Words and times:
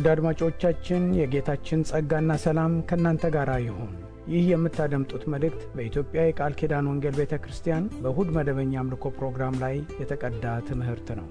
ውድ 0.00 0.06
አድማጮቻችን 0.10 1.02
የጌታችን 1.16 1.80
ጸጋና 1.88 2.32
ሰላም 2.44 2.74
ከእናንተ 2.88 3.24
ጋር 3.34 3.50
ይሁን። 3.62 3.90
ይህ 4.30 4.44
የምታደምጡት 4.50 5.24
መልእክት 5.32 5.62
በኢትዮጵያ 5.74 6.20
የቃል 6.26 6.52
ኪዳን 6.60 6.88
ወንጌል 6.90 7.14
ቤተ 7.18 7.34
ክርስቲያን 7.42 7.88
በእሁድ 8.04 8.28
መደበኛ 8.36 8.72
አምልኮ 8.82 9.10
ፕሮግራም 9.18 9.58
ላይ 9.62 9.74
የተቀዳ 10.00 10.54
ትምህርት 10.68 11.10
ነው። 11.18 11.26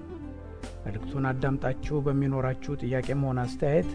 መልእክቱን 0.84 1.26
አዳምጣችሁ 1.30 1.98
በሚኖራችሁ 2.06 2.78
ጥያቄም 2.82 3.24
ሆነ 3.28 3.40
አስተያየት 3.46 3.90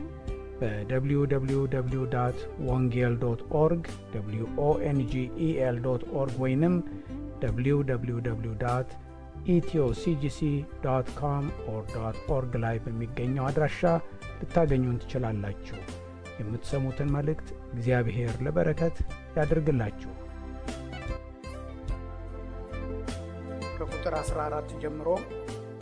በ 0.89 1.18
www 1.18 1.61
ወንጌል 2.67 3.15
dot 3.23 3.43
org 3.61 3.85
ወንጌል 4.67 5.79
dot 5.87 6.03
org 6.19 6.35
ወይንም 6.43 6.75
www 7.45 8.53
ኢትዮሲጂሲ 9.53 10.39
com 11.17 11.45
org 12.31 12.53
ላይ 12.63 12.77
በሚገኘው 12.83 13.43
አድራሻ 13.47 13.81
ልታገኙን 14.39 14.99
ትችላላችሁ። 15.01 15.79
የምትሰሙትን 16.39 17.09
መልእክት 17.15 17.47
እግዚአብሔር 17.73 18.33
ለበረከት 18.45 18.95
ያድርግላችሁ። 19.37 20.11
ከቁጥር 23.77 24.13
14 24.19 24.75
ጀምሮ 24.83 25.07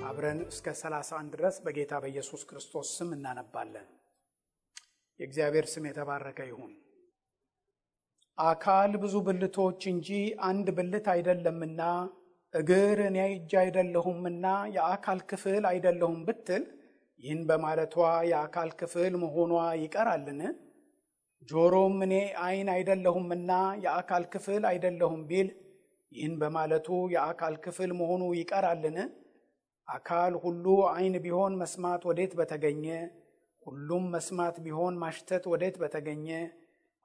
አብረን 0.08 0.40
እስከ 0.46 0.68
31 0.78 1.34
ድረስ 1.34 1.58
በጌታ 1.66 1.94
በኢየሱስ 2.04 2.42
ክርስቶስ 2.50 2.88
ስም 2.98 3.10
እናነባለን። 3.18 3.88
የእግዚአብሔር 5.20 5.66
ስም 5.74 5.84
የተባረከ 5.90 6.40
ይሁን። 6.50 6.72
አካል 8.38 8.92
ብዙ 9.02 9.16
ብልቶች 9.26 9.82
እንጂ 9.92 10.10
አንድ 10.48 10.68
ብልት 10.78 11.08
አይደለምና 11.14 11.82
እግር 12.54 13.00
እኔ 13.06 13.20
እጅ 13.32 13.52
አይደለሁምና 13.62 14.46
የአካል 14.76 15.20
ክፍል 15.30 15.64
አይደለሁም 15.70 16.20
ብትል 16.28 16.64
ይህን 17.24 17.42
በማለቷ 17.50 17.96
የአካል 18.30 18.70
ክፍል 18.80 19.14
መሆኗ 19.22 19.52
ይቀራልን? 19.82 20.42
ጆሮም 21.50 21.96
እኔ 22.06 22.14
ዓይን 22.46 22.70
አይደለሁምና 22.74 23.52
የአካል 23.86 24.24
ክፍል 24.34 24.64
አይደለሁም 24.72 25.22
ቢል 25.30 25.50
ይህን 26.12 26.34
በማለቱ 26.42 26.88
የአካል 27.14 27.56
ክፍል 27.66 27.92
መሆኑ 28.00 28.24
ይቀራልን? 28.40 28.98
አካል 29.88 30.34
ሁሉ 30.44 30.66
ዓይን 30.92 31.16
ቢሆን 31.26 31.54
መስማት 31.62 32.04
ወዴት 32.10 32.34
በተገኘ? 32.40 32.86
ሁሉም 33.64 34.04
መስማት 34.16 34.56
ቢሆን 34.66 34.94
ማሽተት 35.04 35.44
ወዴት 35.54 35.76
በተገኘ? 35.84 36.28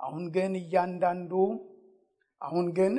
አሁን 0.01 0.25
ግን 0.37 0.53
እያንዳንዱ 0.63 1.33
አሁን 2.41 2.67
ግን 2.79 2.95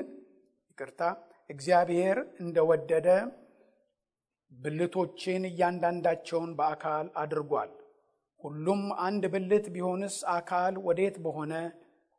ይቅርታ 0.71 1.01
እግዚአብሔር 1.49 2.17
እንደወደደ 2.41 3.07
ብልቶችን 4.51 5.43
እያንዳንዳቸውን 5.49 6.51
በአካል 6.57 7.07
አድርጓል። 7.15 7.71
ሁሉም 8.41 8.81
አንድ 9.05 9.23
ብልት 9.33 9.65
ቢሆንስ 9.73 10.15
አካል 10.33 10.73
ወዴት 10.85 11.17
በሆነ። 11.25 11.53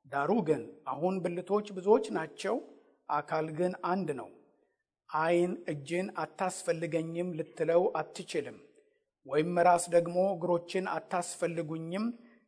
ዳሩ 0.07 0.31
ግን 0.49 0.63
አሁን 0.87 1.15
ብልቶች 1.25 1.67
ብዙዎች 1.77 2.07
ናቸው፣ 2.17 2.57
አካል 3.09 3.47
ግን 3.59 3.73
አንድ 3.91 4.09
ነው። 4.21 4.29
ዓይን 5.11 5.53
እጅን 5.69 6.09
አታስፈልገኝም 6.23 7.29
ልትለው 7.39 7.83
አትችልም፣ 8.01 8.59
ወይም 9.27 9.59
ራስ 9.69 9.85
ደግሞ 9.95 10.17
እግሮችን 10.35 10.85
አታስፈልጉኝም 10.93 12.05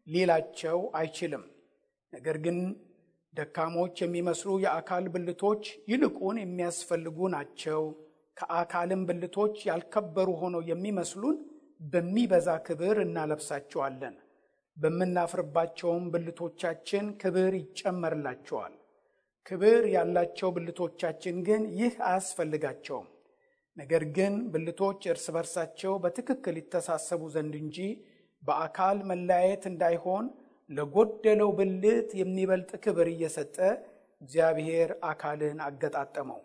ሊላቸው 0.06 0.78
አይችልም። 0.94 1.44
ነገር 2.12 2.36
ግን 2.44 2.58
ደካሞች 3.34 3.96
የሚመስሉ 4.02 4.50
የአካል 4.64 5.04
ብልቶች 5.14 5.62
ይልቁን 5.90 6.38
የሚያስፈልጉ 6.40 7.28
ናቸው። 7.34 7.82
ከአካልም 8.42 9.02
ብልቶች 9.08 9.56
ያልከበሩ 9.68 10.28
ሆነው 10.40 10.62
የሚመስሉን 10.68 11.36
በሚበዛ 11.92 12.48
ክብር 12.66 12.96
እናለብሳቸዋለን። 13.04 14.14
በምናፍርባቸውም 14.76 16.04
ብልቶቻችን 16.12 17.06
ክብር 17.22 17.52
ይጨመርላቸዋል። 17.60 18.74
ክብር 19.46 19.82
ያላቸው 19.94 20.50
ብልቶቻችን 20.56 21.36
ግን 21.48 21.62
ይህ 21.78 21.94
አያስፈልጋቸውም። 22.08 23.08
ነገር 23.76 24.04
ግን 24.16 24.34
ብልቶች 24.54 25.02
እርስ 25.12 25.26
በርሳቸው 25.36 25.94
በትክክል 26.04 26.56
ይተሳሰቡ 26.60 27.30
ዘንድ 27.34 27.56
እንጂ 27.62 27.78
በአካል 28.42 28.98
መለያየት 29.10 29.66
እንዳይሆን 29.72 30.26
ለጎደለው 30.70 31.52
ብልት 31.58 32.10
የሚበልጥ 32.20 32.72
ክብር 32.84 33.08
እየሰጠ 33.10 33.56
እግዚአብሔር 34.20 34.90
አካልን 35.06 35.60
አገጣጠመው። 35.64 36.40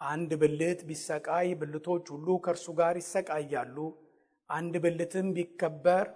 አንድ 0.00 0.30
ብልት 0.40 0.80
ቢሰቃይ 0.88 1.48
ብልቶች 1.60 2.04
ሁሉ 2.14 2.28
ከእርሱ 2.44 2.66
ጋር 2.80 2.96
ይሰቃያሉ። 3.00 3.76
አንድ 4.50 4.74
ብልትም 4.84 5.28
ቢከበር 5.36 6.06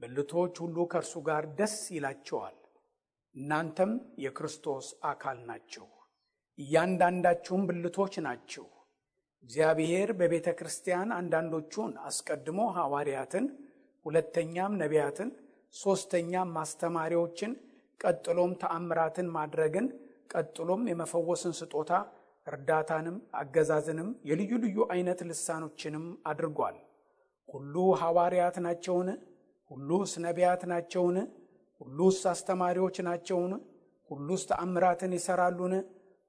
ብልቶች 0.00 0.54
ሁሉ 0.62 0.76
ከእርሱ 0.92 1.14
ጋር 1.28 1.44
ደስ 1.58 1.74
ይላቸዋል። 1.96 2.56
እናንተም 3.34 3.92
የክርስቶስ 4.24 4.86
አካል 5.10 5.38
ናችሁ፣ 5.48 5.86
እያንዳንዳችሁም 6.58 7.62
ብልቶች 7.68 8.14
ናችሁ። 8.26 8.66
እግዚአብሔር 9.44 10.08
በቤተ 10.18 10.48
ክርስቲያን 10.58 11.08
አንዳንዶቹን 11.18 11.92
አስቀድሞ 12.08 12.60
ሐዋርያትን፣ 12.76 13.46
ሁለተኛም 14.06 14.72
ነቢያትን 14.82 15.30
ሦስተኛም 15.74 16.48
ማስተማሪዎችን፣ 16.56 17.52
ቀጥሎም 18.00 18.52
ተአምራትን 18.62 19.28
ማድረግን፣ 19.36 19.86
ቀጥሎም 20.32 20.82
የመፈወስን 20.90 21.54
ስጦታ 21.60 21.90
እርዳታንም፣ 22.46 23.16
አገዛዝንም፣ 23.34 24.08
የልዩ 24.24 24.52
ልዩ 24.64 24.78
አይነት 24.92 25.20
ልሳኖችንም 25.28 26.06
አድርጓል። 26.26 26.76
ሁሉ 27.48 27.74
ሐዋርያት 28.00 28.56
ናቸውን? 28.58 29.08
ሁሉስ 29.70 30.12
ነቢያት 30.18 30.62
ናቸውን? 30.64 31.16
ሁሉስ 31.80 32.18
አስተማሪዎች 32.26 32.96
ናቸውን? 33.00 33.52
ሁሉስ 34.10 34.42
ተአምራትን 34.50 35.12
ይሠራሉን? 35.18 35.74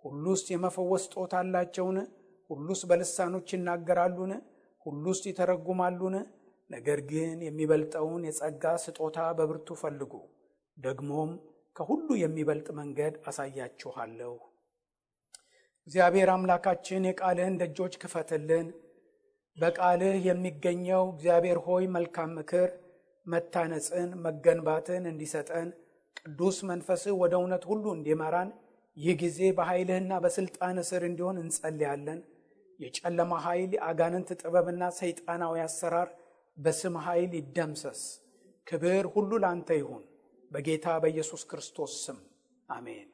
ሁሉስ 0.06 0.42
የመፈወስ 0.52 1.04
ስጦታ 1.06 1.34
አላቸውን? 1.42 1.98
ሁሉስ 2.50 2.82
በልሳኖች 2.86 3.50
ይናገራሉን? 3.56 4.32
ሁሉስ 4.86 5.20
ይተረጉማሉን? 5.26 6.16
ነገር 6.70 7.00
ግን 7.12 7.38
የሚበልጠውን 7.48 8.22
የጸጋ 8.28 8.64
ስጦታ 8.86 9.18
በብርቱ 9.38 9.76
ፈልጉ፣ 9.82 10.14
ደግሞም 10.78 11.32
ከሁሉ 11.76 12.08
የሚበልጥ 12.22 12.68
መንገድ 12.80 13.14
አሳያችኋለሁ። 13.28 14.34
እግዚአብሔር 15.88 16.30
አምላካችን 16.34 17.08
የቃልህን 17.08 17.56
ደጆች 17.62 17.94
ክፈትልን። 18.02 18.68
በቃልህ 19.58 20.16
የሚገኘው 20.28 21.04
እግዚአብሔር 21.12 21.58
ሆይ 21.66 21.84
መልካም 21.96 22.32
ምክር፣ 22.38 22.70
መታነጽን፣ 23.26 24.10
መገንባትን 24.24 25.04
እንዲሰጠን 25.12 25.68
ቅዱስ 26.20 26.58
መንፈስህ 26.70 27.16
ወደ 27.22 27.34
እውነት 27.40 27.64
ሁሉ 27.70 27.86
እንዲመራን 27.98 28.50
ይህ 28.98 29.16
ጊዜ 29.22 29.40
በኃይልህና 29.58 30.14
በሥልጣን 30.24 30.80
ስር 30.90 31.04
እንዲሆን 31.10 31.40
እንጸልያለን። 31.44 32.20
የጨለማ 32.80 33.34
ኃይል፣ 33.46 33.72
የአጋንንት 33.78 34.30
ጥበብና 34.42 34.84
ሰይጣናዊ 35.00 35.62
አሰራር 35.66 36.10
በስም 36.58 36.98
ኃይል 37.06 37.32
ይደምሰስ። 37.40 38.02
ክብር 38.68 39.06
ሁሉ 39.16 39.32
ለአንተ 39.44 39.70
ይሁን፣ 39.80 40.04
በጌታ 40.52 40.88
በኢየሱስ 41.04 41.44
ክርስቶስ 41.52 41.94
ስም 42.06 42.20
አሜን። 42.70 43.08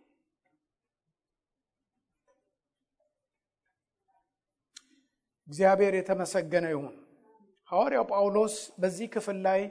እግዚአብሔር 5.50 5.94
የተመሰገነ 5.98 6.66
ይሁን። 6.74 6.96
ሐዋርያው 7.70 8.06
ጳውሎስ 8.12 8.56
በዚህ 8.82 9.08
ክፍል 9.14 9.38
ላይ 9.48 9.62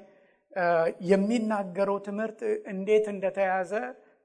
የሚናገረው 1.08 1.98
ትምህርት 2.06 2.40
እንዴት 2.72 3.06
እንደተያዘ 3.12 3.72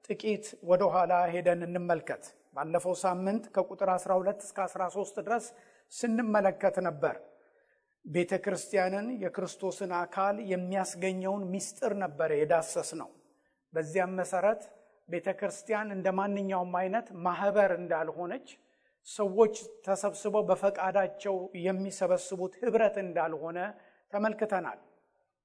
ጥቂት 0.08 0.46
ወደኋላ 0.70 1.12
ሄደን 1.32 1.60
እንመልከት። 1.66 2.24
ባለፈው 2.56 2.94
ሳምንት 3.02 3.44
ከቁጥር 3.54 3.88
12 3.94 4.42
እስከ 4.46 4.58
13 4.66 5.20
ድረስ 5.20 5.46
ስንመለከት 5.92 6.76
ነበር። 6.88 7.16
ቤተ 8.04 8.32
ክርስቲያንን 8.44 9.06
የክርስቶስን 9.22 9.92
አካል 10.00 10.36
የሚያስገኘውን 10.52 11.44
ምስጢር 11.52 11.92
ነበረ 12.02 12.30
የዳሰስ 12.40 12.90
ነው። 13.00 13.10
በዚያም 13.72 14.12
መሰረት 14.20 14.62
ቤተ 15.08 15.28
ክርስቲያን 15.40 15.88
እንደ 15.96 16.08
ማንኛውም 16.18 16.74
አይነት 16.80 17.06
ማህበር 17.26 17.70
እንዳልሆነች፣ 17.78 18.46
ሰዎች 19.06 19.54
ተሰብስበው 19.84 20.42
በፈቃዳቸው 20.48 21.34
የሚሰበስቡት 21.64 22.52
ህብረት 22.62 22.96
እንዳልሆነ 23.02 23.58
ተመልክተናል። 24.12 24.78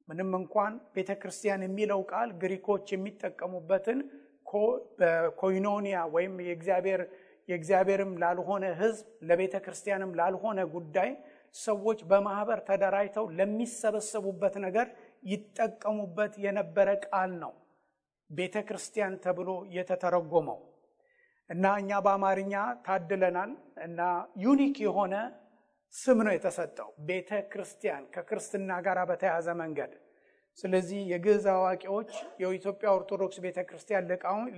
ምንም 0.07 0.31
እንኳን 0.39 0.73
ቤተ 0.95 1.11
ክርስቲያን 1.21 1.65
የሚለው 1.65 2.00
ቃል 2.11 2.29
ግሪኮች 2.41 2.85
የሚጠቀሙበትን 2.94 4.00
በኮይኖኒያ 5.00 5.97
ወይም 6.13 6.33
የእግዚአብሔርም 7.50 8.11
ላልሆነ 8.21 8.65
ህዝብ 8.79 9.06
ለቤተ 9.29 9.56
ክርስቲያንም 9.65 10.15
ላልሆነ 10.19 10.59
ጉዳይ 10.73 11.11
ሰዎች 11.59 12.00
በማህበር 12.09 12.59
ተደራጅተው 12.67 13.25
ለሚሰበሰቡበት 13.38 14.56
ነገር 14.65 14.88
ይጠቀሙበት 15.31 16.33
የነበረ 16.45 16.89
ቃል 17.07 17.31
ነው 17.44 17.53
ቤተ 18.29 18.57
ክርስቲያን 18.67 19.13
ተብሎ 19.23 19.50
የተተረጎመው 19.77 20.59
እና 21.49 21.65
እኛ 21.81 21.91
በአማርኛ 22.05 22.53
ታድለናል 22.85 23.51
እና 23.85 24.01
unique 24.44 24.75
የሆነ 24.85 25.15
ስም 25.93 26.19
ነው 26.25 26.33
የተሰጠው 26.35 26.89
ቤተ 27.07 27.39
ክርስቲያን 27.51 28.03
ከክርስትና 28.13 28.71
ጋር 28.85 28.99
በተያያዘ 29.09 29.49
መንገድ 29.61 29.93
ስለዚህ 30.57 30.99
የግዕዝ 31.11 31.45
አዋቂዎች 31.53 32.11
የኢትዮጵያ 32.41 32.87
ኦርቶዶክስ 32.97 33.37
ቤተ 33.45 33.59
ክርስቲያን 33.69 34.07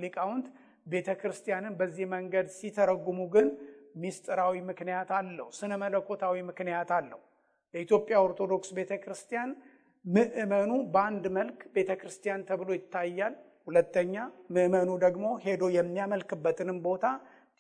ሊቃውንት 0.04 0.48
ቤተ 0.88 1.10
ክርስቲያንን 1.22 1.74
በዚህ 1.80 2.06
መንገድ 2.14 2.48
ሲተረጉሙ 2.58 3.20
ግን 3.34 3.48
ሚስጥራዊ 4.02 4.56
ምክንያት 4.70 5.10
አለው፣ 5.18 5.48
ስነ 5.58 5.72
መለኮታዊ 5.82 6.36
ምክንያት 6.50 6.92
አለው። 6.98 7.20
የኢትዮጵያ 7.74 8.16
ኦርቶዶክስ 8.26 8.70
ቤተ 8.78 8.92
ክርስቲያን 9.04 9.50
ምዕመኑ 10.06 10.72
በአንድ 10.94 11.26
መልክ 11.38 11.60
ቤተ 11.76 11.92
ክርስቲያን 12.02 12.46
ተብሎ 12.50 12.70
ይታያል። 12.78 13.34
ሁለተኛ 13.68 14.16
ምዕመኑ 14.56 14.90
ደግሞ 15.04 15.26
ሄዶ 15.44 15.64
የሚያመልክበትንም 15.76 16.78
ቦታ 16.86 17.06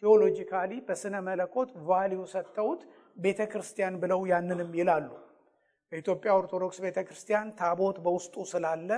theologically 0.03 0.71
በስነ 0.87 1.15
መለኮት 1.27 1.69
value 1.87 2.21
ሰጥተውት 2.31 2.81
ቤተ 3.17 3.41
ክርስቲያን 3.51 3.97
ብለው 4.03 4.21
ያንንም 4.31 4.71
ይላሉ። 4.79 5.09
በኢትዮጵያ 5.91 6.31
ኦርቶዶክስ 6.39 6.77
ቤተ 6.85 6.99
ክርስቲያን 7.07 7.47
ታቦት 7.59 7.97
በውስጡ 8.05 8.35
ስላለ 8.51 8.89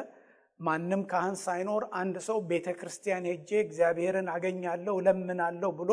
ማንም 0.59 1.01
ካህን 1.11 1.35
ሳይኖር 1.43 1.83
አንድ 1.99 2.15
ሰው 2.27 2.37
ቤተ 2.49 2.67
ክርስቲያን 2.79 3.27
ሄጄ 3.29 3.49
እግዚአብሔርን 3.63 4.27
አገኛለሁ 4.35 4.95
ለምናለሁ 5.07 5.71
ብሎ 5.79 5.91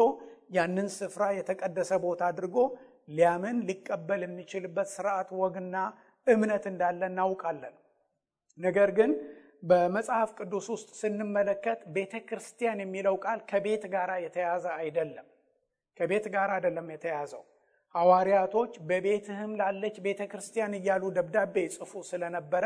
ያንን 0.56 0.88
ስፍራ 0.96 1.24
የተቀደሰ 1.36 1.90
ቦታ 2.04 2.22
አድርጎ 2.30 2.56
ሊያምን 3.08 3.58
ሊቀበል 3.68 4.20
የሚችልበት 4.24 4.88
ስርዓት 4.94 5.28
ወግና 5.40 5.76
እምነት 6.26 6.64
እንዳለ 6.70 7.00
እናውቃለን። 7.10 7.74
ነገር 8.58 8.90
ግን 8.98 9.10
በመጽሐፍ 9.62 10.30
ቅዱስ 10.38 10.66
ውስጥ 10.74 10.88
ስንመለከት 11.00 11.80
ቤተ 11.96 12.14
ክርስቲያን 12.28 12.78
የሚለው 12.82 13.16
ቃል 13.24 13.40
ከቤት 13.50 13.82
ጋር 13.94 14.10
የተያዘ 14.24 14.66
አይደለም። 14.78 15.26
ከቤት 15.98 16.26
ጋር 16.34 16.50
አይደለም 16.54 16.86
የተያዘው። 16.94 17.42
ሐዋርያቶች 17.94 18.72
በቤትህም 18.88 19.52
ላለች 19.60 19.96
ቤተ 20.06 20.22
ክርስቲያን 20.32 20.76
እያሉ 20.78 21.04
ደብዳቤ 21.16 21.54
ይጽፉ 21.66 21.92
ስለነበረ 22.10 22.64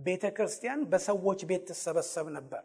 ቤተ 0.00 0.24
ክርስቲያን 0.36 0.80
በሰዎች 0.92 1.40
ቤት 1.50 1.64
ትሰበሰብ 1.70 2.26
ነበር። 2.36 2.62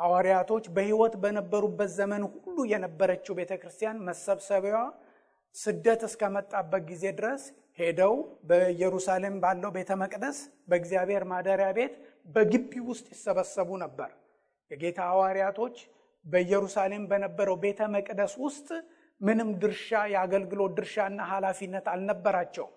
ሐዋርያቶች 0.00 0.64
በሕይወት 0.76 1.14
በነበሩበት 1.22 1.90
ዘመን 1.98 2.22
ሁሉ 2.36 2.58
የነበረችው 2.72 3.34
ቤተ 3.40 3.52
ክርስቲያን 3.62 3.98
መሰብሰቢያዋ 4.06 4.82
ስደት 5.54 6.00
እስከመጣበት 6.08 6.82
ጊዜ 6.90 7.04
ድረስ 7.18 7.42
ሄደው 7.78 8.14
በኢየሩሳሌም 8.48 9.36
ባለው 9.42 9.70
ቤተ 9.76 9.90
መቅደስ 10.02 10.38
በእግዚአብሔር 10.68 11.24
ማደሪያ 11.32 11.68
ቤት 11.78 11.94
በግቢ 12.26 12.72
ውስጥ 12.88 13.06
ይሰበሰቡ 13.14 13.70
ነበር። 13.84 14.10
የጌታ 14.70 14.98
ሐዋርያቶች 15.10 15.76
በኢየሩሳሌም 16.26 17.04
በነበረው 17.10 17.56
ቤተ 17.62 17.80
መቅደስ 17.94 18.32
ውስጥ 18.44 18.68
ምንም 19.20 19.48
ድርሻ 19.62 20.00
የአገልግሎት 20.12 20.72
ድርሻና 20.78 21.20
ኃላፊነት 21.30 21.86
አልነበራቸውም። 21.92 22.74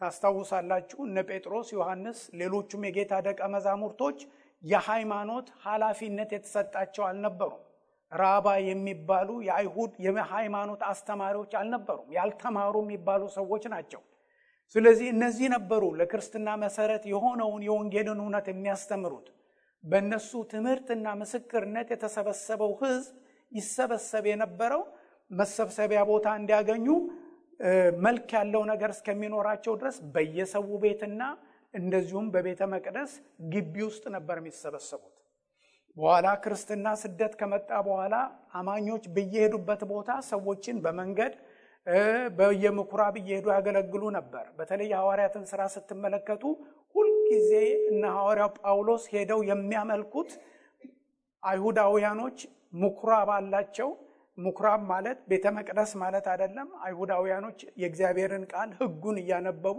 ታስታውሳላችሁ፣ 0.00 0.98
እነ 1.08 1.18
ጴጥሮስ፣ 1.28 1.68
ዮሐንስ፣ 1.76 2.18
ሌሎቹም 2.40 2.82
የጌታ 2.86 3.14
ደቀ 3.26 3.40
መዛሙርቶች 3.54 4.18
የሃይማኖት 4.64 5.46
ኃላፊነት 5.64 6.30
የተሰጣቸው 6.36 7.04
አልነበሩም። 7.08 7.62
ራባ 8.12 8.48
የሚባሉ 8.66 9.28
የአይሁድ 9.46 9.92
የሃይማኖት 10.06 10.82
አስተማሪዎች 10.90 11.52
አልነበሩም። 11.60 12.10
ያልተማሩ 12.16 12.74
የሚባሉ 12.84 13.22
ሰዎች 13.36 13.64
ናቸው። 13.74 14.02
ስለዚህ 14.74 15.08
እነዚህ 15.14 15.46
ነበሩ 15.54 15.82
ለክርስትና 15.98 16.48
መሰረት 16.62 17.02
የሆነውን 17.10 17.62
የወንጌልን 17.66 18.20
እውነት 18.22 18.46
የሚያስተምሩት። 18.52 19.26
በእነሱ 19.84 20.30
ትምህርትና 20.52 21.06
ምስክርነት 21.20 21.88
የተሰበሰበው 21.94 22.72
ሕዝብ 22.82 23.14
ይሰበሰብ 23.52 24.24
የነበረው 24.30 24.82
መሰብሰቢያ 25.30 26.00
ቦታ 26.10 26.28
እንዲያገኙ 26.40 26.86
መልክ 28.04 28.28
ያለው 28.36 28.62
ነገር 28.70 28.90
እስከሚኖራቸው 28.94 29.74
ድረስ 29.80 29.96
በየሰው 30.14 30.64
ቤትና 30.82 31.22
እንደዚሁም 31.74 32.26
በቤተ 32.34 32.62
መቅደስ 32.72 33.12
ግቢ 33.52 33.74
ውስጥ 33.88 34.04
ነበር 34.16 34.36
የሚሰበሰቡት። 34.40 35.10
በኋላ 35.96 36.28
ክርስትና 36.44 36.86
ስደት 37.02 37.34
ከመጣ 37.40 37.70
በኋላ 37.86 38.14
አማኞች 38.60 39.04
በየሄዱበት 39.14 39.82
ቦታ 39.92 40.10
ሰዎችን 40.30 40.76
በመንገድ 40.84 41.34
በየምኩራብ 42.36 43.14
እየሄዱ 43.20 43.46
ያገለግሉ 43.54 44.02
ነበር። 44.16 44.44
በተለይ 44.58 44.88
የሐዋርያትን 44.92 45.44
ስራ 45.50 45.60
ስትመለከቱ 45.74 46.42
ሁልጊዜ 46.94 47.50
እነ 47.90 48.02
ሐዋርያው 48.16 48.50
ጳውሎስ 48.60 49.04
ሄደው 49.12 49.40
የሚያመልኩት 49.50 50.30
አይሁዳውያኖች 51.42 52.38
ምኩራብ 52.80 53.30
አላቸው። 53.36 53.90
ምኩራብ 54.38 54.80
ማለት 54.90 55.18
ቤተ 55.30 55.46
መቅደስ 55.56 55.90
ማለት 56.00 56.26
አይደለም። 56.32 56.68
አይሁዳውያኖች 56.84 57.58
የእግዚአብሔርን 57.82 58.44
ቃል 58.52 58.70
ሕጉን 58.80 59.18
እያነበቡ 59.22 59.78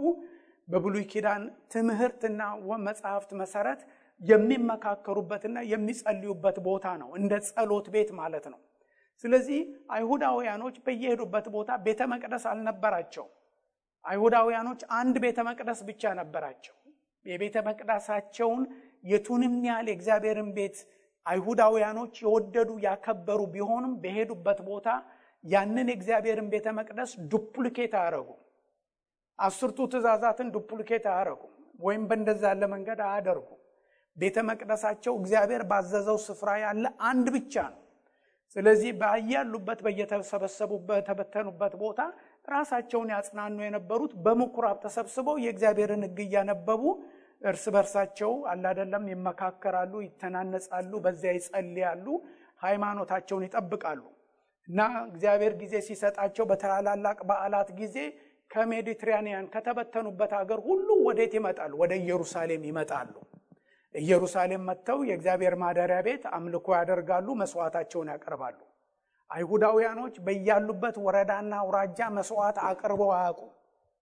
በብሉይ 0.68 1.04
ኪዳን 1.10 1.42
ትምህርትና 1.72 2.40
መጽሐፍት 2.86 3.30
መሰረት 3.40 3.80
የሚመካከሩበትና 4.20 5.58
የሚጸልዩበት 5.72 6.56
ቦታ 6.66 6.86
ነው። 7.02 7.10
እንደ 7.18 7.32
ጸሎት 7.48 7.86
ቤት 7.94 8.10
ማለት 8.20 8.46
ነው። 8.52 8.60
ስለዚህ 9.24 9.60
አይሁዳውያኖች 9.90 10.76
በየሄዱበት 10.86 11.46
ቦታ 11.54 11.70
ቤተ 11.86 12.00
መቅደስ 12.12 12.44
አልነበራቸው። 12.50 13.26
አይሁዳውያኖች 14.04 14.80
አንድ 14.98 15.16
ቤተ 15.24 15.38
መቅደስ 15.48 15.80
ብቻ 15.88 16.12
ነበራቸው። 16.18 16.74
የቤተ 17.26 17.56
መቅደሳቸውን 17.68 18.62
የቱንም 19.04 19.54
ያህል 19.68 19.86
የእግዚአብሔርን 19.90 20.50
ቤት 20.56 20.76
አይሁዳውያኖች 21.26 22.14
የወደዱ 22.22 22.70
ያከበሩ 22.84 23.40
ቢሆንም 23.54 23.94
በሄዱበት 24.02 24.58
ቦታ 24.68 24.88
ያንን 25.44 25.88
የእግዚአብሔርን 25.90 26.48
ቤተ 26.52 26.68
መቅደስ 26.78 27.10
ዱፕሊኬት 27.32 27.94
አያደረጉም። 27.98 28.40
አስርቱ 29.38 29.78
ትእዛዛትን 29.92 30.48
ዱፕሊኬት 30.54 31.04
አያደረጉም፣ 31.10 31.52
ወይም 31.80 32.02
በእንደዛ 32.10 32.42
ያለ 32.52 32.64
መንገድ 32.74 33.00
አያደርጉም። 33.06 33.60
ቤተ 34.16 34.36
መቅደሳቸው 34.48 35.14
እግዚአብሔር 35.20 35.62
ባዘዘው 35.70 36.18
ስፍራ 36.26 36.50
ያለ 36.62 36.84
አንድ 37.10 37.26
ብቻ 37.36 37.54
ነው። 37.72 37.82
ስለዚህ 38.56 38.90
ባያሉበት 39.00 39.80
በየተሰበሰቡበት 39.86 41.02
ተበተኑበት 41.08 41.72
ቦታ 41.80 42.00
ራሳቸውን 42.48 43.12
ያጽናኑ 43.14 43.56
የነበሩት 43.64 44.12
በምኩራብ 44.24 44.76
ተሰብስበው 44.84 45.36
የእግዚአብሔርን 45.44 46.04
ሕግ 46.06 46.20
እያነበቡ 46.26 46.82
እርስ 47.42 47.64
በርሳቸው 47.74 48.32
አላደለም 48.52 49.04
ይመካከራሉ፣ 49.12 49.94
ይተናነጻሉ፣ 50.04 50.92
በዚያ 51.04 51.32
ይጸልያሉ፣ 51.38 52.06
ሃይማኖታቸውን 52.62 53.46
ይጠብቃሉ 53.46 54.02
እና 54.68 54.80
እግዚአብሔር 55.10 55.52
ጊዜ 55.60 55.74
ሲሰጣቸው 55.88 56.44
በታላላቅ 56.50 57.18
በዓላት 57.28 57.68
ጊዜ 57.80 57.96
ከሜዲትራኒያን 58.50 59.46
ከተበተኑበት 59.52 60.32
ሀገር 60.38 60.58
ሁሉ 60.66 60.88
ወዴት 61.06 61.32
ይመጣሉ? 61.38 61.72
ወደ 61.82 61.92
ኢየሩሳሌም 62.02 62.62
ይመጣሉ። 62.70 63.12
ኢየሩሳሌም 63.96 64.64
መጥተው 64.68 64.98
የእግዚአብሔር 65.08 65.54
ማደሪያ 65.60 65.98
ቤት 66.06 66.24
አምልኮ 66.36 66.66
ያደርጋሉ፣ 66.78 67.28
መስዋዕታቸውን 67.40 68.10
ያቀርባሉ። 68.12 68.58
አይሁዳውያኖች 69.30 70.16
በያሉበት 70.26 70.96
ወረዳና 71.04 71.52
አውራጃ 71.62 72.00
መስዋዕት 72.16 72.58
አቅርበው 72.68 73.10
አያውቁም። 73.16 73.52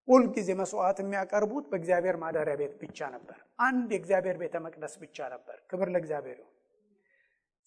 ሁልጊዜ 0.08 0.48
መስዋዕት 0.58 0.98
የሚያቀርቡት 1.02 1.64
በእግዚአብሔር 1.70 2.16
ማደሪያ 2.22 2.54
ቤት 2.60 2.74
ብቻ 2.82 3.08
ነበር። 3.14 3.36
አንድ 3.66 3.88
የእግዚአብሔር 3.94 4.36
ቤተ 4.42 4.56
መቅደስ 4.64 4.94
ብቻ 5.04 5.28
ነበር። 5.34 5.56
ክብር 5.70 5.88
ለእግዚአብሔር 5.94 6.38
ይሁን። 6.40 6.50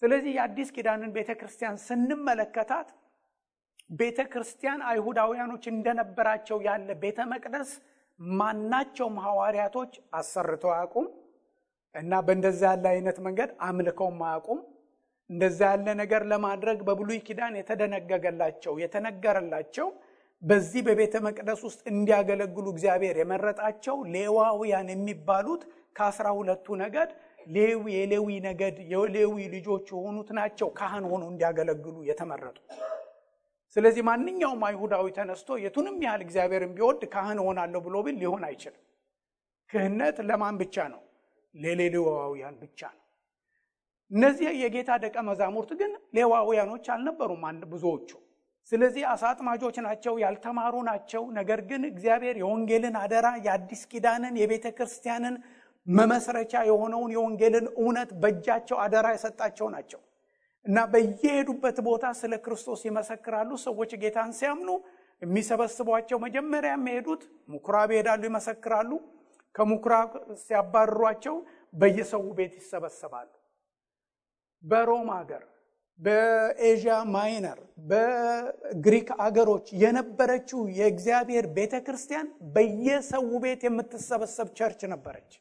ስለዚህ 0.01 0.31
የአዲስ 0.37 0.69
ኪዳንን 0.75 1.11
ቤተ 1.15 1.31
ክርስቲያን 1.39 1.77
ስንመለከታት 1.87 2.89
ቤተ 3.99 4.19
ክርስቲያን 4.31 4.81
አይሁዳውያኖች 4.89 5.63
እንደነበራቸው 5.71 6.57
ያለ 6.67 6.89
ቤተ 7.03 7.19
መቅደስ 7.31 7.69
ማናቸውም 8.19 9.17
ሐዋርያቶች 9.25 9.91
አሰርተው 10.13 10.71
አያውቁም 10.75 11.07
እና 11.97 12.13
በእንደዛ 12.25 12.61
ያለ 12.71 12.85
አይነት 12.93 13.17
መንገድ 13.25 13.49
አምልከውም 13.67 14.19
አያውቁም። 14.25 14.59
እንደዛ 15.29 15.59
ያለ 15.71 15.87
ነገር 16.01 16.21
ለማድረግ 16.31 16.77
በብሉይ 16.87 17.19
ኪዳን 17.27 17.55
የተደነገገላቸው 17.59 18.73
የተነገረላቸው 18.83 19.87
በዚህ 20.43 20.81
በቤተ 20.87 21.15
መቅደስ 21.25 21.61
ውስጥ 21.67 21.81
እንዲያገለግሉ 21.91 22.65
እግዚአብሔር 22.73 23.15
የመረጣቸው 23.19 23.95
ሌዋውያን 24.13 24.89
የሚባሉት 24.93 25.61
ከአስራ 25.95 26.27
ሁለቱ 26.39 26.75
ነገድ 26.83 27.09
ሌዊ 27.55 27.83
የሌዊ 27.95 28.29
ነገድ 28.47 28.77
የሌዊ 28.91 29.35
ልጆች 29.53 29.87
የሆኑት 29.93 30.29
ናቸው 30.39 30.69
ካህን 30.79 31.05
ሆኖ 31.11 31.23
እንዲያገለግሉ 31.31 31.95
የተመረጡ። 32.09 32.57
ስለዚህ 33.75 34.03
ማንኛውም 34.09 34.61
አይሁዳዊ 34.67 35.05
ተነስቶ 35.17 35.57
የቱንም 35.63 35.97
ያህል 36.05 36.21
እግዚአብሔርን 36.25 36.73
ቢወድ 36.77 37.01
ካህን 37.13 37.39
እሆናለሁ 37.43 37.79
ብሎ 37.87 37.95
ቢል 38.05 38.17
ሊሆን 38.21 38.43
አይችልም። 38.47 38.83
ክህነት 39.69 40.17
ለማን 40.29 40.55
ብቻ 40.61 40.75
ነው? 40.93 41.01
ለሌዋውያን 41.57 42.55
ብቻ 42.61 42.79
ነው። 42.93 43.03
እነዚህ 44.11 44.47
የጌታ 44.61 44.91
ደቀ 45.03 45.17
መዛሙርት 45.29 45.71
ግን 45.79 45.91
ሌዋውያኖች 46.17 46.85
አልነበሩም 46.93 47.43
ብዙዎቹ። 47.71 48.09
ስለዚህ 48.71 49.03
አሳ 49.11 49.23
አጥማጆች 49.31 49.75
ናቸው፣ 49.85 50.13
ያልተማሩ 50.23 50.75
ናቸው። 50.87 51.23
ነገር 51.37 51.59
ግን 51.69 51.81
እግዚአብሔር 51.89 52.35
የወንጌልን 52.41 52.95
አደራ 53.01 53.27
የአዲስ 53.45 53.81
ኪዳንን 53.91 54.35
የቤተ 54.41 54.67
ክርስቲያንን 54.77 55.35
መመስረቻ 55.87 56.53
የሆነውን 56.69 57.11
የወንጌልን 57.15 57.67
እውነት 57.77 58.09
በእጃቸው 58.21 58.77
አደራ 58.85 59.07
የሰጣቸው 59.13 59.67
ናቸው 59.75 60.01
እና 60.65 60.77
በየሄዱበት 60.93 61.77
ቦታ 61.87 62.05
ስለ 62.21 62.33
ክርስቶስ 62.45 62.81
ይመሰክራሉ። 62.87 63.49
ሰዎች 63.63 63.91
ጌታን 64.01 64.31
ሲያምኑ 64.39 64.69
የሚሰበስቧቸው 65.21 66.17
መጀመሪያ 66.25 66.71
የሚሄዱት 66.75 67.21
ምኩራብ 67.49 67.91
ይሄዳሉ፣ 67.93 68.21
ይመሰክራሉ። 68.29 68.91
ከምኩራብ 69.57 70.11
ሲያባርሯቸው 70.41 71.35
በየሰው 71.73 72.23
ቤት 72.37 72.53
ይሰበሰባሉ። 72.59 73.29
በሮም 74.63 75.07
ሀገር፣ 75.15 75.43
በኤዥያ 75.99 76.95
ማይነር፣ 77.13 77.59
በግሪክ 77.89 79.07
አገሮች 79.25 79.67
የነበረችው 79.83 80.59
የእግዚአብሔር 80.79 81.45
ቤተ 81.57 81.75
ክርስቲያን 81.85 82.27
በየሰው 82.55 83.25
ቤት 83.43 83.61
የምትሰበሰብ 83.67 84.49
church 84.59 84.81
ነበረች 84.93 85.31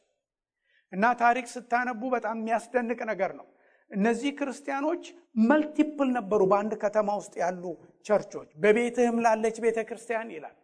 እና 0.93 1.05
ታሪክ 1.21 1.45
ስታነቡ 1.53 2.01
በጣም 2.15 2.37
የሚያስደንቅ 2.39 2.99
ነገር 3.11 3.31
ነው። 3.39 3.47
እነዚህ 3.91 4.31
ክርስቲያኖች 4.39 5.03
multiple 5.49 6.09
ነበሩ። 6.17 6.41
በአንድ 6.51 6.73
ከተማ 6.83 7.09
ውስጥ 7.19 7.33
ያሉ 7.43 7.63
ቸርቾች 8.05 8.49
በቤትህም 8.63 9.17
ላለች 9.25 9.57
ቤተ 9.65 9.79
ክርስቲያን 9.89 10.31
ይላል። 10.35 10.55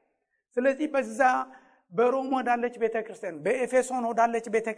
ስለዚህ 0.57 0.87
በዛ 0.95 1.21
በሮም 1.93 2.29
ወዳለች 2.35 2.75
ቤተ 2.83 2.97
ክርስቲያን፣ 3.07 3.35
በኤፌሶን 3.45 4.05
ወዳለች 4.09 4.45
ቤተ 4.53 4.69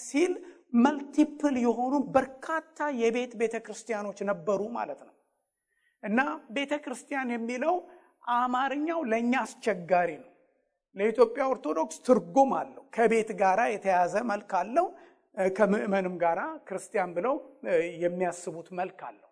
ሲል 0.00 0.32
multiple 0.78 1.56
የሆኑ 1.64 1.94
በርካታ 2.14 2.78
የቤት 3.00 3.32
ቤተ 3.40 3.56
ክርስቲያኖች 3.64 4.18
ነበሩ 4.30 4.60
ማለት 4.76 5.00
ነው። 5.08 5.14
እና 6.02 6.20
ቤተ 6.50 6.72
የሚለው 7.34 7.74
አማርኛው 8.34 9.00
ለእኛ 9.10 9.32
አስቸጋሪ 9.44 10.10
ነው። 10.22 10.28
ለኢትዮጵያ 10.96 11.42
ኦርቶዶክስ 11.52 11.96
ትርጉም 12.06 12.50
አለው። 12.58 12.84
ከቤት 12.96 13.30
ጋራ 13.40 13.60
የተያዘ 13.72 14.14
መልክ 14.30 14.52
አለው። 14.60 14.86
ከምዕመንም 15.56 16.16
ጋራ 16.22 16.40
ክርስቲያን 16.68 17.12
ብለው 17.16 17.36
የሚያስቡት 18.02 18.68
መልክ 18.80 19.00
አለው። 19.08 19.28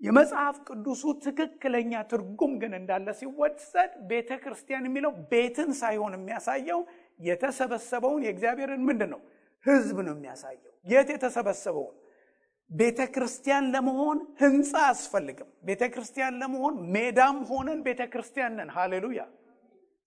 የመጽሐፍ 0.00 0.56
ቅዱሱ 0.68 1.02
ትክክለኛ 1.24 1.92
ትርጉም 2.10 2.52
ግን 2.62 2.72
እንዳለ 2.78 3.08
ሲወሰድ 3.20 3.92
ቤተ 4.10 4.30
ክርስቲያን 4.42 4.86
የሚለው 4.88 5.12
ቤትን 5.30 5.70
ሳይሆን 5.80 6.14
የሚያሳየው 6.16 6.80
የተሰበሰበውን 7.20 8.24
የእግዚአብሔርን 8.26 8.82
ምንድን 8.88 9.10
ነው 9.14 9.20
ሕዝብ 9.66 9.98
ነው 10.06 10.14
የሚያሳየው። 10.16 10.72
የት 10.86 11.08
የተሰበሰበውን 11.14 11.94
ቤተ 12.70 13.00
ክርስቲያን 13.14 13.64
ለመሆን 13.74 14.18
ህንፃ 14.40 14.72
አያስፈልግም። 14.82 15.50
ቤተ 15.66 15.82
ክርስቲያን 15.94 16.38
ለመሆን 16.42 16.74
ሜዳም 16.94 17.38
ሆነን 17.50 17.80
ቤተ 17.86 18.02
ክርስቲያን 18.12 18.54
ነን። 18.58 18.70
ሃሌሉያ! 18.76 19.22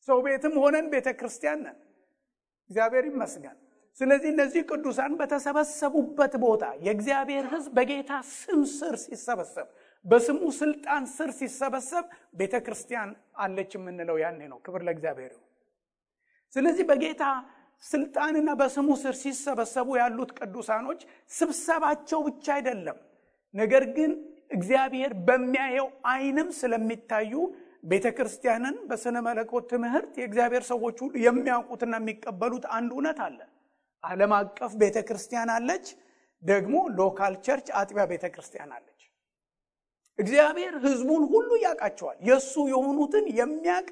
ሰው 0.08 0.20
ቤትም 0.26 0.54
ሆነን 0.62 0.86
ቤተ 0.94 1.10
ክርስቲያን 1.20 1.60
ነን። 1.66 1.78
እግዚአብሔር 2.70 3.06
ይመስገን። 3.10 3.58
ስለዚህ 3.98 4.30
እነዚህ 4.34 4.62
ቅዱሳን 4.70 5.14
በተሰበሰቡበት 5.20 6.34
ቦታ 6.44 6.64
የእግዚአብሔር 6.86 7.46
ሕዝብ 7.54 7.72
በጌታ 7.78 8.12
ስም 8.34 8.62
ስር 8.74 8.96
ሲሰበሰብ 9.04 9.68
በስሙ 10.06 10.42
ስልጣን 10.58 11.04
ስር 11.14 11.30
ሲሰበሰብ 11.38 12.06
ቤተ 12.40 12.56
ክርስቲያን 12.66 13.10
አለች 13.38 13.72
የምንለው 13.78 14.18
ያኔ 14.24 14.40
ነው። 14.52 14.60
ክብር 14.66 14.82
ለእግዚአብሔር 14.88 15.34
ስለዚህ 16.54 16.84
በጌታ 16.90 17.24
ስልጣንና 17.84 18.50
በስሙ 18.60 18.90
ስር 19.02 19.16
ሲሰበሰቡ 19.20 19.90
ያሉት 20.00 20.32
ቅዱሳኖች 20.40 21.02
ስብሰባቸው 21.32 22.20
ብቻ 22.28 22.46
አይደለም፣ 22.56 22.98
ነገር 23.54 23.84
ግን 23.98 24.12
እግዚአብሔር 24.52 25.12
በሚያየው 25.28 25.88
ዓይንም 26.12 26.50
ስለሚታዩ 26.60 27.34
ቤተ 27.84 28.08
ክርስቲያንን 28.18 28.76
በስነ 28.90 29.18
መለኮት 29.28 29.66
ትምህርት 29.74 30.14
የእግዚአብሔር 30.20 30.64
ሰዎች 30.72 30.98
ሁሉ 31.04 31.14
የሚያውቁትና 31.26 31.94
የሚቀበሉት 32.02 32.66
አንድ 32.78 32.92
እውነት 32.96 33.20
አለ። 33.28 33.40
ዓለም 34.04 34.34
አቀፍ 34.38 34.74
ቤተ 34.82 34.98
ክርስቲያን 35.08 35.50
አለች፣ 35.56 35.86
ደግሞ 36.44 36.76
local 37.00 37.34
church 37.46 37.68
አጥቢያ 37.80 38.06
ቤተ 38.12 38.26
ክርስቲያን 38.36 38.72
አለች። 38.78 39.02
እግዚአብሔር 40.20 40.74
ሕዝቡን 40.84 41.24
ሁሉ 41.32 41.50
ያውቃቸዋል። 41.64 42.18
የእሱ 42.28 42.54
የሆኑትን 42.72 43.26
የሚያውቅ 43.40 43.90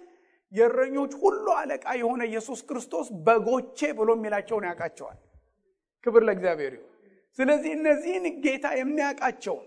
የእረኞች 0.52 1.14
ሁሉ 1.22 1.46
አለቃ 1.60 1.86
የሆነ 2.00 2.22
ኢየሱስ 2.30 2.60
ክርስቶስ 2.68 3.08
በጎቼ 3.26 3.80
ብሎ 3.98 4.10
የሚላቸውን 4.18 4.66
ያውቃቸዋል። 4.70 5.18
ክብር 6.06 6.22
ለእግዚአብሔር 6.28 6.74
ይሁን። 6.78 6.94
ስለዚህ 7.40 7.72
እነዚህን 7.78 8.26
ጌታ 8.46 8.66
የሚያውቃቸውን 8.80 9.66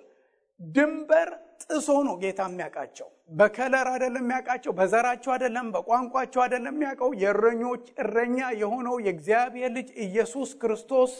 ድንበር 0.60 1.28
ጥሶ 1.64 1.88
ነው 2.06 2.14
ጌታ 2.22 2.40
የሚያውቃቸው። 2.48 3.08
በከለር 3.32 3.86
አይደለም 3.90 4.22
የሚያውቃቸው፣ 4.24 4.72
በዘራቸው 4.78 5.30
አይደለም፣ 5.34 5.66
በቋንቋቸው 5.74 6.40
አይደለም 6.44 6.74
የሚያውቀው። 6.74 7.10
የእረኞች 7.22 7.84
እረኛ 8.02 8.38
የሆነው 8.62 8.96
የእግዚአብሔር 9.06 9.70
ልጅ 9.76 9.88
ኢየሱስ 10.06 10.50
ክርስቶስ 10.62 11.12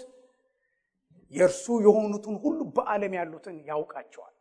የእርሱ 1.32 1.66
የሆኑትን 1.84 2.36
ሁሉ 2.44 2.60
በዓለም 2.76 3.12
ያሉትን 3.18 3.56
ያውቃቸዋል። 3.68 4.34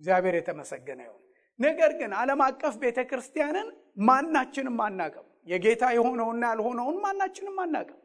እግዚአብሔር 0.00 0.34
የተመሰገነ 0.38 1.00
ይሁን። 1.06 1.22
ነገር 1.58 1.92
ግን 2.00 2.10
ዓለም 2.18 2.40
አቀፍ 2.46 2.74
ቤተ 2.82 2.98
ክርስቲያንን 3.10 3.68
ማናችንም 4.08 4.76
አናቅም። 4.84 5.24
የጌታ 5.46 5.84
የሆነውና 5.96 6.44
ያልሆነውን 6.50 6.96
ማናችንም 7.04 7.56
አናቅም። 7.62 8.00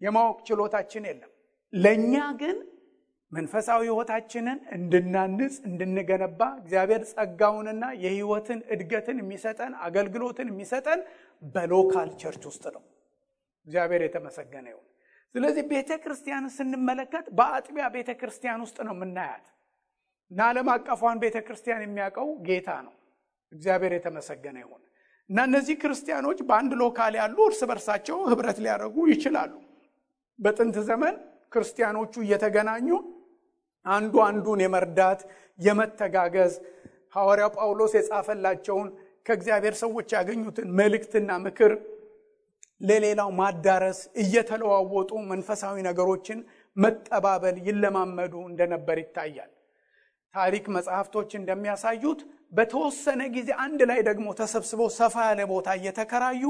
የማወቅ 0.00 0.38
ችሎታችን 0.48 1.04
የለም። 1.08 1.32
ለእኛ 1.72 2.14
ግን 2.40 2.56
መንፈሳዊ 3.32 3.80
ሕይወታችንን 3.84 4.58
እንድናንጽ 4.76 5.54
እንድንገነባ 5.68 6.40
እግዚአብሔር 6.60 7.02
ጸጋውንና 7.12 7.84
የሕይወትን 8.02 8.60
እድገትን 8.74 9.16
የሚሰጠን 9.22 9.72
አገልግሎትን 9.86 10.50
የሚሰጠን 10.52 11.00
በ 11.52 11.69
local 11.69 12.10
church 12.20 12.44
ውስጥ 12.50 12.64
ነው። 12.76 12.82
እግዚአብሔር 13.66 14.02
የተመሰገነ 14.06 14.66
ይሁን። 14.72 14.86
ስለዚህ 15.34 15.64
ቤተ 15.72 15.92
ክርስቲያንን 16.02 16.52
ስንመለከት 16.56 17.26
በአጥቢያ 17.38 17.86
ቤተ 17.96 18.10
ክርስቲያን 18.20 18.62
ውስጥ 18.64 18.78
ነው 18.86 18.94
የምናያት 18.96 19.44
እና 20.30 20.40
ዓለም 20.50 20.68
አቀፏን 20.72 21.16
ቤተ 21.22 21.36
ክርስቲያን 21.46 21.82
የሚያውቀው 21.84 22.28
ጌታ 22.46 22.68
ነው። 22.86 22.94
እግዚአብሔር 23.52 23.92
የተመሰገነ 23.96 24.56
ይሁን 24.64 24.82
እና 25.30 25.38
እነዚህ 25.48 25.76
ክርስቲያኖች 25.82 26.38
በአንድ 26.48 26.72
local 26.80 27.14
ያሉ 27.20 27.36
እርስ 27.46 27.60
በርሳቸው 27.70 28.18
ህብረት 28.30 28.58
ሊያደርጉ 28.64 28.96
ይችላሉ። 29.12 29.52
በጥንት 30.38 30.76
ዘመን 30.88 31.14
ክርስቲያኖቹ 31.52 32.14
እየተገናኙ 32.24 32.88
አንዱ 33.86 34.14
አንዱን 34.28 34.60
የመርዳት 34.64 35.20
የመተጋገዝ 35.58 36.54
ሐዋርያው 37.16 37.50
ጳውሎስ 37.56 37.92
የጻፈላቸውን 37.96 38.88
ከእግዚአብሔር 39.26 39.74
ሰዎች 39.82 40.08
ያገኙትን 40.16 40.68
መልእክትና 40.78 41.30
ምክር 41.44 41.72
ለሌላው 42.80 43.30
ማዳረስ 43.38 44.00
እየተለዋወጡ 44.22 45.10
መንፈሳዊ 45.30 45.76
ነገሮችን 45.88 46.40
መቀባበል 46.76 47.56
ይለማመዱ 47.68 48.34
እንደነበር 48.50 48.98
ይታያል። 49.02 49.50
ታሪክ 50.36 50.64
መጽሐፍቶች 50.76 51.30
እንደሚያሳዩት 51.40 52.20
በተወሰነ 52.52 53.22
ጊዜ 53.36 53.50
አንድ 53.64 53.80
ላይ 53.90 54.00
ደግሞ 54.08 54.26
ተሰብስበው 54.40 54.88
ሰፋ 54.98 55.14
ያለ 55.28 55.40
ቦታ 55.52 55.68
እየተከራዩ 55.78 56.42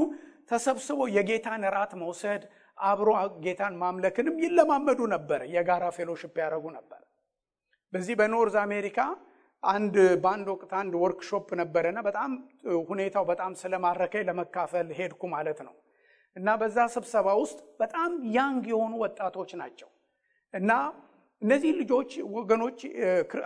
ተሰብስበው 0.50 1.08
የጌታን 1.16 1.62
እራት 1.70 1.92
መውሰድ 2.02 2.42
አብሮ 2.78 3.10
ጌታን 3.44 3.74
ማምለክንም 3.82 4.36
ይለማመዱ 4.44 5.00
ነበር። 5.14 5.40
የጋራ 5.54 5.84
fellowship 5.96 6.34
ያደረጉ 6.42 6.64
ነበር። 6.76 7.00
በዚህ 7.92 8.14
በ 8.20 8.31
North 8.31 8.56
America 8.64 8.98
አንድ 9.62 9.94
በአንድ 10.22 10.46
ወቅት 10.52 10.72
አንድ 10.80 10.92
ወርክሾፕ 11.02 11.48
ነበረና 11.60 11.98
በጣም 12.08 12.30
ሁኔታው 12.90 13.24
በጣም 13.30 13.52
ስለማረከኝ 13.62 14.24
ለመካፈል 14.28 14.88
ሄድኩ 14.98 15.22
ማለት 15.34 15.60
ነው። 15.66 15.74
እና 16.36 16.48
በዛ 16.60 16.78
ስብሰባ 16.94 17.28
ውስጥ 17.42 17.58
በጣም 17.80 18.10
young 18.36 18.64
የሆኑ 18.72 18.94
ወጣቶች 19.04 19.50
ናቸው 19.60 19.88
እና 20.54 20.72
እነዚህ 21.42 21.70
ልጆች 21.80 22.10
ወገኖች 22.36 22.78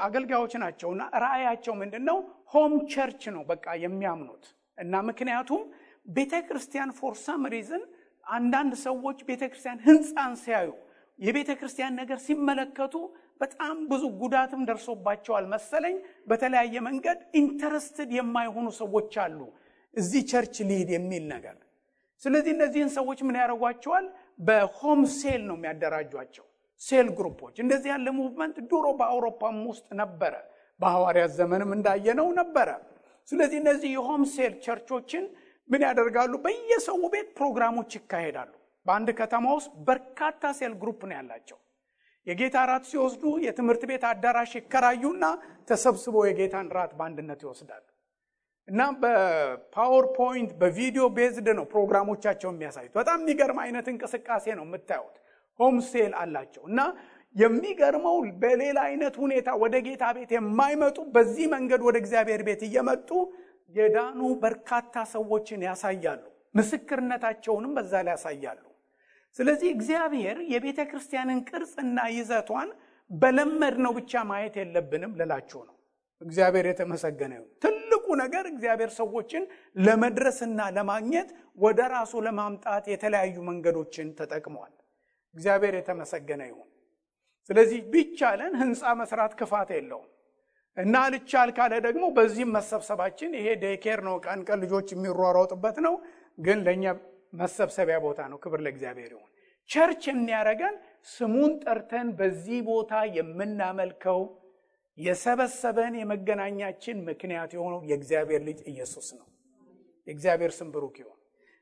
አገልጋዮች 0.07 0.53
ናቸው 0.63 0.89
እና 0.95 1.03
ራእያቸው 1.25 1.75
ምንድን 1.81 2.05
ነው? 2.09 2.19
home 2.53 2.73
church 2.93 3.23
ነው 3.35 3.43
በቃ 3.51 3.67
የሚያምኑት 3.85 4.45
እና 4.79 4.95
ምክንያቱም 5.09 5.63
ቤተ 6.09 6.35
ክርስቲያን 6.47 6.91
for 6.99 7.15
some 7.25 7.43
reason 7.55 7.83
አንዳንድ 8.27 8.73
ሰዎች 8.87 9.19
ቤተ 9.29 9.43
ክርስቲያን 9.51 9.83
ህንፃን 9.87 10.35
ሲያዩ 10.43 10.71
የቤተ 11.19 11.51
ክርስቲያን 11.61 11.99
ነገር 12.01 12.19
ሲመለከቱ 12.27 12.95
በጣም 13.41 13.77
ብዙ 13.91 14.03
ጉዳትም 14.23 14.63
ደርሶባቸዋል 14.69 15.45
መሰለኝ። 15.53 15.97
በተለያየ 16.31 16.77
መንገድ 16.89 17.21
interested 17.41 18.11
የማይሆኑ 18.19 18.69
ሰዎች 18.81 19.15
አሉ 19.25 19.41
እዚህ 19.95 20.23
church 20.31 20.57
ሊሄድ 20.69 20.91
የሚል 20.97 21.25
ነገር። 21.35 21.57
ስለዚህ 22.23 22.53
እነዚህን 22.57 22.91
ሰዎች 22.99 23.19
ምን 23.27 23.39
ያደርጓቸዋል? 23.41 24.07
በ 24.41 24.61
home 24.61 25.01
cell 25.19 25.43
ነው 25.49 25.57
የሚያደራጇቸው 25.59 26.47
cell 26.81 27.09
group 27.17 27.37
ኦች። 27.37 27.57
እንደዚህ 27.65 27.91
ያለ 27.93 28.09
movement 28.19 28.57
ድሮ 28.71 28.87
በአውሮፓም 28.99 29.59
ውስጥ 29.71 29.89
ነበረ፣ 30.01 30.35
በሐዋርያት 30.81 31.33
ዘመንም 31.39 31.71
እንዳየነው 31.77 32.29
ነበረ። 32.41 32.69
ስለዚህ 33.29 33.59
እነዚህ 33.63 33.91
የ 33.97 34.05
home 34.05 34.23
cell 34.35 34.55
church 34.65 34.95
ኦችን 34.95 35.25
ምን 35.71 35.83
ያደርጋሉ? 35.87 36.33
በየሰው 36.45 37.03
ቤት 37.13 37.29
ፕሮግራሞች 37.39 37.91
ይካሄዳሉ። 37.99 38.53
በአንድ 38.87 39.09
ከተማ 39.19 39.47
ውስጥ 39.59 39.73
በርካታ 39.89 40.53
cell 40.59 40.73
group 40.83 41.01
ነው 41.09 41.17
ያላቸው። 41.19 41.59
የጌታ 42.27 42.57
ራት 42.71 42.85
ሲወስዱ 42.91 43.23
የትምህርት 43.45 43.83
ቤት 43.91 44.03
አዳራሽ 44.09 44.53
ይከራዩና 44.59 45.25
ተሰብስበው 45.69 46.25
የጌታን 46.29 46.69
ራት 46.77 46.93
በአንድነት 46.99 47.41
ይወስዳሉ። 47.45 47.85
እና 48.69 48.81
በ 49.03 49.27
PowerPoint 49.27 50.51
በ 50.61 50.73
video 50.73 51.05
based 51.17 51.49
ነው 51.59 51.65
ፕሮግራሞቻቸው 51.73 52.51
የሚያሳዩት። 52.53 52.93
በጣም 52.99 53.19
የሚገርም 53.23 53.59
አይነት 53.65 53.87
እንቅስቃሴ 53.93 54.47
ነው 54.59 54.65
የምታዩት። 54.69 55.17
home 55.61 55.77
cell 55.91 56.13
አላቸው 56.21 56.65
እና 56.71 56.81
የሚገርመው 57.35 58.17
በሌላ 58.43 58.79
አይነት 58.89 59.15
ሁኔታ 59.23 59.49
ወደ 59.63 59.77
ጌታ 59.87 60.05
ቤት 60.17 60.31
የማይመጡ 60.37 60.99
በዚህ 61.15 61.47
መንገድ 61.55 61.81
ወደ 61.89 61.97
እግዚአብሔር 62.03 62.43
ቤት 62.49 62.63
እየመጡ 62.69 63.11
የዳኑ 63.75 64.21
በርካታ 64.43 65.05
ሰዎችን 65.13 65.61
ያሳያሉ። 65.69 66.23
ምስክርነታቸውንም 66.55 67.75
በዛ 67.77 67.93
ላይ 68.07 68.15
ያሳያሉ። 68.17 68.63
ስለዚህ 69.37 69.69
እግዚአብሔር 69.75 70.39
የቤተ 70.53 70.81
ክርስቲያንን 70.91 71.41
ቅርጽና 71.51 71.99
ይዘቷን 72.17 72.71
በለመድ 73.11 73.77
ነው 73.85 73.93
ብቻ 73.99 74.23
ማየት 74.31 74.57
የለብንም 74.61 75.13
ልላችሁ 75.21 75.61
ነው። 75.69 75.77
እግዚአብሔር 76.23 76.67
የተመሰገነ 76.69 77.33
ትልቁ 77.63 78.07
ነገር 78.23 78.45
እግዚአብሔር 78.51 78.91
ሰዎችን 78.99 79.45
ለመድረስና 79.77 80.61
ለማግኘት 80.77 81.29
ወደ 81.59 81.81
ራሱ 81.95 82.13
ለማምጣት 82.27 82.85
የተለያዩ 82.93 83.37
መንገዶችን 83.49 84.09
ተጠቅሟል። 84.19 84.73
እግዚአብሔር 85.37 85.75
የተመሰገነ 85.79 86.43
ይሁን። 86.49 86.69
ስለዚህ 87.51 87.79
ቢቻለን 87.93 88.53
ህንፃ 88.61 88.83
መስራት 89.01 89.33
ክፋት 89.41 89.69
የለውም 89.77 90.09
እና 90.77 90.97
ልቻል 91.15 91.51
ካለ 91.57 91.73
ደግሞ 91.87 92.05
በዚህም 92.17 92.51
መሰብሰባችን 92.57 93.31
ይሄ 93.39 93.47
ዴኬር 93.63 94.01
ነው፣ 94.09 94.17
ቀን 94.27 94.41
ቀን 94.49 94.59
ልጆች 94.65 94.89
የሚሯሯጡበት 94.95 95.79
ነው፣ 95.87 95.95
ግን 96.39 96.59
ለእኛ 96.67 96.85
መሰብሰቢያ 97.33 97.97
ቦታ 98.05 98.21
ነው። 98.31 98.39
ክብር 98.45 98.61
ለእግዚአብሔር 98.65 99.11
ይሁን። 99.15 99.27
church 99.71 100.03
የሚያደርገን 100.11 100.77
ስሙን 101.09 101.53
ጠርተን 101.65 102.09
በዚህ 102.19 102.61
ቦታ 102.69 103.03
የምናመልከው 103.17 104.21
የሰበሰበን 104.99 105.95
የመገናኛችን 106.01 106.97
ምክንያት 107.09 107.51
የሆነው 107.57 107.81
የእግዚአብሔር 107.91 108.43
ልጅ 108.49 108.59
ኢየሱስ 108.73 109.09
ነው። 109.19 109.27
የእግዚአብሔር 110.07 110.53
ስም 110.57 110.69
ብሩክ 110.75 110.97
ይሁን። 111.03 111.17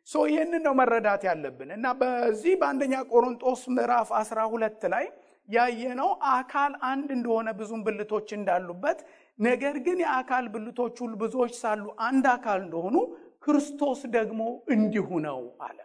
so 0.08 0.20
ይህንን 0.30 0.62
ነው 0.66 0.74
መረዳት 0.78 1.22
ያለብን 1.28 1.70
እና 1.74 1.86
በዚህ 2.00 2.52
በአንደኛ 2.60 2.94
ቆሮንጦስ 3.10 3.62
ምዕራፍ 3.74 4.10
12 4.18 4.86
ላይ 4.92 5.06
ያየነው 5.48 6.10
አካል 6.32 6.72
አንድ 6.88 7.08
እንደሆነ 7.16 7.48
ብዙም 7.58 7.82
ብልቶች 7.86 8.28
እንዳሉበት፣ 8.36 8.98
ነገር 9.38 9.76
ግን 9.86 9.98
የአካል 10.04 10.46
ብልቶች 10.54 10.96
ሁሉ 11.04 11.12
ብዙዎች 11.22 11.54
ሳሉ 11.60 11.84
አንድ 12.08 12.26
አካል 12.34 12.58
እንደሆኑ 12.64 12.96
ክርስቶስ 13.44 14.00
ደግሞ 14.16 14.40
እንዲሁ 14.74 15.08
ነው 15.26 15.38
አለ። 15.66 15.78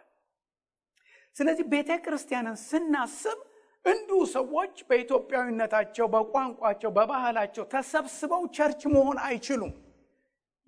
ስለዚህ 1.36 1.66
ቤተ 1.72 1.90
ክርስቲያንን 2.04 2.56
ስናስብ 2.64 3.38
እንዲሁ 3.84 4.18
ሰዎች 4.34 4.74
በኢትዮጵያዊነታቸው፣ 4.88 6.06
በቋንቋቸው፣ 6.12 6.92
በባህላቸው 6.98 7.66
ተሰብስበው 7.74 8.44
church 8.56 8.82
መሆን 8.94 9.18
አይችሉም። 9.26 9.72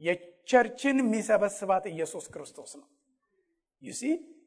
የ 0.03 0.22
church 0.22 0.78
ን 0.78 0.97
የሚሰበስባት 1.03 1.87
ኢየሱስ 1.93 2.27
ክርስቶስ 2.35 2.73
ነው። 2.81 2.87
ይሲ 3.87 4.03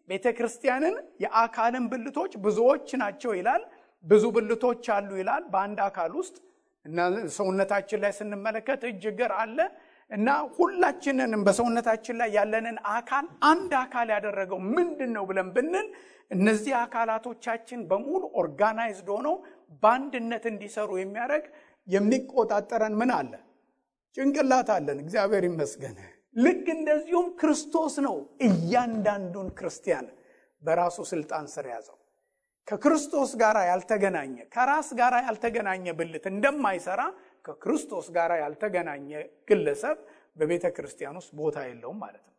ቤተ 0.09 0.27
ክርስቲያንን 0.37 0.95
የአካልን 1.23 1.85
ብልቶች 1.91 2.31
ብዙዎች 2.45 2.87
ናቸው 3.01 3.31
ይላል። 3.39 3.63
ብዙ 4.03 4.23
ብልቶች 4.35 4.85
አሉ 4.95 5.09
ይላል 5.19 5.43
በአንድ 5.53 5.79
አካል 5.85 6.11
ውስጥ 6.19 6.35
ሰውነታችን 7.35 7.99
ላይ 8.03 8.11
ስንመለከት 8.17 8.81
እጅ፣ 8.89 9.03
እግር 9.11 9.31
አለ 9.41 9.57
እና 10.11 10.27
ሁላችንንም 10.55 11.41
በሰውነታችን 11.47 12.15
ላይ 12.21 12.29
ያለንን 12.37 12.77
አካል 12.93 13.25
አንድ 13.49 13.71
አካል 13.81 14.07
ያደረገው 14.15 14.59
ምንድን 14.69 15.11
ነው 15.17 15.23
ብለን 15.29 15.49
ብንል 15.55 15.87
እነዚህ 16.31 16.73
አካላቶቻችን 16.81 17.81
በሙሉ 17.89 18.23
organized 18.41 19.09
ሆነው 19.15 19.35
በአንድነት 19.83 20.45
እንዲሰሩ 20.51 20.89
የሚያደርግ 20.99 21.45
የሚቆጣጠረን 21.87 22.95
ምን 22.99 23.11
አለ? 23.15 23.31
ጭንቅላት 24.17 24.69
አለን። 24.75 24.97
እግዚአብሔር 25.03 25.43
ይመስገን። 25.47 25.97
ልክ 26.35 26.65
እንደዚሁም 26.73 27.27
ክርስቶስ 27.39 27.93
ነው 28.05 28.15
እያንዳንዱን 28.47 29.47
ክርስቲያን 29.59 30.07
በራሱ 30.63 30.97
ስልጣን 31.11 31.45
ስር 31.53 31.65
ያዘው። 31.71 31.97
ከክርስቶስ 32.67 33.31
ጋር 33.41 33.57
ያልተገናኘ 33.69 34.35
ከራስ 34.53 34.89
ጋር 34.99 35.13
ያልተገናኘ 35.27 35.85
ብልት 35.99 36.25
እንደማይሰራ 36.31 37.01
ከክርስቶስ 37.45 38.07
ጋር 38.17 38.31
ያልተገናኘ 38.41 39.09
ግለሰብ 39.49 39.97
በቤተ 40.37 40.65
ክርስቲያን 40.75 41.17
ውስጥ 41.21 41.31
ቦታ 41.39 41.57
የለውም 41.67 41.97
ማለት 42.03 42.23
ነው። 42.23 42.35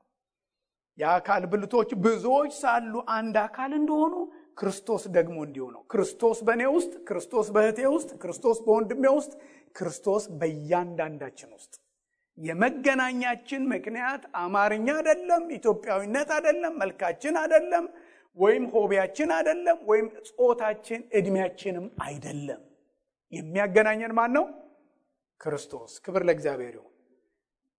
የአካል 0.98 1.42
ብልቶች 1.52 1.90
ብዙዎች 2.04 2.52
ሳሉ 2.62 2.94
አንድ 3.16 3.36
አካል 3.44 3.72
እንደሆኑ 3.80 4.14
ክርስቶስ 4.58 5.02
ደግሞ 5.16 5.36
እንዲሁ 5.46 5.66
ነው። 5.74 5.82
ክርስቶስ 5.92 6.38
በእኔ 6.46 6.62
ውስጥ፣ 6.74 6.92
ክርስቶስ 7.08 7.46
በእህቴ 7.54 7.80
ውስጥ፣ 7.94 8.10
ክርስቶስ 8.22 8.58
በወንድሜ 8.66 9.04
ውስጥ፣ 9.18 9.32
ክርስቶስ 9.76 10.24
በእያንዳንዳችን 10.40 11.50
ውስጥ። 11.56 11.74
የመገናኛችን 12.38 13.62
ምክንያት 13.72 14.22
አማርኛ 14.40 14.88
አይደለም፣ 14.98 15.44
ኢትዮጵያዊነት 15.56 16.30
አይደለም፣ 16.36 16.74
መልካችን 16.82 17.34
አይደለም፣ 17.42 17.86
ወይም 18.36 18.64
ሆቢያችን 18.74 19.30
አይደለም፣ 19.38 19.78
ወይም 19.90 20.06
ጾታችን፣ 20.30 21.00
እድሜያችንም 21.18 21.86
አይደለም። 22.06 22.60
የሚያገናኘን 23.32 24.12
ማን 24.18 24.32
ነው? 24.36 24.44
ክርስቶስ። 25.40 25.92
ክብር 26.04 26.22
ለእግዚአብሔር 26.28 26.74
ይሁን። 26.76 26.86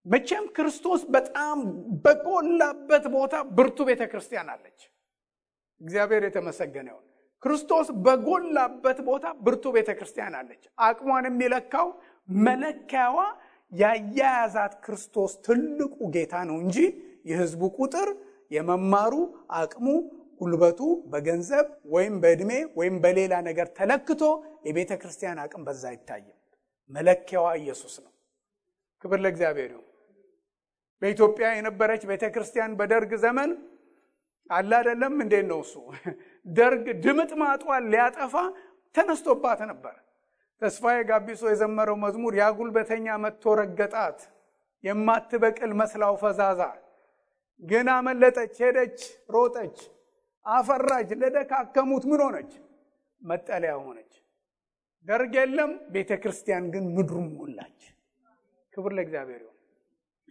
መቼም 0.05 0.45
ክርስቶስ 0.55 1.01
በጣም 1.15 1.57
በጎላበት 2.05 3.05
ቦታ 3.15 3.35
ብርቱ 3.57 3.79
ቤተ 3.89 4.01
ክርስቲያን 4.11 4.47
አለች። 4.53 4.79
እግዚአብሔር 5.81 6.23
የተመሰገነ 6.27 6.87
ይሁን። 6.93 7.05
ክርስቶስ 7.43 7.87
በጎላበት 8.05 8.99
ቦታ 9.05 9.25
ብርቱ 9.45 9.65
ቤተ 9.75 9.89
ክርስቲያን 9.99 10.33
አለች። 10.39 10.63
አቅሟን 10.87 11.25
የሚለካው 11.29 11.87
መለኪያዋ 12.29 13.17
ያያያዛት 13.71 14.73
ክርስቶስ 14.85 15.33
ትልቁ 15.45 15.95
ጌታ 16.15 16.33
ነው 16.49 16.57
እንጂ 16.63 16.77
የሕዝቡ 17.29 17.61
ቁጥር፣ 17.77 18.09
የመማሩ 18.51 19.13
አቅሙ፣ 19.57 19.85
ጉልበቱ 20.41 20.79
በገንዘብ 21.11 21.65
ወይም 21.93 22.15
በዕድሜ 22.21 22.51
ወይም 22.77 22.95
በሌላ 23.03 23.33
ነገር 23.47 23.67
ተለክቶ 23.77 24.21
የቤተ 24.67 24.91
ክርስቲያን 25.01 25.41
አቅም 25.43 25.63
በዛ 25.67 25.83
አይታይም። 25.91 26.37
መለኪያዋ 26.91 27.47
ኢየሱስ 27.61 27.95
ነው። 28.05 28.11
ክብር 29.03 29.19
ለእግዚአብሔር 29.23 29.69
ይሁን። 29.73 29.87
በኢትዮጵያ 31.01 31.47
የነበረች 31.53 32.01
ቤተ 32.09 32.23
ክርስቲያን 32.33 32.73
በደርግ 32.79 33.11
ዘመን 33.23 33.51
አለ 34.49 34.71
አይደለም፣ 34.79 35.13
እንዴት 35.23 35.45
ነው 35.51 35.59
እሱ 35.65 35.73
ደርግ 36.45 36.85
ድምጥ 37.03 37.31
ማጧን 37.41 37.85
ሊያጠፋ 37.93 38.33
ተነስቶባት 38.95 39.59
ነበር። 39.71 39.95
ተስፋዬ 40.61 40.97
ጋቢሶ 41.09 41.43
የዘመረው 41.49 41.95
መዝሙር 42.03 42.33
ያ 42.39 42.47
ጉልበተኛ 42.57 43.05
መጥቶ 43.23 43.53
ረገጣት፣ 43.59 44.19
የማትበቅል 44.83 45.71
መስላው 45.79 46.13
ፈዛዛ፣ 46.21 46.61
ግን 47.63 47.87
አመለጠች፣ 47.95 48.53
ሄደች፣ 48.63 48.99
ሮጠች፣ 49.35 49.77
አፈራች፣ 50.45 51.09
ለደካከሙት 51.21 52.03
ምን 52.11 52.21
ሆነች? 52.25 52.51
መጠለያ 53.21 53.73
ሆነች። 53.81 54.13
ደርግ 55.05 55.33
የለም፣ 55.39 55.71
ቤተ 55.93 56.11
ክርስቲያን 56.23 56.65
ግን 56.73 56.85
ምድሩም 56.95 57.27
ሞላች። 57.37 57.79
ክብር 58.73 58.91
ለእግዚአብሔር 58.97 59.41
ይሁን። 59.41 59.57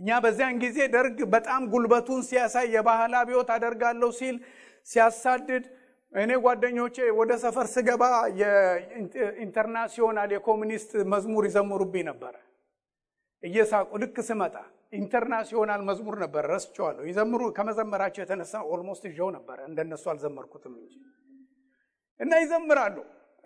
እኛ 0.00 0.18
በዚያን 0.24 0.56
ጊዜ 0.64 0.78
ደርግ 0.94 1.18
በጣም 1.34 1.62
ጉልበቱን 1.72 2.20
ሲያሳይ 2.28 2.66
የባህል 2.76 3.14
አብዮት 3.20 3.48
አደርጋለሁ 3.56 4.10
ሲል 4.20 4.36
ሲያሳድድ 4.88 5.64
እኔ 6.12 6.30
ጓደኞቼ 6.44 6.96
ወደ 7.18 7.32
ሰፈር 7.42 7.66
ስገባ 7.72 8.04
የኢንተርናሲዮናል 8.40 10.30
የኮሚኒስት 10.34 10.92
መዝሙር 11.12 11.44
ይዘምሩብኝ 11.48 12.04
ነበረ። 12.08 12.34
እየሳቁ 13.42 13.90
ልክ 14.02 14.16
ስመጣ 14.28 14.54
ኢንተርናሲዮናል 14.92 15.82
መዝሙር 15.88 16.16
ነበረ 16.22 16.42
ረስቸዋለሁ። 16.52 17.02
ይዘምሩ 17.10 17.40
ከመዘመራቸው 17.56 18.22
የተነሳ 18.24 18.54
almost 18.72 19.04
ይዤው 19.10 19.28
ነበረ። 19.36 19.58
እንደነሱ 19.70 20.04
አልዘመርኩትም 20.12 20.74
እንጂ 20.80 20.94
እና 22.20 22.32
ይዘምራሉ 22.42 22.96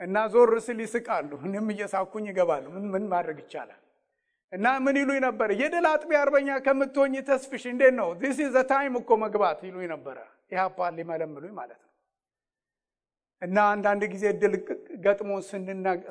እና 0.00 0.16
ዞር 0.32 0.52
ስል 0.66 0.78
ይስቃሉ። 0.84 1.30
እኔም 1.46 1.68
እየሳኩኝ 1.74 2.24
ይገባሉ። 2.30 2.64
ምን 2.94 3.04
ማድረግ 3.12 3.38
ይቻላል? 3.44 3.80
እና 4.52 4.66
ምን 4.84 4.96
ይሉኝ 5.00 5.18
ነበር? 5.26 5.48
የድል 5.60 5.86
አጥቢያ 5.92 6.18
አርበኛ 6.24 6.48
ከምትሆኝ 6.66 7.14
ተስፍሽ 7.28 7.64
እንዴት 7.72 7.94
ነው? 8.00 8.08
this 8.20 8.38
is 8.44 8.56
time 8.70 8.94
እኮ 9.00 9.10
መግባት 9.24 9.60
ይሉኝ 9.68 9.86
ነበረ። 9.94 10.18
ኢህአፓ 10.52 10.78
ሊመለምሉኝ 10.96 11.52
ማለት 11.60 11.80
ነው 11.80 11.90
እና 13.44 13.58
አንዳንድ 13.72 14.02
ጊዜ 14.12 14.24
እድል 14.40 14.54
ገጥሞ 15.04 15.30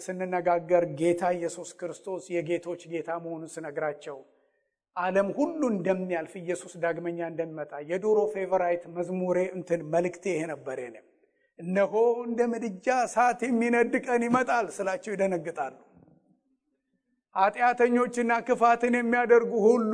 ስንነጋገር 0.05 0.83
ጌታ 0.99 1.31
ኢየሱስ 1.37 1.69
ክርስቶስ 1.79 2.23
የጌቶች 2.33 2.81
ጌታ 2.91 3.09
መሆኑን 3.23 3.51
ስነግራቸው 3.53 4.17
ዓለም 4.95 5.29
ሁሉ 5.37 5.61
እንደሚያልፍ 5.73 6.33
ኢየሱስ 6.41 6.73
ዳግመኛ 6.83 7.19
እንደሚመጣ 7.31 7.71
የድሮ 7.91 8.19
favorite 8.33 8.83
መዝሙሬ 8.97 9.39
እንትን 9.55 9.81
መልእክቴ 9.93 10.25
ይሄ 10.33 10.41
ነበር። 10.51 10.79
እኔም 10.83 11.07
እነሆ 11.59 11.93
እንደ 12.27 12.41
ምድጃ 12.51 12.87
እሳት 13.07 13.41
የሚነድ 13.47 13.95
ቀን 14.05 14.21
ይመጣል 14.27 14.67
ስላቸው 14.77 15.11
ይደነግጣሉ። 15.15 15.75
ኃጢአተኞችና 17.35 18.31
ክፋትን 18.47 18.95
የሚያደርጉ 18.99 19.51
ሁሉ 19.67 19.93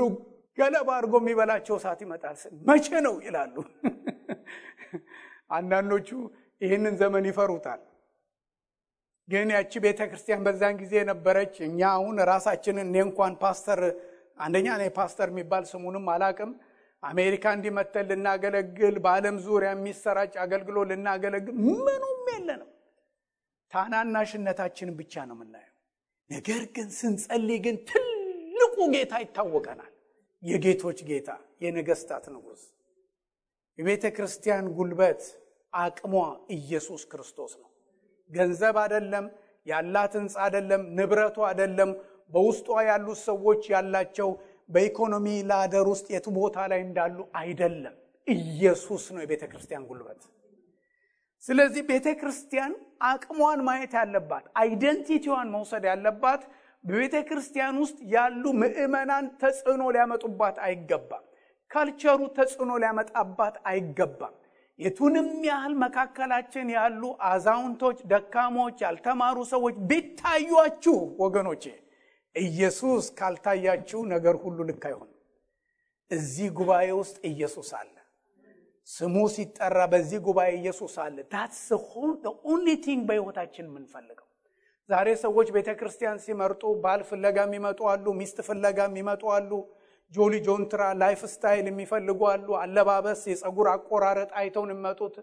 ገለባ 0.58 0.89
አድርጎ 0.97 1.15
የሚበላቸው 1.21 1.75
እሳት 1.80 1.99
ይመጣል። 2.06 2.38
መቼ 2.69 2.88
ነው 3.08 3.15
ይላሉ። 3.28 3.56
አንዳንዶቹ 5.58 6.10
ይህንን 6.62 6.95
ዘመን 7.02 7.26
ይፈሩታል። 7.30 7.82
ግን 9.30 9.50
ያቺ 9.56 9.74
ቤተ 9.84 10.00
ክርስቲያን 10.10 10.43
በዛን 10.45 10.76
ጊዜ 10.82 10.93
የነበረች 11.00 11.56
እኛ 11.67 11.80
አሁን 11.98 12.15
ራሳችንን 12.30 12.88
እኔ 12.89 12.98
እንኳን 13.08 13.34
ፓስተር 13.41 13.80
አንደኛ 14.39 14.67
እኔ 14.78 14.84
ፓስተር 14.98 15.28
የሚባል 15.32 15.63
ስሙንም 15.72 16.06
አላቅም። 16.13 16.52
አሜሪካ 17.04 17.45
እንዲመተን 17.56 18.08
ልናገለግል 18.12 18.95
በዓለም 19.04 19.36
ዙሪያ 19.45 19.69
የሚሰራጭ 19.74 20.34
አገልግሎት 20.43 20.88
ልናገለግል 20.91 21.54
ምኑም 21.80 22.26
የለንም። 22.32 22.69
ታናናሽነታችንን 23.72 24.95
ብቻ 25.00 25.13
ነው 25.30 25.36
የምናየው። 25.38 25.76
ነገር 26.30 26.63
ግን 26.76 26.88
ስንጸልይ 26.98 27.60
ግን 27.65 27.78
ትልቁ 27.89 28.76
ጌታ 28.95 29.13
ይታወቀናል። 29.24 29.93
የጌቶች 30.43 31.00
ጌታ፣ 31.08 31.30
የነገስታት 31.62 32.26
ንጉሥ፣ 32.34 32.62
የቤተ 33.80 34.06
ክርስቲያን 34.15 34.65
ጉልበት 34.78 35.22
አቅሟ 35.73 36.13
ኢየሱስ 36.55 37.01
ክርስቶስ 37.12 37.51
ነው። 37.62 37.69
ገንዘብ 38.29 38.75
አይደለም፣ 38.84 39.25
ያላት 39.65 40.13
ህንፃ 40.19 40.36
አይደለም፣ 40.45 40.82
ንብረቱ 40.97 41.38
አይደለም፣ 41.49 41.91
በውስጧ 42.32 42.69
ያሉት 42.89 43.19
ሰዎች 43.27 43.62
ያላቸው 43.73 44.29
በኢኮኖሚ 44.69 45.27
ላደር 45.49 45.88
ውስጥ 45.93 46.08
የት 46.13 46.27
ቦታ 46.36 46.58
ላይ 46.71 46.82
እንዳሉ 46.88 47.17
አይደለም። 47.39 47.95
ኢየሱስ 48.27 49.03
ነው 49.13 49.21
የቤተ 49.23 49.43
ክርስቲያን 49.51 49.86
ጉልበት። 49.89 50.21
ስለዚህ 51.43 51.84
ቤተ 51.89 52.08
ክርስቲያን 52.21 52.71
አቅሟን 53.10 53.60
ማየት 53.67 53.93
ያለባት 53.99 54.45
አይደንቲቲዋን 54.62 55.47
መውሰድ 55.55 55.84
ያለባት 55.91 56.41
በቤተ 56.84 57.15
ክርስቲያን 57.29 57.75
ውስጥ 57.84 57.97
ያሉ 58.13 58.43
ምዕመናን 58.62 59.25
ተጽዕኖ 59.41 59.84
ሊያመጡባት 59.95 60.58
አይገባም። 60.67 61.25
culture 61.71 62.09
ኡ 62.09 62.19
ተጽዕኖ 62.38 62.71
ሊያመጣባት 62.84 63.55
አይገባም። 63.71 64.36
የቱንም 64.80 65.30
ያህል 65.48 65.74
መካከላችን 65.82 66.68
ያሉ 66.76 67.02
አዛውንቶች፣ 67.30 67.98
ደካሞች፣ 68.12 68.78
ያልተማሩ 68.86 69.38
ሰዎች 69.52 69.76
ቢታዩአችሁ 69.89 70.96
ወገኖቼ 71.24 71.63
ኢየሱስ 72.36 73.06
ካልታያችሁ 73.18 74.00
ነገር 74.13 74.36
ሁሉ 74.44 74.58
ልክ 74.70 74.84
አይሆንም። 74.89 75.15
እዚህ 76.12 76.48
ጉባኤ 76.60 76.88
ውስጥ 77.00 77.18
ኢየሱስ 77.32 77.70
አለ። 77.80 77.96
ስሙ 78.88 79.15
ሲጠራ 79.34 79.80
በዚህ 79.92 80.20
ጉባኤ 80.28 80.52
ኢየሱስ 80.62 80.94
አለ። 81.04 81.18
that's 81.34 81.67
only 82.45 82.69
thing 82.86 83.02
በሕይወታችን 83.10 83.65
የምንፈልገው። 83.70 84.26
ዛሬ 84.89 85.08
ሰዎች 85.24 85.48
ቤተ 85.56 85.70
ክርስቲያን 85.80 86.22
ሲመርጡ 86.24 86.63
ባል 86.84 87.02
ፍለጋ 87.10 87.38
የሚመጡ 87.46 87.80
አሉ፣ 87.92 88.06
ሚስት 88.20 88.38
ፍለጋ 88.48 88.80
የሚመጡ 88.89 89.24
አሉ፣ 89.36 89.52
jolly 90.13 90.36
ጆንትራ 90.45 90.82
lifestyle 91.02 91.65
የሚፈልጉ 91.69 92.19
አሉ፣ 92.32 92.48
አለባበስ፣ 92.62 93.22
የፀጉር 93.32 93.67
አቆራረጥ 93.74 94.30
አይተውን 94.39 94.72
የሚመጡት 94.74 95.15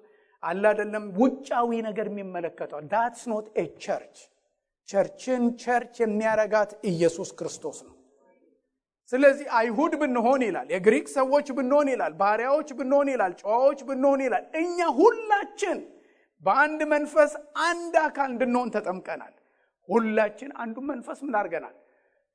አለ 0.43 0.63
አይደለም፣ 0.71 1.05
ውጫዊ 1.21 1.71
ነገር 1.89 2.07
የሚመለከተው 2.11 2.81
that's 2.93 3.23
not 3.33 3.47
a 3.57 3.67
church 3.85 4.17
church 4.89 5.31
ን 5.31 5.45
church 5.63 5.95
የሚያረጋት 6.03 6.73
ኢየሱስ 6.91 7.31
ክርስቶስ 7.39 7.79
ነው። 7.87 7.95
ስለዚህ 9.13 9.47
አይሁድ 9.59 9.93
ብንሆን 10.01 10.43
ይላል፣ 10.47 10.69
የግሪክ 10.75 11.07
ሰዎች 11.17 11.49
ብንሆን 11.57 11.89
ይላል፣ 11.93 12.13
ባሪያዎች 12.21 12.69
ብንሆን 12.79 13.09
ይላል፣ 13.13 13.33
ጨዋዎች 13.43 13.81
ብንሆን 13.89 14.21
ይላል፣ 14.27 14.45
እኛ 14.63 14.79
ሁላችን 14.99 15.79
በአንድ 16.45 16.81
መንፈስ 16.93 17.33
አንድ 17.67 17.95
አካል 18.07 18.29
እንድንሆን 18.33 18.69
ተጠምቀናል። 18.75 19.35
ሁላችን 19.89 20.51
አንዱ 20.63 20.77
መንፈስ 20.91 21.19
ምን 21.27 21.35
አድርገናል? 21.41 21.75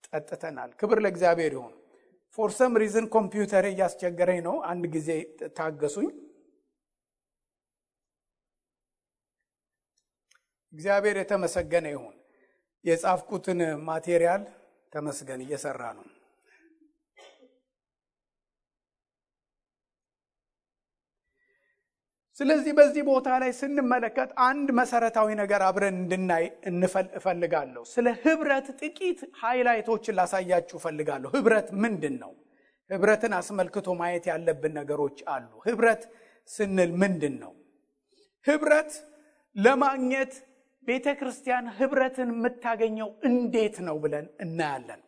ጠጥተናል። 0.08 0.70
ክብር 0.80 0.98
ለእግዚአብሔር 1.04 1.54
ይሁን። 1.58 1.74
for 2.38 2.52
some 2.58 2.74
reason 2.82 3.06
ኮምፒውተር 3.10 3.66
እያስቸገረኝ 3.70 4.40
ነው። 4.46 4.56
አንድ 4.70 4.84
ጊዜ 4.94 5.10
ታገሱኝ። 5.58 6.10
እግዚአብሔር 10.74 11.18
የተመሰገነ 11.20 11.86
ይሁን። 11.94 12.16
የጻፍኩትን 12.86 13.60
material 13.88 14.44
ተመስገን 14.94 15.42
እየሰራ 15.46 15.82
ነው። 15.98 16.06
ስለዚህ 22.38 22.74
በዚህ 22.78 23.04
ቦታ 23.08 23.30
ላይ 23.42 23.52
ስንመለከት 23.52 24.30
አንድ 24.46 24.68
መሰረታዊ 24.72 25.30
ነገር 25.40 25.62
አብረን 25.62 25.96
እንድናይ 25.96 26.46
እፈልጋለሁ። 27.20 27.84
ስለ 27.94 28.08
ህብረት 28.24 28.68
ጥቂት 28.82 29.20
ሃይላይቶችን 29.42 30.18
ላሳያችሁ 30.20 30.78
እፈልጋለሁ። 30.80 31.30
ህብረት 31.36 31.68
ምንድን 31.84 32.16
ነው? 32.24 32.32
ህብረትን 32.90 33.34
አስመልክቶ 33.40 33.88
ማየት 34.00 34.26
ያለብን 34.32 34.74
ነገሮች 34.80 35.18
አሉ። 35.34 35.52
ህብረት 35.68 36.02
ስንል 36.50 36.92
ምንድን 37.04 37.36
ነው? 37.44 37.54
ህብረት 38.46 38.92
ለማግኘት 39.56 40.34
ቤተ 40.84 41.08
ክርስቲያን 41.20 41.66
ህብረትን 41.80 42.30
የምታገኘው 42.34 43.10
እንዴት 43.30 43.76
ነው 43.88 43.98
ብለን 44.04 44.28
እናያለን። 44.46 45.02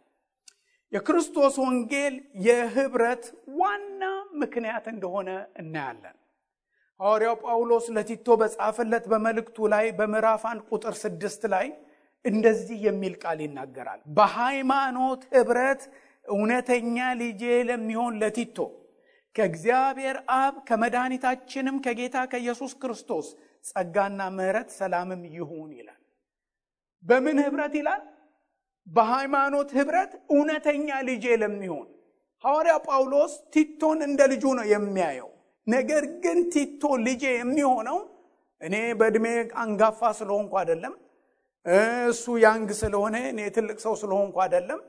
የክርስቶስ 0.91 1.55
ወንጌል 1.63 2.15
የህብረት 2.47 3.23
ዋና 3.59 4.01
ምክንያት 4.41 4.86
እንደሆነ 4.93 5.29
እናያለን። 5.55 6.17
ሐዋርያው 6.99 7.36
ጳውሎስ 7.43 7.86
ለቲቶ 7.95 8.36
በጻፈለት 8.41 9.06
በመልእክቱ 9.12 9.67
ላይ 9.73 9.86
በምዕራፍ 9.97 10.43
አንድ 10.49 10.62
ቁጥር 10.69 10.95
ስድስት 11.01 11.43
ላይ 11.53 11.67
እንደዚህ 12.25 12.77
የሚል 12.88 13.13
ቃል 13.23 13.39
ይናገራል። 13.45 13.99
በሃይማኖት 14.17 15.21
ህብረት 15.36 15.82
እውነተኛ 16.25 16.97
ልጄ 17.21 17.41
ለሚሆን 17.69 18.13
ለቲቶ 18.21 18.58
ከእግዚአብሔር 19.36 20.17
አብ 20.38 20.56
ከመድኃኒታችንም 20.67 21.77
ከጌታ 21.86 22.17
ከኢየሱስ 22.32 22.73
ክርስቶስ 22.82 23.27
ጸጋና 23.65 24.21
ምሕረት 24.36 24.69
ሰላምም 24.77 25.21
ይሁን 25.36 25.69
ይላል። 25.77 25.99
በምን 27.03 27.38
ህብረት 27.45 27.73
ይላል? 27.79 28.01
በሃይማኖት 28.88 29.69
ህብረት 29.77 30.12
እውነተኛ 30.34 30.88
ልጄ 31.10 31.25
ለሚሆን 31.41 31.88
ሐዋርያ 32.43 32.73
ጳውሎስ 32.88 33.34
ቲቶን 33.53 33.99
እንደ 34.08 34.21
ልጁ 34.32 34.43
ነው 34.60 34.65
የሚያየው። 34.71 35.29
ነገር 35.67 36.04
ግን 36.23 36.39
ቲቶ 36.54 36.84
ልጄ 37.06 37.23
የሚሆነው 37.36 37.99
እኔ 38.62 38.76
በዕድሜ 38.99 39.28
አንጋፋ 39.63 40.02
ስለሆንኩ 40.19 40.54
አይደለም፣ 40.62 40.93
እሱ 42.06 42.26
ያንግ 42.43 42.69
ስለሆነ 42.82 43.15
እኔ 43.32 43.39
ትልቅ 43.56 43.78
ሰው 43.86 43.93
ስለሆንኩ 44.02 44.36
አይደለም፣ 44.45 44.80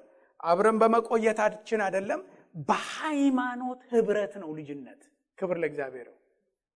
አብረን 0.40 0.78
በመቆየታችን 0.82 1.80
አይደለም። 1.86 2.20
በሃይማኖት 2.68 3.80
ህብረት 3.92 4.34
ነው 4.42 4.50
ልጅነት። 4.58 5.00
ክብር 5.38 5.56
ለእግዚአብሔር። 5.62 6.08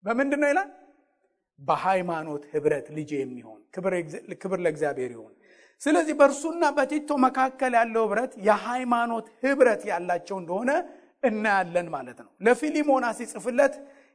በምንድን 0.05 0.41
ነው 0.43 0.49
ይላል? 0.53 0.71
በሃይማኖት 1.59 2.43
ህብረት 2.53 2.87
ልጄ 2.97 3.11
የሚሆን 3.23 3.61
ክብር 4.43 4.59
ለእግዚአብሔር 4.65 5.11
ይሁን። 5.17 5.33
ስለዚህ 5.83 6.15
በእርሱና 6.21 6.65
በቲቶ 6.77 7.11
መካከል 7.25 7.73
ያለው 7.79 8.03
ህብረት 8.07 8.33
የሃይማኖት 8.47 9.27
ህብረት 9.45 9.83
ያላቸው 9.91 10.37
እንደሆነ 10.43 10.71
እናያለን 11.23 11.89
ማለት 11.95 12.19
ነው። 12.25 12.31
ለፊሊሞና 12.47 13.07
ሲጽፍለት 13.19 13.75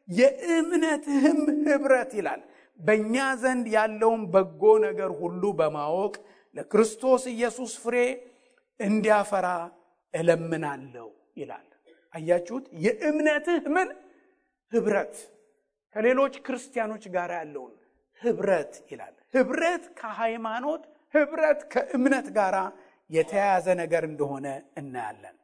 የእምነትህም 0.10 1.40
ህብረት 1.68 2.12
ይላል 2.20 2.42
በእኛ 2.80 3.16
ዘንድ 3.42 3.66
ያለውን 3.76 4.22
በጎ 4.34 4.64
ነገር 4.86 5.12
ሁሉ 5.22 5.44
በማወቅ 5.60 6.14
ለክርስቶስ 6.56 7.24
ኢየሱስ 7.34 7.74
ፍሬ 7.84 7.96
እንዲያፈራ 8.80 9.48
እለምናለሁ 10.14 11.08
ይላል። 11.38 11.68
አያችሁት? 12.14 12.66
የእምነትህ 12.86 13.64
ምን 13.76 13.90
ህብረት 14.72 15.16
ከሌሎች 15.96 16.34
ክርስቲያኖች 16.46 17.04
ጋር 17.16 17.30
ያለውን 17.40 17.74
ህብረት 18.22 18.74
ይላል። 18.92 19.16
ህብረት 19.34 19.84
ከሃይማኖት 20.00 20.84
ህብረት 21.14 21.60
ከእምነት 21.74 22.28
ጋር 22.38 22.56
የተያያዘ 23.10 23.68
ነገር 23.82 24.04
እንደሆነ 24.10 24.48
እናያለን። 24.78 25.36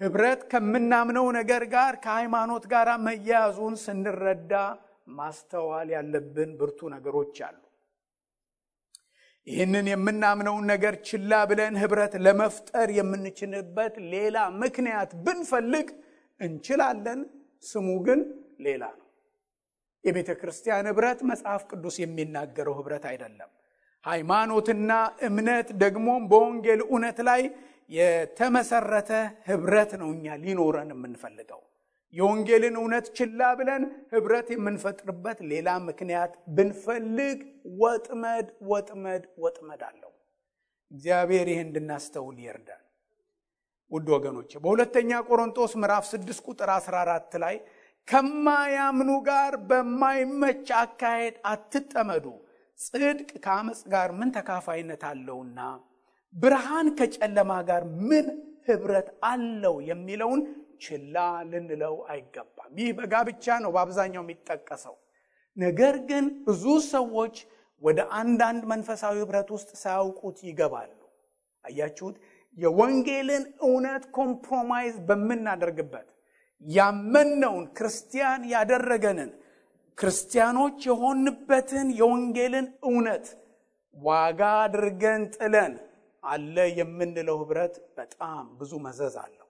ህብረት 0.00 0.40
ከምናምነው 0.52 1.26
ነገር 1.38 1.62
ጋር 1.74 1.94
ከሃይማኖት 2.04 2.64
ጋር 2.72 2.88
መያያዙን 3.06 3.74
ስንረዳ 3.82 4.52
ማስተዋል 5.16 5.88
ያለብን 5.94 6.50
ብርቱ 6.60 6.88
ነገሮች 6.94 7.36
አሉ። 7.48 7.58
ይህንን 9.46 9.86
የምናምነውን 9.90 10.64
ነገር 10.72 10.94
ችላ 11.08 11.32
ብለን 11.50 11.74
ህብረት 11.82 12.14
ለመፍጠር 12.24 12.88
የምንችልበት 12.98 13.94
ሌላ 14.12 14.36
ምክንያት 14.62 15.12
ብንፈልግ 15.24 15.88
እንችላለን። 16.40 17.20
ስሙ 17.64 17.88
ግን 18.06 18.20
ሌላ 18.66 18.82
ነው። 18.98 19.06
የቤተ 20.04 20.30
ክርስቲያን 20.40 20.86
ህብረት 20.90 21.20
መጽሐፍ 21.30 21.62
ቅዱስ 21.70 21.96
የሚናገረው 22.02 22.74
ህብረት 22.78 23.04
አይደለም። 23.10 23.50
ሃይማኖትና 24.04 24.90
እምነት 25.28 25.68
ደግሞም 25.82 26.22
በወንጌል 26.30 26.80
እውነት 26.86 27.18
ላይ 27.28 27.42
የተመሰረተ 27.90 29.10
ህብረት 29.46 29.92
ነው 30.00 30.08
እኛ 30.14 30.36
ሊኖረን 30.42 30.90
የምንፈልገው። 30.94 31.60
የወንጌልን 32.14 32.76
እውነት 32.80 33.06
ችላ 33.18 33.40
ብለን 33.58 33.82
ህብረት 34.12 34.48
የምንፈጥርበት 34.54 35.38
ሌላ 35.50 35.68
ምክንያት 35.88 36.32
ብንፈልግ 36.56 37.38
ወጥመድ 37.82 38.46
ወጥመድ 38.70 39.24
ወጥመድ 39.42 39.82
አለው። 39.88 40.12
እግዚአብሔር 40.90 41.48
ይህ 41.52 41.60
እንድናስተውል 41.66 42.38
ይርዳል። 42.46 42.84
ውድ 43.92 44.08
ወገኖች 44.14 44.50
በሁለተኛ 44.62 45.10
ቆሮንቶስ 45.28 45.72
ምዕራፍ 45.80 46.04
6 46.10 46.42
ቁጥር 46.48 46.70
14 46.74 47.38
ላይ 47.44 47.56
ከማያምኑ 48.08 49.10
ጋር 49.28 49.52
በማይመች 49.70 50.68
አካሄድ 50.80 51.36
አትጠመዱ፣ 51.50 52.26
ጽድቅ 52.78 53.30
ከአመፅ 53.44 53.80
ጋር 53.92 54.10
ምን 54.18 54.30
ተካፋይነት 54.36 55.02
አለውና 55.10 55.58
ብርሃን 56.34 56.88
ከጨለማ 56.98 57.52
ጋር 57.68 57.82
ምን 58.08 58.26
ህብረት 58.68 59.08
አለው 59.28 59.76
የሚለውን 59.88 60.40
ችላ 60.84 61.16
ልንለው 61.50 61.96
አይገባም። 62.10 62.74
ይህ 62.80 62.90
በጋብቻ 62.98 63.56
ነው 63.64 63.70
በአብዛኛው 63.74 64.22
የሚጠቀሰው። 64.24 64.94
ነገር 65.56 65.94
ግን 66.10 66.24
ብዙ 66.46 66.64
ሰዎች 66.92 67.36
ወደ 67.82 68.00
አንዳንድ 68.20 68.62
መንፈሳዊ 68.72 69.14
ህብረት 69.22 69.48
ውስጥ 69.56 69.70
ሳያውቁት 69.82 70.38
ይገባሉ። 70.48 70.90
አያችሁት? 71.64 72.16
የወንጌልን 72.58 73.44
እውነት 73.62 74.04
compromise 74.16 74.94
በምናደርግበት 75.08 76.08
ያመነውን 76.64 77.64
ክርስቲያን 77.76 78.42
ያደረገንን 78.52 79.30
ክርስቲያኖች 79.98 80.78
የሆንበትን 80.88 81.88
የወንጌልን 82.00 82.66
እውነት 82.88 83.26
ዋጋ 83.96 84.40
አድርገን 84.64 85.22
ጥለን 85.36 85.72
አለ 86.24 86.56
የምንለው 86.78 87.36
ህብረት 87.42 87.74
በጣም 87.98 88.44
ብዙ 88.58 88.72
መዘዝ 88.86 89.14
አለው። 89.22 89.46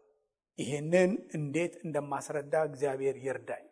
ይህንን 0.58 1.10
እንዴት 1.36 1.74
እንደማስረዳ 1.84 2.54
እግዚአብሔር 2.68 3.16
ይርዳኝ። 3.24 3.66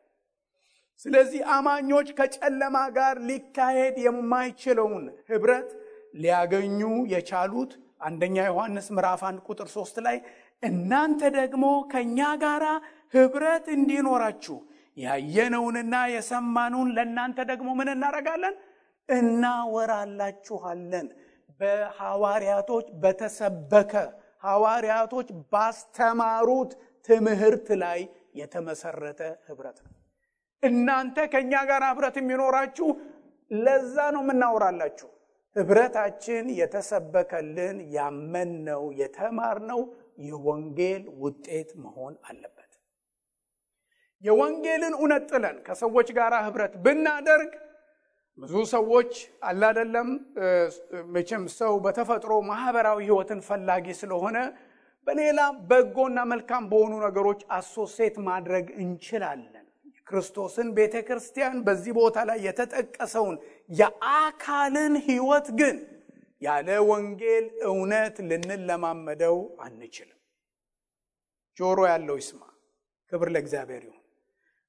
ስለዚህ 1.06 1.40
አማኞች 1.56 2.08
ከጨለማ 2.18 2.76
ጋር 2.96 3.16
ሊካሄድ 3.28 3.96
የማይችለውን 4.06 5.04
ህብረት 5.30 5.68
ሊያገኙ 6.14 6.80
የቻሉት 7.12 7.72
አንደኛ 8.06 8.36
ዮሐንስ 8.48 8.86
ምዕራፍ 8.96 9.22
አንድ 9.28 9.38
ቁጥር 9.48 9.68
ሶስት 9.76 9.96
ላይ 10.06 10.16
እናንተ 10.62 11.22
ደግሞ 11.36 11.64
ከእኛ 11.92 12.20
ጋር 12.42 12.64
ህብረት 13.14 13.66
እንዲኖራችሁ 13.76 14.56
ያየነውንና 14.96 15.94
የሰማነውን 16.12 16.88
ለእናንተ 16.96 17.38
ደግሞ 17.50 17.68
ምን 17.78 17.88
እናደርጋለን? 17.92 18.54
እናወራላችኋለን። 19.08 21.06
በሐዋርያቶች 21.60 22.86
በተሰበከ 23.02 23.92
ሐዋርያቶች 24.44 25.28
ባስተማሩት 25.52 26.72
ትምህርት 27.08 27.68
ላይ 27.82 28.00
የተመሰረተ 28.40 29.20
ህብረት 29.48 29.78
ነው። 29.84 29.92
እናንተ 30.62 31.16
ከእኛ 31.32 31.54
ጋር 31.70 31.82
ህብረት 31.90 32.16
የሚኖራችሁ 32.20 32.88
ለዛ 33.50 33.96
ነው 34.14 34.22
የምናወራላችሁ። 34.24 35.08
ህብረታችን 35.56 36.46
የተሰበከልን 36.58 37.76
ያመንነው 37.96 38.82
የተማርነው 39.00 39.80
የወንጌል 40.26 41.02
ውጤት 41.22 41.70
መሆን 41.84 42.14
አለበት። 42.28 42.72
የወንጌልን 44.24 44.94
እውነት 44.98 45.24
ጥለን 45.30 45.56
ከሰዎች 45.66 46.08
ጋር 46.18 46.32
ህብረት 46.46 46.72
ብናደርግ 46.84 47.52
ብዙ 48.38 48.54
ሰዎች 48.72 49.12
አላደለም። 49.48 50.08
መቼም 51.14 51.44
ሰው 51.56 51.72
በተፈጥሮ 51.84 52.32
ማህበራዊ 52.50 52.98
ህይወትን 53.06 53.40
ፈላጊ 53.48 53.86
ስለሆነ 54.00 54.36
በሌላ 55.06 55.40
በጎና 55.68 56.18
መልካም 56.32 56.64
በሆኑ 56.70 56.94
ነገሮች 57.06 57.40
አሶሴት 57.56 58.16
ማድረግ 58.28 58.66
እንችላለን። 58.80 59.64
ክርስቶስን 60.08 60.68
ቤተ 60.76 60.96
ክርስቲያን 61.06 61.56
በዚህ 61.66 61.92
ቦታ 61.98 62.18
ላይ 62.28 62.38
የተጠቀሰውን 62.46 63.36
የአካልን 63.70 64.94
ህይወት 65.08 65.48
ግን 65.58 65.76
ያለ 66.42 66.68
ወንጌል 66.90 67.46
እውነት 67.70 68.16
ልንለማመደው 68.28 69.36
አንችልም። 69.64 70.18
ጆሮ 71.56 71.78
ያለው 71.90 72.16
ይስማ። 72.20 72.42
ክብር 73.12 73.28
ለእግዚአብሔር 73.34 73.82
ይሁን። 73.86 74.02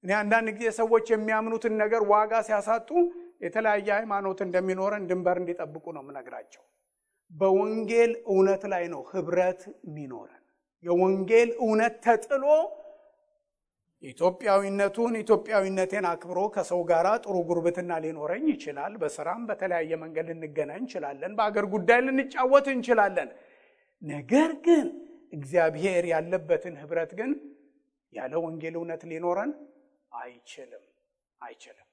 እኔ 0.03 0.11
አንዳንድ 0.19 0.49
ጊዜ 0.57 0.67
ሰዎች 0.79 1.05
የሚያምኑትን 1.13 1.73
ነገር 1.81 2.01
ዋጋ 2.11 2.33
ሲያሳጡ 2.47 2.89
የተለያየ 3.41 3.87
ሃይማኖት 3.97 4.39
እንደሚኖረን 4.45 5.03
ድንበር 5.09 5.37
እንዲጠብቁ 5.41 5.85
ነው 5.95 6.03
የምነግራቸው። 6.03 6.63
በወንጌል 7.31 8.11
እውነት 8.27 8.63
ላይ 8.73 8.83
ነው 8.93 9.01
ህብረት 9.11 9.61
የሚኖረን። 9.87 10.43
የወንጌል 10.83 11.49
እውነት 11.63 11.95
ተጥሎ 12.05 12.43
ኢትዮጵያዊነቱን 14.03 15.13
ኢትዮጵያዊነቴን 15.21 16.05
አክብሮ 16.11 16.39
ከሰው 16.53 16.81
ጋር 16.91 17.07
ጥሩ 17.23 17.35
ጉርብትና 17.49 17.91
ሊኖረኝ 18.03 18.45
ይችላል። 18.53 18.93
በስራም 19.01 19.41
በተለያየ 19.49 19.91
መንገድ 20.03 20.27
ልንገናኝ 20.31 20.79
እንችላለን። 20.83 21.33
በአገር 21.39 21.65
ጉዳይ 21.73 21.99
ልንጫወት 22.07 22.67
እንችላለን። 22.73 23.29
ነገር 24.01 24.51
ግን 24.65 24.87
እግዚአብሔር 25.33 26.03
ያለበትን 26.13 26.77
ህብረት 26.81 27.11
ግን 27.19 27.31
ያለ 28.13 28.33
ወንጌል 28.45 28.75
እውነት 28.79 29.01
ሊኖረን 29.11 29.51
አይችልም 30.11 30.85
አይችልም። 31.41 31.88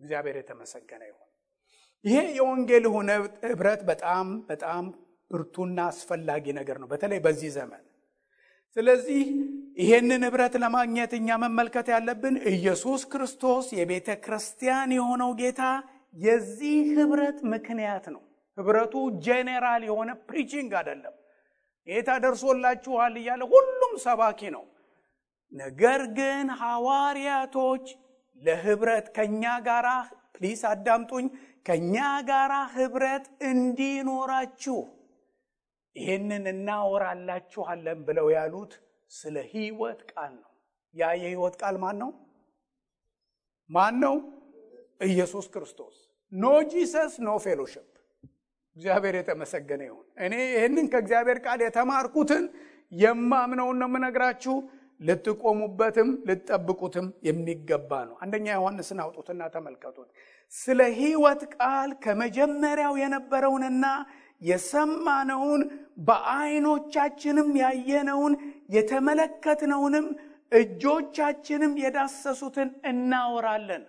እግዚአብሔር 0.00 0.36
የተመሰገነ 0.38 1.02
ይሁን። 1.10 1.26
ይሄ 2.04 2.18
የወንጌል 2.38 2.84
ህብረት 3.44 3.80
በጣም 3.88 4.26
በጣም 4.50 4.84
ብርቱና 5.30 5.78
አስፈላጊ 5.90 6.44
ነገር 6.58 6.76
ነው፣ 6.82 6.88
በተለይ 6.92 7.20
በዚህ 7.26 7.50
ዘመን። 7.56 7.82
ስለዚህ 8.76 9.22
ይሄንን 9.78 10.22
ህብረት 10.26 10.54
ለማግኘት 10.62 11.12
እኛ 11.18 11.28
መመልከት 11.44 11.86
ያለብን 11.94 12.36
ኢየሱስ 12.52 13.02
ክርስቶስ 13.12 13.66
የቤተ 13.78 14.08
ክርስቲያን 14.24 14.90
የሆነው 14.96 15.30
ጌታ 15.40 15.62
የዚህ 16.16 16.76
ህብረት 16.96 17.38
ምክንያት 17.52 18.04
ነው። 18.14 18.22
ህብረቱ 18.58 18.94
ጄኔራል 19.24 19.82
የሆነ 19.88 20.10
preaching 20.28 20.70
አይደለም። 20.80 21.14
ጌታ 21.88 22.10
ደርሶላችኋል 22.24 23.14
እያለ 23.20 23.42
ሁሉም 23.52 23.92
ሰባኪ 24.04 24.40
ነው። 24.56 24.64
ነገር 25.52 26.00
ግን 26.18 26.46
ሐዋርያቶች 26.60 27.86
ለህብረት 28.42 29.06
ከእኛ 29.16 29.44
ጋራ 29.66 29.88
please 30.36 30.62
አዳምጡኝ፣ 30.70 31.26
ከእኛ 31.66 31.96
ጋራ 32.28 32.52
ህብረት 32.74 33.26
እንዲኖራችሁ 33.50 34.78
ይህንን 35.96 36.44
እናወራላችኋለን 36.52 37.98
ብለው 38.08 38.26
ያሉት 38.36 38.72
ስለ 39.10 39.36
ህይወት 39.52 40.00
ቃል 40.10 40.32
ነው። 40.36 40.50
ያ 40.94 41.10
የህይወት 41.22 41.54
ቃል 41.62 41.76
ማን 41.82 41.96
ነው? 42.02 42.10
ማን 43.70 43.94
ነው? 44.04 44.16
ኢየሱስ 45.08 45.46
ክርስቶስ። 45.52 45.96
no 46.32 46.44
Jesus 46.72 47.12
no 47.26 47.30
fellowship። 47.44 47.86
እግዚአብሔር 48.76 49.14
የተመሰገነ 49.18 49.82
ይሁን። 49.88 50.06
እኔ 50.24 50.34
ይህንን 50.52 50.86
ከእግዚአብሔር 50.92 51.38
ቃል 51.46 51.60
የተማርኩትን 51.64 52.44
የማምነውን 52.92 53.76
ነው 53.80 53.88
የምነግራችሁ። 53.90 54.54
ልትቆሙበትም 55.00 56.08
ልትጠብቁትም 56.28 57.06
የሚገባ 57.22 57.90
ነው። 58.08 58.16
አንደኛ 58.22 58.46
ዮሐንስን 58.56 58.98
አውጡትና 59.04 59.42
ተመልከቱት። 59.54 60.08
ስለ 60.52 60.80
ህይወት 60.98 61.42
ቃል 61.54 61.90
ከመጀመሪያው 62.04 62.94
የነበረውንና 63.02 63.84
የሰማነውን 64.42 65.62
በዓይኖቻችንም 66.08 67.48
ያየነውን 67.62 68.34
የተመለከትነውንም 68.76 70.06
እጆቻችንም 70.52 71.72
የዳሰሱትን 71.82 72.68
እናወራለን። 72.90 73.82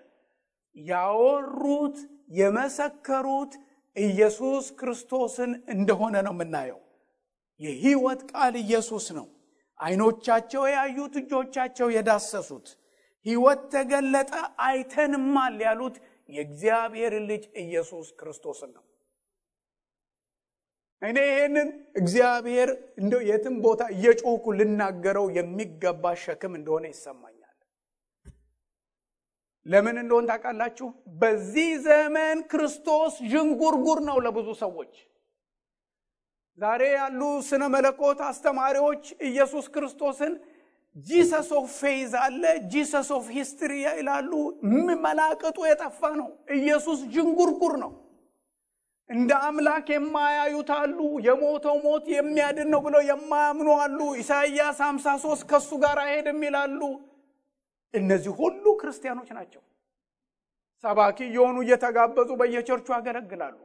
ያወሩት 0.75 1.97
የመሰከሩት 2.31 3.53
ኢየሱስ 3.95 4.65
ክርስቶስን 4.79 5.51
እንደሆነ 5.67 6.15
ነው 6.27 6.33
የምናየው። 6.35 6.79
የህይወት 7.59 8.21
ቃል 8.31 8.53
ኢየሱስ 8.61 9.05
ነው። 9.17 9.25
ዓይኖቻቸው 9.81 10.63
ያዩት 10.73 11.15
እጆቻቸው 11.21 11.87
የዳሰሱት 11.95 12.67
ህይወት 13.25 13.61
ተገለጠ 13.73 14.31
አይተንማል 14.65 15.57
ያሉት 15.65 15.95
የእግዚአብሔር 16.29 17.13
ልጅ 17.29 17.43
ኢየሱስ 17.63 18.07
ክርስቶስን 18.19 18.71
ነው። 18.77 18.83
እኔ 21.01 21.17
ይህንን 21.29 21.69
እግዚአብሔር 21.95 22.69
እንደው 23.01 23.21
የትም 23.29 23.55
ቦታ 23.63 23.81
እየጮኩ 23.95 24.45
ልናገረው 24.57 25.27
የሚገባ 25.37 26.13
ሸክም 26.23 26.53
እንደሆነ 26.59 26.85
ይሰማኛል። 26.91 27.37
ለምን 29.65 29.95
እንደሆን 30.01 30.27
ታውቃላችሁ? 30.29 30.87
በዚህ 31.21 31.69
ዘመን 31.87 32.37
ክርስቶስ 32.51 33.13
ዥንጉርጉር 33.31 33.99
ነው 34.07 34.17
ለብዙ 34.25 34.49
ሰዎች። 34.61 34.93
ዛሬ 36.57 36.81
ያሉ 36.93 37.19
ስነ 37.47 37.63
መለኮት 37.73 38.19
አስተማሪዎች 38.27 39.03
ኢየሱስ 39.27 39.65
ክርስቶስን 39.73 40.33
Jesus 40.95 41.49
of 41.57 41.67
faith 41.79 42.13
አለ፣ 42.21 42.43
Jesus 42.71 43.09
of 43.17 43.25
history 43.35 43.73
ይላሉ። 43.91 44.31
መላቅጡ 45.05 45.57
የጠፋ 45.69 46.01
ነው። 46.19 46.27
ኢየሱስ 46.57 46.99
ዥንጉርጉር 47.13 47.73
ነው። 47.83 47.91
እንደ 49.09 49.31
አምላክ 49.47 49.87
የማያዩት 49.93 50.69
አሉ። 50.75 50.97
የሞተው 51.27 51.77
ሞት 51.85 52.05
የሚያድን 52.15 52.69
ነው 52.73 52.81
ብለው 52.85 53.01
የማያምኑ 53.09 53.69
አሉ። 53.79 53.99
ኢሳይያስ 54.21 54.79
53 54.85 55.47
ከሱ 55.51 55.69
ጋር 55.83 55.97
አይሄድም 56.03 56.39
ይላሉ። 56.47 56.81
እነዚህ 57.93 58.31
ሁሉ 58.39 58.65
ክርስቲያኖች 58.81 59.29
ናቸው። 59.37 59.61
ሰባኪ 60.83 61.17
እየሆኑ 61.25 61.57
እየተጋበዙ 61.65 62.29
በየቸርቹ 62.39 62.87
ያገለግላሉ። 62.95 63.57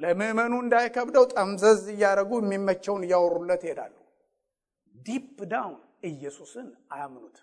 ለምዕመኑ 0.00 0.52
እንዳይከብደው 0.64 1.24
ጠምዘዝ 1.32 1.82
እያደረጉ 1.94 2.32
የሚመቸውን 2.40 3.04
እያወሩለት 3.06 3.62
ይሄዳሉ። 3.66 3.94
deep 4.94 5.36
down 5.52 5.78
ኢየሱስን 6.10 6.66
አያምኑት። 6.94 7.38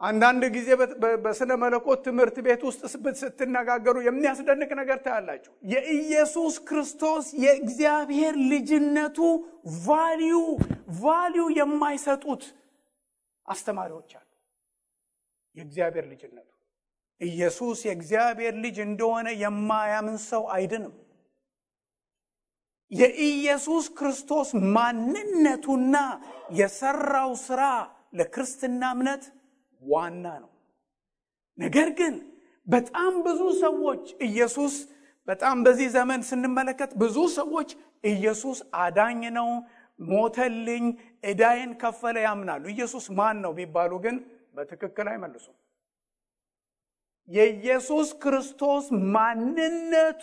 አንዳንድ 0.00 0.42
ጊዜ 0.56 0.68
በስነ 1.24 1.52
መለኮት 1.62 2.00
ትምህርት 2.06 2.36
ቤት 2.46 2.60
ውስጥ 2.68 2.82
ስትነጋገሩ 3.20 3.96
የሚያስደንቅ 4.04 4.70
ነገር 4.80 4.98
ታያላችሁ። 5.06 5.52
የኢየሱስ 5.72 6.56
ክርስቶስ 6.68 7.26
የእግዚአብሔር 7.44 8.34
ልጅነቱ 8.52 9.18
value 9.86 10.36
value 11.00 11.46
የማይሰጡት 11.58 12.44
አስተማሪዎች 13.48 14.10
አሉ። 14.18 14.28
የእግዚአብሔር 15.56 16.06
ልጅነቱ 16.12 16.48
ኢየሱስ 17.20 17.78
የእግዚአብሔር 17.86 18.54
ልጅ 18.64 18.76
እንደሆነ 18.84 19.28
የማያምን 19.42 20.18
ሰው 20.26 20.42
አይድንም። 20.54 20.94
የኢየሱስ 22.92 23.86
ክርስቶስ 23.98 24.48
ማንነቱና 24.74 25.96
የሰራው 26.52 27.32
ስራ 27.46 27.62
ለክርስትና 28.18 28.82
እምነት 28.96 29.24
ዋና 29.82 30.24
ነው። 30.42 30.50
ነገር 31.58 31.88
ግን 31.98 32.14
በጣም 32.66 33.12
ብዙ 33.26 33.42
ሰዎች 33.60 34.04
ኢየሱስ 34.28 34.74
በጣም 35.28 35.56
በዚህ 35.66 35.88
ዘመን 35.96 36.20
ስንመለከት 36.28 36.90
ብዙ 37.02 37.16
ሰዎች 37.36 37.70
ኢየሱስ 38.04 38.58
አዳኝ 38.82 39.22
ነው፣ 39.36 39.50
ሞተልኝ፣ 40.08 40.84
ዕዳዬን 41.24 41.70
ከፈለ 41.80 42.16
ያምናሉ። 42.26 42.62
ኢየሱስ 42.70 43.06
ማን 43.18 43.38
ነው 43.44 43.52
ቢባሉ 43.58 43.92
ግን 44.04 44.16
በትክክል 44.56 45.06
አይመልሱም። 45.12 45.56
የኢየሱስ 47.28 48.08
ክርስቶስ 48.22 48.84
ማንነቱ 49.14 50.22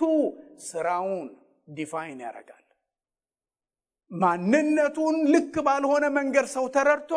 ስራውን 0.68 1.28
define 1.70 2.20
ያደርጋል። 2.26 2.62
ማንነቱን 4.12 5.16
ልክ 5.34 5.56
ባልሆነ 5.68 6.06
መንገድ 6.18 6.48
ሰው 6.56 6.66
ተረድቶ 6.76 7.14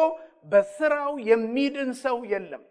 በስራው 0.53 1.13
የሚድን 1.29 1.91
ሰው 2.05 2.19
የለም። 2.33 2.63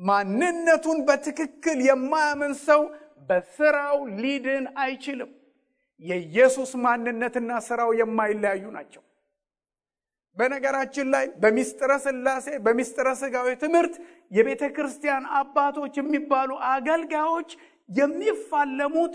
ማንነቱን 0.00 0.98
በትክክል 1.08 1.78
የማያምን 1.88 2.54
ሰው 2.66 2.82
በስራው 3.28 3.98
ሊድን 4.18 4.64
አይችልም። 4.82 5.30
የኢየሱስ 6.02 6.70
ማንነትና 6.84 7.50
ስራው 7.68 7.90
የማይለያዩ 8.00 8.64
ናቸው። 8.76 9.02
በነገራችን 10.36 11.06
ላይ 11.14 11.26
በሚስጥረ 11.42 11.92
ሥላሴ 12.04 12.46
በሚስጥረ 12.64 13.08
ሥጋዌ 13.20 13.48
ትምህርት 13.62 13.94
የቤተ 14.30 14.64
ክርስቲያን 14.76 15.24
አባቶች 15.38 15.94
የሚባሉ 16.00 16.50
አገልጋዮች 16.70 17.50
የሚፋለሙት 17.88 19.14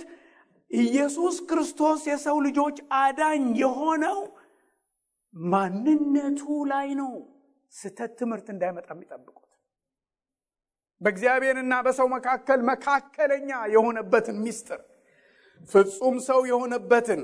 ኢየሱስ 0.72 1.38
ክርስቶስ 1.50 2.02
የሰው 2.10 2.38
ልጆች 2.48 2.78
አዳኝ 3.00 3.44
የሆነው 3.62 4.20
ማንነቱ 5.34 6.42
ላይ 6.72 6.90
ነው። 7.02 7.12
ስተት 7.74 8.12
ትምህርት 8.20 8.48
እንዳይመጣ 8.54 8.88
የሚጠብቁት 8.94 9.38
በእግዚአብሔርና 11.02 11.74
በሰው 11.86 12.08
መካከል 12.16 12.60
መካከለኛ 12.70 13.52
የሆነበትን 13.74 14.38
ሚስጥር 14.44 14.82
ፍጹም 15.70 16.16
ሰው 16.28 16.40
የሆነበትን 16.50 17.22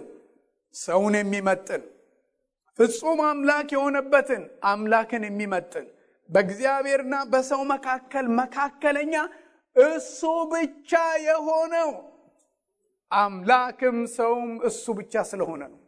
ሰውን 0.75 1.15
የሚመጥን 1.19 1.83
ፍጹም 2.79 3.19
አምላክ 3.27 3.69
የሆነበትን 3.75 4.43
አምላክን 4.71 5.23
የሚመጥን 5.27 5.85
በእግዚአብሔርና 6.29 7.15
በሰው 7.31 7.61
መካከል 7.71 8.25
መካከለኛ 8.39 9.15
እሱ 9.75 10.21
ብቻ 10.51 10.91
የሆነው 11.25 11.91
አምላክም 13.11 13.97
ሰውም 14.15 14.51
እሱ 14.69 14.85
ብቻ 14.99 15.23
ስለሆነ 15.29 15.61
ነው። 15.73 15.79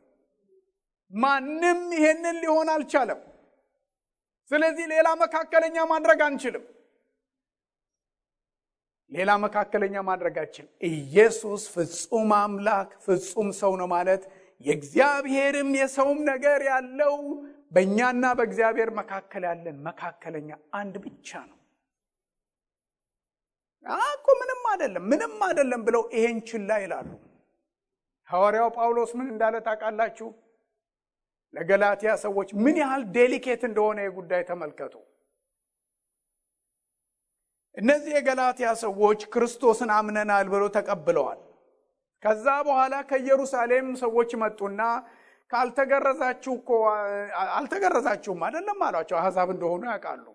ማንም 1.13 1.79
ይሄንን 1.97 2.37
ሊሆን 2.43 2.67
አልቻለም። 2.73 3.21
ስለዚህ 4.51 4.85
ሌላ 4.93 5.07
መካከለኛ 5.21 5.77
ማድረግ 5.91 6.19
አንችልም። 6.27 6.65
ሌላ 9.11 9.31
መካከለኛ 9.43 9.95
ማድረጋችን 10.09 10.65
ኢየሱስ 10.89 11.61
ፍጹም 11.73 12.31
አምላክ 12.39 12.89
ፍጹም 13.05 13.47
ሰው 13.61 13.71
ነው 13.79 13.87
ማለት 13.93 14.23
የእግዚአብሔርም 14.65 15.69
የሰውም 15.79 16.19
ነገር 16.29 16.59
ያለው 16.69 17.15
በእኛና 17.71 18.25
በእግዚአብሔር 18.37 18.89
መካከል 18.99 19.43
ያለን 19.49 19.77
መካከለኛ 19.87 20.49
አንድ 20.73 20.95
ብቻ 21.05 21.29
ነው። 21.49 21.55
እኮ 24.09 24.27
ምንም 24.39 24.63
አይደለም 24.71 25.03
ምንም 25.11 25.35
አይደለም 25.47 25.81
ብለው 25.87 26.03
ይሄን 26.15 26.39
ችላ 26.49 26.79
ይላሉ። 26.83 27.09
ሐዋርያው 28.29 28.69
ጳውሎስ 28.77 29.11
ምን 29.17 29.27
እንዳለ 29.33 29.55
ታውቃላችሁ? 29.67 30.27
ለገላትያ 31.53 32.11
ሰዎች 32.23 32.49
ምን 32.63 32.75
ያህል 32.81 33.03
ዴሊኬት 33.15 33.61
እንደሆነ 33.69 33.99
የጉዳይ 34.05 34.43
ተመልከቱ። 34.49 34.95
እነዚህ 37.77 38.11
የገላትያ 38.15 38.69
ሰዎች 38.83 39.21
ክርስቶስን 39.33 39.91
አምነናል 39.97 40.47
ብለው 40.53 40.69
ተቀብለዋል። 40.77 41.39
ከዛ 42.23 42.45
በኋላ 42.67 42.95
ከኢየሩሳሌም 43.09 43.87
ሰዎች 44.01 44.31
መጡና 44.41 44.81
ካልተገረዛችሁ 45.51 46.53
እኮ 46.59 46.71
አልተገረዛችሁም 47.55 48.41
አይደለም 48.47 48.81
አሏቸው። 48.87 49.17
አሕዛብ 49.19 49.49
እንደሆኑ 49.53 49.83
ያውቃሉ። 49.91 50.25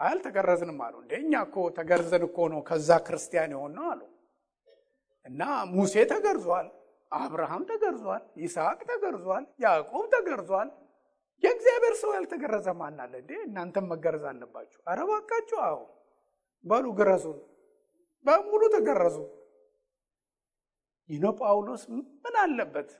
አልተገረዝንም 0.00 0.78
አሉ። 0.86 0.94
እንደ 1.02 1.12
እኛ 1.22 1.32
እኮ 1.46 1.56
ተገርዘን 1.78 2.22
እኮ 2.28 2.38
ነው 2.52 2.60
ከዛ 2.68 2.88
ክርስቲያን 3.06 3.52
የሆን 3.54 3.72
ነው 3.78 3.86
አሉ። 3.92 4.02
እና 5.26 5.42
ሙሴ 5.72 5.94
ተገርዟል፣ 6.10 6.66
አብርሃም 7.12 7.62
ተገርዟል፣ 7.68 8.22
ይስሐቅ 8.42 8.80
ተገርዟል፣ 8.90 9.44
ያዕቆብ 9.64 10.04
ተገርዟል። 10.14 10.70
የእግዚአብሔር 11.42 11.94
ሰው 12.00 12.10
ያልተገረዘ 12.16 12.68
ማን 12.78 12.98
አለ 13.04 13.14
እንዴ? 13.22 13.30
እናንተም 13.46 13.86
መገረዝ 13.92 14.24
አለባችሁ። 14.30 14.78
ኧረ 14.86 14.98
እባካችሁ፣ 15.06 15.58
አዎ 15.66 15.78
በሉ 16.64 16.84
ግረዙን። 16.98 17.38
በሙሉ 18.24 18.62
ተገረዙ። 18.74 19.16
ይኖ 21.10 21.24
ጳውሎስ 21.40 21.82
ምን 22.22 22.34
አለበት? 22.42 22.90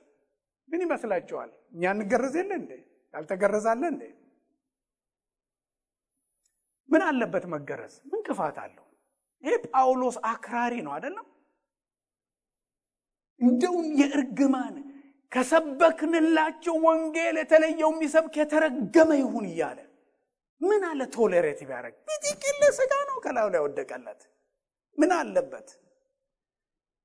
ምን 0.69 0.79
ይመስላችኋል? 0.85 1.51
እኛ 1.73 1.83
እንገረዝ 1.95 2.35
የለ 2.39 2.51
እንዴ? 2.61 2.71
ያልተገረዛለ 3.13 3.83
እንዴ? 3.93 4.03
ምን 6.89 7.01
አለበት 7.07 7.45
መገረዝ? 7.53 7.93
ምን 8.11 8.19
ክፋት 8.27 8.57
አለው? 8.63 8.85
ይሄ 9.43 9.53
ጳውሎስ 9.67 10.17
አክራሪ 10.31 10.73
ነው 10.85 10.91
አይደለም? 10.95 11.25
እንደውም 13.41 13.87
የእርግማን 14.01 14.75
ከሰበክንላቸው 15.31 16.75
ወንጌል 16.85 17.35
የተለየው 17.41 17.89
የሚሰብክ 17.93 18.35
የተረገመ 18.41 19.09
ይሁን 19.21 19.45
እያለ 19.49 19.79
ምን 20.61 20.83
አለ 20.89 21.01
ቶሌሬት 21.15 21.59
ቢያደርግ 21.69 21.95
ቢጥቅል 22.09 22.61
ስጋ 22.77 22.93
ነው 23.09 23.17
ከላዩ 23.25 23.47
ላይ 23.53 23.61
ወደቀለት። 23.65 24.21
ምን 24.97 25.11
አለበት? 25.17 25.67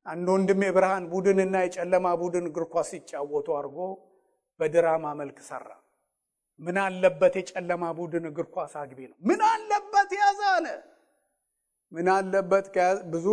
አንድ 0.07 0.27
ወንድም 0.35 0.61
የብርሃን 0.65 1.05
ቡድንና 1.13 1.57
የጨለማ 1.65 2.07
ቡድን 2.21 2.47
እግር 2.51 2.65
ኳስ 2.73 2.89
ሲጫወቱ 2.93 3.49
አድርጎ 3.59 3.79
በድራማ 4.61 5.07
መልክ 5.21 5.39
ሰራ። 5.49 5.69
ምን 6.61 6.77
አለበት 6.85 7.35
የጨለማ 7.41 7.85
ቡድን 7.99 8.25
እግር 8.31 8.47
ኳስ 8.55 8.73
አግቢ 8.81 8.99
ነው። 9.11 9.17
ምን 9.29 9.41
አለበት 9.51 10.11
ያዘ 10.21 10.41
አለ። 10.55 10.67
ምን 11.93 12.09
አለበት 12.15 12.67
ብዙ 13.13 13.27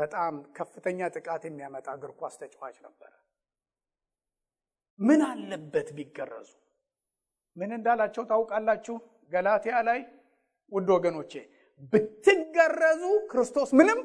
በጣም 0.00 0.34
ከፍተኛ 0.56 1.08
ጥቃት 1.16 1.42
የሚያመጣ 1.48 1.88
እግር 1.98 2.12
ኳስ 2.20 2.34
ተጫዋች 2.42 2.76
ነበረ። 2.86 3.12
ምን 4.98 5.20
አለበት 5.28 5.88
ቢገረዙ? 5.96 6.48
ምን 7.56 7.70
እንዳላቸው 7.76 8.24
ታውቃላችሁ? 8.30 8.96
ገላትያ 9.32 9.74
ላይ 9.88 10.00
ውድ 10.72 10.88
ወገኖቼ 10.94 11.32
ብትገረዙ 11.92 13.02
ክርስቶስ 13.30 13.70
ምንም 13.78 13.98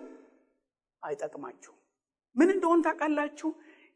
አይጠቅማችሁም። 1.06 1.80
ምን 2.36 2.50
እንደሆን 2.56 2.80
ታውቃላችሁ? 2.86 3.50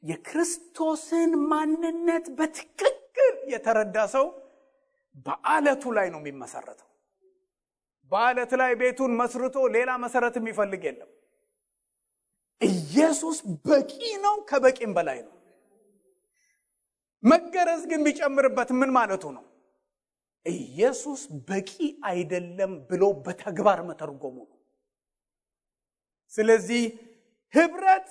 የክርስቶስን 0.04 1.32
ማንነት 1.52 2.26
በትክክል 2.38 3.34
የተረዳ 3.54 3.98
ሰው 4.14 4.28
በአለቱ 5.26 5.84
ላይ 5.98 6.08
ነው 6.14 6.20
የሚመሰረተው። 6.22 6.86
በአለት 8.12 8.52
ላይ 8.62 8.72
ቤቱን 8.82 9.12
መስርቶ 9.20 9.58
ሌላ 9.76 9.90
መሰረት 10.04 10.36
የሚፈልግ 10.40 10.84
የለም። 10.88 11.10
ኢየሱስ 12.62 13.38
በቂ 13.68 13.92
ነው፣ 14.24 14.36
ከበቂም 14.50 14.94
በላይ 14.98 15.20
ነው። 15.28 15.36
መገረዝ 17.24 17.82
ግን 17.92 18.02
ቢጨምርበት 18.06 18.70
ምን 18.80 18.92
ማለቱ 18.98 19.24
ነው? 19.38 19.46
ኢየሱስ 20.46 21.22
በቂ 21.50 21.72
አይደለም 22.10 22.72
ብሎ 22.90 23.04
በተግባር 23.26 23.80
መተርጎሙ 23.90 24.38
ነው። 24.44 24.59
ስለዚህ 26.34 26.84
ህብረት 27.54 28.10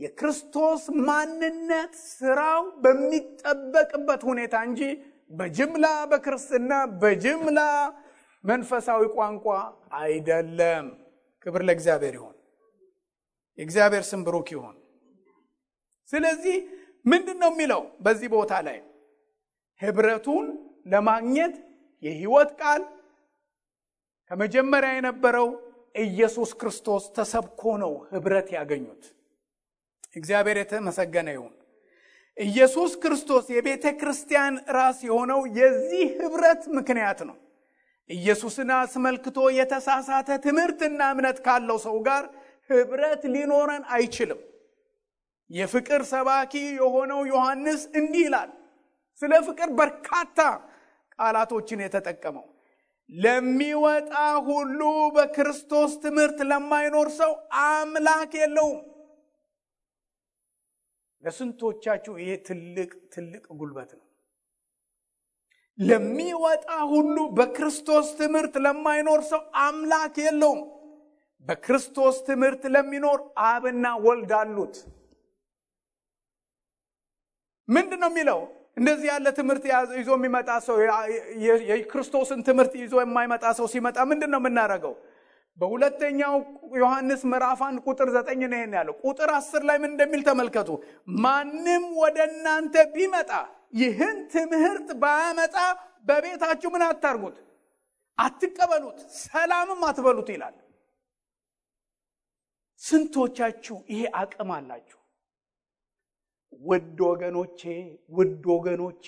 የክርስቶስ 0.00 0.82
ማንነት 1.06 1.94
ስራው 2.10 2.62
በሚጠበቅበት 2.84 4.22
ሁኔታ 4.30 4.54
እንጂ 4.68 4.82
በጅምላ 5.30 5.86
በክርስትና 6.10 6.72
በጅምላ 7.02 7.60
መንፈሳዊ 8.44 9.02
ቋንቋ 9.16 9.46
አይደለም። 10.00 10.86
ክብር 11.46 11.62
ለእግዚአብሔር 11.68 12.14
ይሆን። 12.18 12.36
የእግዚአብሔር 13.58 14.04
ስም 14.10 14.20
ብሩክ 14.26 14.48
ይሆን። 14.54 14.76
ስለዚህ 16.08 16.56
ምንድን 17.04 17.38
ነው 17.42 17.50
የሚለው 17.52 17.82
በዚህ 18.04 18.28
ቦታ 18.34 18.52
ላይ 18.66 18.78
ህብረቱን 19.80 20.46
ለማግኘት 20.86 21.54
የህይወት 22.02 22.50
ቃል 22.60 22.82
ከመጀመሪያ 24.30 24.90
የነበረው 24.96 25.48
ኢየሱስ 25.94 26.50
ክርስቶስ 26.54 27.04
ተሰብኮ 27.16 27.62
ነው 27.82 27.92
ህብረት 28.12 28.48
ያገኙት። 28.56 29.02
እግዚአብሔር 30.16 30.58
የተመሰገነ 30.60 31.28
ይሁን። 31.36 31.54
ኢየሱስ 32.36 32.92
ክርስቶስ 33.02 33.46
የቤተ 33.54 33.86
ክርስቲያን 34.00 34.54
ራስ 34.70 34.98
የሆነው 35.08 35.40
የዚህ 35.58 36.04
ህብረት 36.20 36.62
ምክንያት 36.76 37.20
ነው። 37.28 37.36
ኢየሱስን 38.10 38.70
አስመልክቶ 38.76 39.38
የተሳሳተ 39.56 40.38
ትምህርትና 40.46 41.00
እምነት 41.14 41.38
ካለው 41.44 41.78
ሰው 41.84 41.96
ጋር 42.08 42.24
ህብረት 42.70 43.22
ሊኖረን 43.34 43.84
አይችልም። 43.94 44.40
የፍቅር 45.50 46.02
ሰባኪ 46.10 46.52
የሆነው 46.78 47.20
ዮሐንስ 47.30 47.82
እንዲህ 48.00 48.24
ይላል። 48.26 48.50
ስለ 49.22 49.32
ፍቅር 49.46 49.68
በርካታ 49.78 50.38
ቃላቶችን 51.14 51.82
የተጠቀመው 51.84 52.46
ለሚወጣ 53.12 54.12
ሁሉ 54.46 54.80
በክርስቶስ 55.14 55.92
ትምህርት 56.02 56.38
ለማይኖር 56.50 57.08
ሰው 57.16 57.32
አምላክ 57.64 58.32
የለውም። 58.40 58.78
ለስንቶቻችሁ 61.24 62.12
ይሄ 62.20 62.30
ትልቅ 62.46 62.90
ትልቅ 63.14 63.44
ጉልበት 63.60 63.90
ነው። 63.98 64.04
ለሚወጣ 65.78 66.68
ሁሉ 66.92 67.16
በክርስቶስ 67.38 68.06
ትምህርት 68.18 68.54
ለማይኖር 68.64 69.20
ሰው 69.30 69.42
አምላክ 69.62 70.14
የለውም። 70.24 70.62
በክርስቶስ 71.46 72.16
ትምህርት 72.26 72.62
ለሚኖር 72.74 73.18
አብና 73.46 73.86
ወልድ 74.04 74.32
አሉት። 74.38 74.74
ምንድን 77.68 78.00
ነው 78.02 78.10
የሚለው? 78.12 78.40
እንደዚህ 78.80 79.08
ያለ 79.12 79.26
ትምህርት 79.38 79.64
ይዞ 79.98 80.10
የሚመጣ 80.16 80.50
ሰው 80.66 80.76
የክርስቶስን 81.70 82.40
ትምህርት 82.46 82.74
ይዞ 82.82 82.94
የማይመጣ 83.02 83.44
ሰው 83.58 83.66
ሲመጣ 83.72 83.98
ምንድን 84.10 84.30
ነው 84.34 84.40
የምናደርገው? 84.42 84.94
በሁለተኛው 85.58 86.34
ዮሐንስ 86.80 87.22
ምዕራፍ 87.30 87.60
አንድ 87.66 87.78
ቁጥር 87.86 88.08
ዘጠኝ 88.14 88.40
ነው 88.44 88.58
ይሄን 88.58 88.74
ያለው። 88.78 88.94
ቁጥር 89.04 89.30
አስር 89.38 89.62
ላይ 89.68 89.76
ምን 89.82 89.90
እንደሚል 89.92 90.22
ተመልከቱ። 90.28 90.68
ማንም 91.20 91.84
ወደ 92.02 92.18
እናንተ 92.30 92.84
ቢመጣ 92.94 93.30
ይህን 93.80 94.16
ትምህርት 94.32 94.88
ባያመጣ 95.02 95.56
በቤታችሁ 96.08 96.68
ምን 96.74 96.84
አታርጉት፣ 96.86 97.36
አትቀበሉት፣ 98.18 98.98
ሰላምም 99.24 99.82
አትበሉት 99.88 100.30
ይላል። 100.34 100.56
ስንቶቻችሁ 102.80 103.76
ይሄ 103.92 104.02
አቅም 104.20 104.50
አላችሁ? 104.56 104.99
ውድ 106.52 106.98
ወገኖቼ 107.06 107.60
ውድ 108.10 108.44
ወገኖቼ 108.54 109.04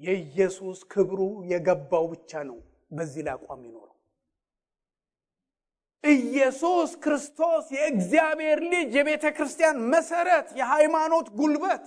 የኢየሱስ 0.00 0.78
ክብሩ 0.92 1.20
የገባው 1.50 2.06
ብቻ 2.12 2.42
ነው 2.48 2.58
በዚህ 2.90 3.22
ላይ 3.26 3.34
አቋም 3.36 3.62
ይኖረው። 3.66 3.92
ኢየሱስ 6.04 6.90
ክርስቶስ 7.04 7.64
የእግዚአብሔር 7.76 8.60
ልጅ 8.72 8.90
የቤተ 8.98 9.26
ክርስቲያን 9.36 9.78
መሰረት፣ 9.92 10.48
የሃይማኖት 10.60 11.28
ጉልበት 11.38 11.86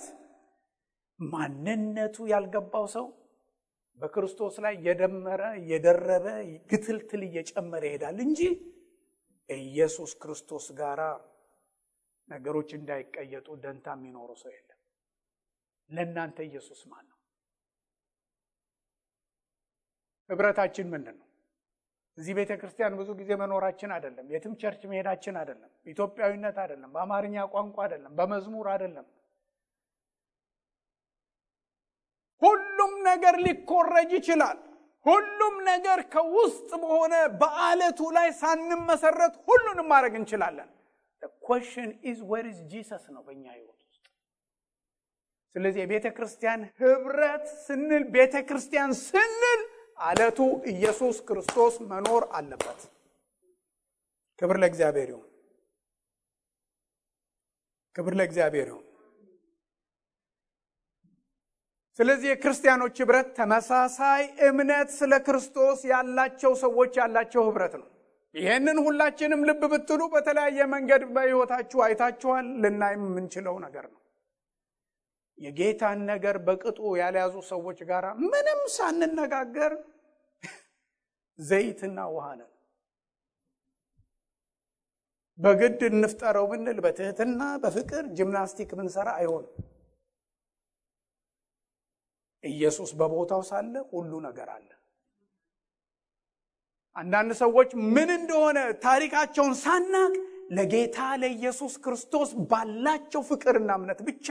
ማንነቱ 1.20 2.16
ያልገባው 2.32 2.86
ሰው 2.96 3.08
በክርስቶስ 4.00 4.56
ላይ 4.66 4.74
እየደመረ 4.80 5.42
እየደረበ 5.62 6.26
ግትልትል 6.72 7.22
እየጨመረ 7.28 7.84
ይሄዳል 7.90 8.20
እንጂ 8.26 8.42
ኢየሱስ 9.50 10.12
ክርስቶስ 10.22 10.66
ጋር 10.80 11.00
ነገሮች 12.28 12.70
እንዳይቀየጡ 12.78 13.48
ደንታ 13.64 13.88
የሚኖረው 13.98 14.38
ሰው 14.42 14.52
የለም። 14.56 14.79
ለእናንተ 15.90 16.38
ኢየሱስ 16.48 16.82
ማን 16.86 17.06
ነው? 17.06 17.18
ህብረታችን 20.30 20.88
ምንድን 20.94 21.16
ነው? 21.20 21.26
እዚህ 22.18 22.34
ቤተ 22.40 22.52
ክርስቲያን 22.62 22.98
ብዙ 23.00 23.10
ጊዜ 23.20 23.32
መኖራችን 23.42 23.92
አይደለም። 23.96 24.26
የትም 24.34 24.54
ቸርች 24.62 24.82
መሄዳችን 24.92 25.36
አይደለም። 25.42 25.72
ኢትዮጵያዊነት 25.88 26.58
አይደለም። 26.64 26.90
በአማርኛ 26.96 27.46
ቋንቋ 27.54 27.78
አይደለም። 27.86 28.12
በመዝሙር 28.20 28.68
አይደለም። 28.74 29.08
ሁሉም 32.42 32.92
ነገር 33.08 33.36
ሊኮረጅ 33.46 34.12
ይችላል። 34.18 34.60
ሁሉም 35.06 35.56
ነገር 35.70 36.00
ከውስጥ 36.14 36.70
በሆነ 36.82 37.14
በአለቱ 37.42 38.00
ላይ 38.18 38.30
ሳንመሰረት 38.42 39.34
ሁሉንም 39.48 39.88
ማድረግ 39.92 40.14
እንችላለን። 40.20 40.70
question 41.44 41.90
is 42.10 42.20
where 42.32 42.46
is 42.52 42.60
Jesus 42.72 43.06
ነው 43.16 43.22
በእኛ 43.28 43.46
ህይወት 43.56 43.79
ስለዚህ 45.56 45.80
የቤተ 45.84 46.08
ክርስቲያን 46.18 46.62
ህብረት 46.82 47.46
ስንል 47.66 48.04
ቤተ 48.14 48.36
ክርስቲያን 48.50 48.92
ስንል 49.02 49.62
አለቱ 50.00 50.40
ኢየሱስ 50.72 51.18
ክርስቶስ 51.28 51.76
መኖር 51.90 52.24
አለበት። 52.38 52.82
ክብር 54.40 54.58
ለእግዚአብሔር 54.62 55.10
ይሁን። 55.14 55.26
ክብር 57.96 58.14
ለእግዚአብሔር 58.20 58.68
ይሁን። 58.72 58.86
ስለዚህ 62.00 62.28
የክርስቲያኖች 62.30 62.98
ህብረት 63.02 63.30
ተመሳሳይ 63.38 64.22
እምነት 64.48 64.90
ስለ 65.00 65.14
ክርስቶስ 65.26 65.80
ያላቸው 65.90 66.54
ሰዎች 66.62 66.92
ያላቸው 67.02 67.42
ህብረት 67.48 67.74
ነው። 67.82 67.88
ይህንን 68.36 68.78
ሁላችንም 68.86 69.42
ልብ 69.50 69.64
ብትሉ 69.72 70.02
በተለያየ 70.14 70.68
መንገድ 70.74 71.04
በህይወታችሁ 71.16 71.80
አይታችኋል። 71.86 72.46
ልናይም 72.64 73.04
የምንችለው 73.08 73.56
ነገር 73.66 73.86
ነው። 73.88 73.99
የጌታን 75.40 76.00
ነገር 76.10 76.36
በቅጡ 76.48 76.80
ያልያዙ 77.02 77.36
ሰዎች 77.50 77.80
ጋር 77.90 78.06
ምንም 78.26 78.62
ሳንነጋገር 78.76 79.74
ዘይትና 81.40 82.00
ውሃ 82.14 82.26
ነን። 82.40 82.52
በግድ 85.40 85.82
እንፍጠረው 85.90 86.46
ብንል 86.52 86.80
በትህትና 86.86 87.42
በፍቅር 87.64 88.06
ጂምናስቲክ 88.18 88.72
ብንሰራ 88.78 89.10
አይሆንም። 89.20 89.54
ኢየሱስ 92.44 92.92
በቦታው 93.00 93.42
ሳለ 93.50 93.74
ሁሉ 93.92 94.12
ነገር 94.28 94.50
አለ። 94.56 94.70
አንዳንድ 96.96 97.32
ሰዎች 97.42 97.70
ምን 97.96 98.10
እንደሆነ 98.18 98.60
ታሪካቸውን 98.86 99.54
ሳናቅ 99.64 100.14
ለጌታ 100.52 101.00
ለኢየሱስ 101.22 101.74
ክርስቶስ 101.84 102.30
ባላቸው 102.52 103.22
ፍቅርና 103.30 103.70
እምነት 103.80 104.00
ብቻ 104.08 104.28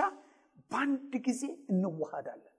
በአንድ 0.71 1.13
ጊዜ 1.27 1.43
እንዋሃዳለን። 1.73 2.55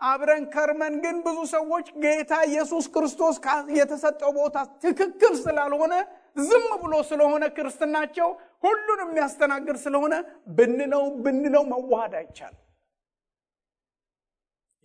አብረን 0.00 0.44
ከርመን 0.54 0.94
ግን 1.02 1.16
ብዙ 1.26 1.38
ሰዎች 1.52 1.86
ጌታ 2.02 2.32
ኢየሱስ 2.48 2.86
ክርስቶስ 2.94 3.36
የተሰጠው 3.78 4.30
ቦታ 4.38 4.56
ትክክል 4.84 5.34
ስላልሆነ 5.44 5.94
ዝም 6.42 6.66
ብሎ 6.82 6.94
ስለሆነ 7.10 7.44
ክርስትናቸው 7.56 8.28
ሁሉን 8.64 9.00
የሚያስተናግድ 9.04 9.78
ስለሆነ 9.84 10.14
ብንለው 10.56 11.04
ብንለው 11.24 11.64
መዋሃድ 11.72 12.14
አይቻልም። 12.20 12.60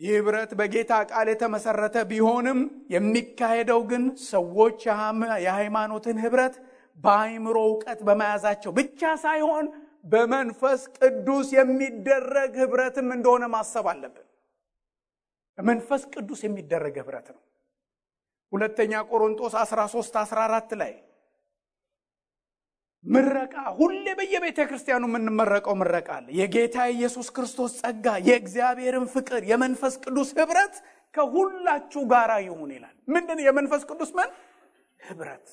ይህ 0.02 0.12
ህብረት 0.18 0.52
በጌታ 0.60 0.92
ቃል 1.10 1.28
የተመሰረተ 1.32 1.98
ቢሆንም 2.12 2.60
የሚካሄደው 2.94 3.82
ግን 3.90 4.04
ሰዎች 4.30 4.80
የሃይማኖትን 5.46 6.20
ህብረት 6.24 6.56
በአይምሮ 7.04 7.58
እውቀት 7.68 8.00
በመያዛቸው 8.08 8.72
ብቻ 8.80 9.02
ሳይሆን 9.24 9.66
በመንፈስ 10.06 10.82
ቅዱስ 10.98 11.48
የሚደረግ 11.56 12.54
ህብረትም 12.62 13.08
እንደሆነ 13.16 13.46
ማሰብ 13.54 13.88
አለብን። 13.92 14.28
በመንፈስ 15.58 16.02
ቅዱስ 16.14 16.42
የሚደረግ 16.46 16.96
ህብረት 17.02 17.28
ነው። 17.34 17.42
ሁለተኛ 18.52 19.02
ቆሮንጦስ 19.10 19.54
13 19.62 20.16
14 20.22 20.76
ላይ 20.82 20.94
ምረቃ 23.06 23.56
ሁሌ 23.78 24.06
በየቤተ 24.20 24.60
ክርስቲያኑ 24.70 25.04
የምንመረቀው 25.10 25.76
ምረቃ 25.82 26.10
አለ። 26.18 26.26
የጌታ 26.40 26.78
ኢየሱስ 26.96 27.28
ክርስቶስ 27.36 27.72
ጸጋ፣ 27.82 28.06
የእግዚአብሔርን 28.28 29.06
ፍቅር፣ 29.14 29.42
የመንፈስ 29.52 29.94
ቅዱስ 30.04 30.30
ህብረት 30.40 30.76
ከሁላችሁ 31.16 32.02
ጋር 32.12 32.32
ይሁን 32.46 32.72
ይላል። 32.76 32.96
ምንድን 33.08 33.40
የመንፈስ 33.46 33.84
ቅዱስ 33.90 34.12
ምን 34.18 34.30
ህብረት 35.00 35.48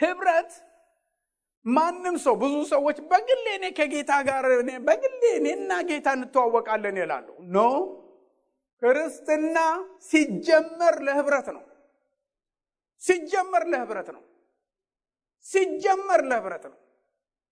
ህብረት 0.00 0.50
ማንም 1.66 2.16
ሰው 2.24 2.34
ብዙ 2.40 2.54
ሰዎች 2.70 2.96
በግሌ 3.10 3.44
እኔ 3.58 3.66
ከጌታ 3.76 4.12
ጋር 4.28 4.44
በግሌ 4.86 5.22
እኔና 5.38 5.70
ጌታ 5.88 6.08
እንተዋወቃለን 6.18 6.96
ይላሉ። 7.02 7.26
no 7.54 7.58
ክርስትና 8.82 9.56
ሲጀመር 10.08 10.96
ለህብረት 11.06 11.48
ነው። 11.56 11.62
ሲጀመር 13.02 13.64
ለህብረት 13.72 14.08
ነው። 14.16 14.22
ሲጀመር 15.46 16.20
ለህብረት 16.30 16.64
ነው። 16.70 16.78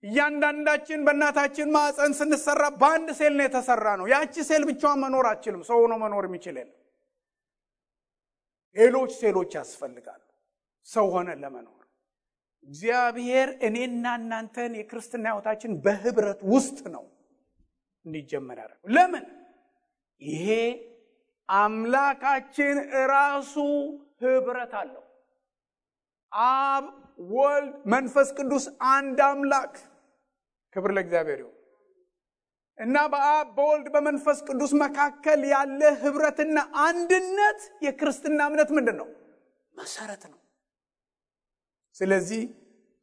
እያንዳንዳችን 0.04 1.00
በእናታችን 1.06 1.68
ማዕፀን 1.74 2.12
ስንሰራ 2.20 2.62
በአንድ 2.80 3.08
ሴል 3.18 3.34
ነው 3.38 3.44
የተሰራ 3.46 3.88
ነው። 4.00 4.06
ያቺ 4.12 4.34
ሴል 4.48 4.62
ብቻዋን 4.70 5.00
መኖር 5.04 5.26
አትችልም። 5.30 5.62
ሰው 5.68 5.78
ሆኖ 5.82 5.94
መኖር 6.02 6.24
የሚችል 6.28 6.56
የለም። 6.60 6.78
ሌሎች 8.76 9.10
ሴሎች 9.20 9.52
ያስፈልጋሉ 9.58 10.22
ሰው 10.86 11.06
ሆነን 11.14 11.40
ለመኖር። 11.44 11.81
እግዚአብሔር 12.68 13.48
እኔና 13.66 14.06
እናንተን 14.18 14.72
የክርስትና 14.78 15.24
ህይወታችን 15.30 15.72
በህብረት 15.84 16.40
ውስጥ 16.52 16.78
ነው 16.94 17.04
እንዲጀመር 18.06 18.58
ያደረገው። 18.62 18.90
ለምን? 18.96 19.24
ይሄ 20.22 20.48
አምላካችን 21.48 22.76
ራሱ 23.12 23.54
ህብረት 24.22 24.74
አለው። 24.80 25.04
አብ 26.32 26.84
ወልድ 27.32 27.72
መንፈስ 27.94 28.28
ቅዱስ 28.38 28.64
አንድ 28.92 29.18
አምላክ። 29.26 29.74
ክብር 30.76 30.90
ለእግዚአብሔር 30.96 31.40
ይሁን 31.42 31.56
እና 32.78 32.96
በአብ 33.12 33.48
በወልድ 33.56 33.88
በመንፈስ 33.94 34.38
ቅዱስ 34.48 34.72
መካከል 34.82 35.40
ያለ 35.50 35.80
ህብረትና 36.02 36.56
አንድነት 36.84 37.60
የክርስትና 37.86 38.40
እምነት 38.50 38.70
ምንድን 38.76 38.96
ነው? 39.00 39.08
መሰረት 39.74 40.22
ነው። 40.32 40.38
ስለዚህ 41.96 42.42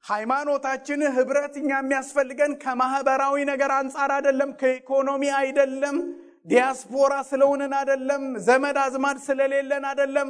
ሃይማኖታችን 0.03 1.01
ህብረት 1.15 1.55
እኛ 1.61 1.71
የሚያስፈልገን 1.77 2.51
ከማህበራዊ 2.61 3.35
ነገር 3.51 3.71
አንጻር 3.77 4.11
አይደለም፣ 4.17 4.51
ከኢኮኖሚ 4.61 5.23
አይደለም፣ 5.39 5.97
ዲያስፖራ 6.45 7.13
ስለሆንን 7.29 7.73
አደለም፣ 7.79 8.23
ዘመድ 8.47 8.77
አዝማድ 8.83 9.17
ስለሌለን 9.25 9.83
አደለም። 9.91 10.29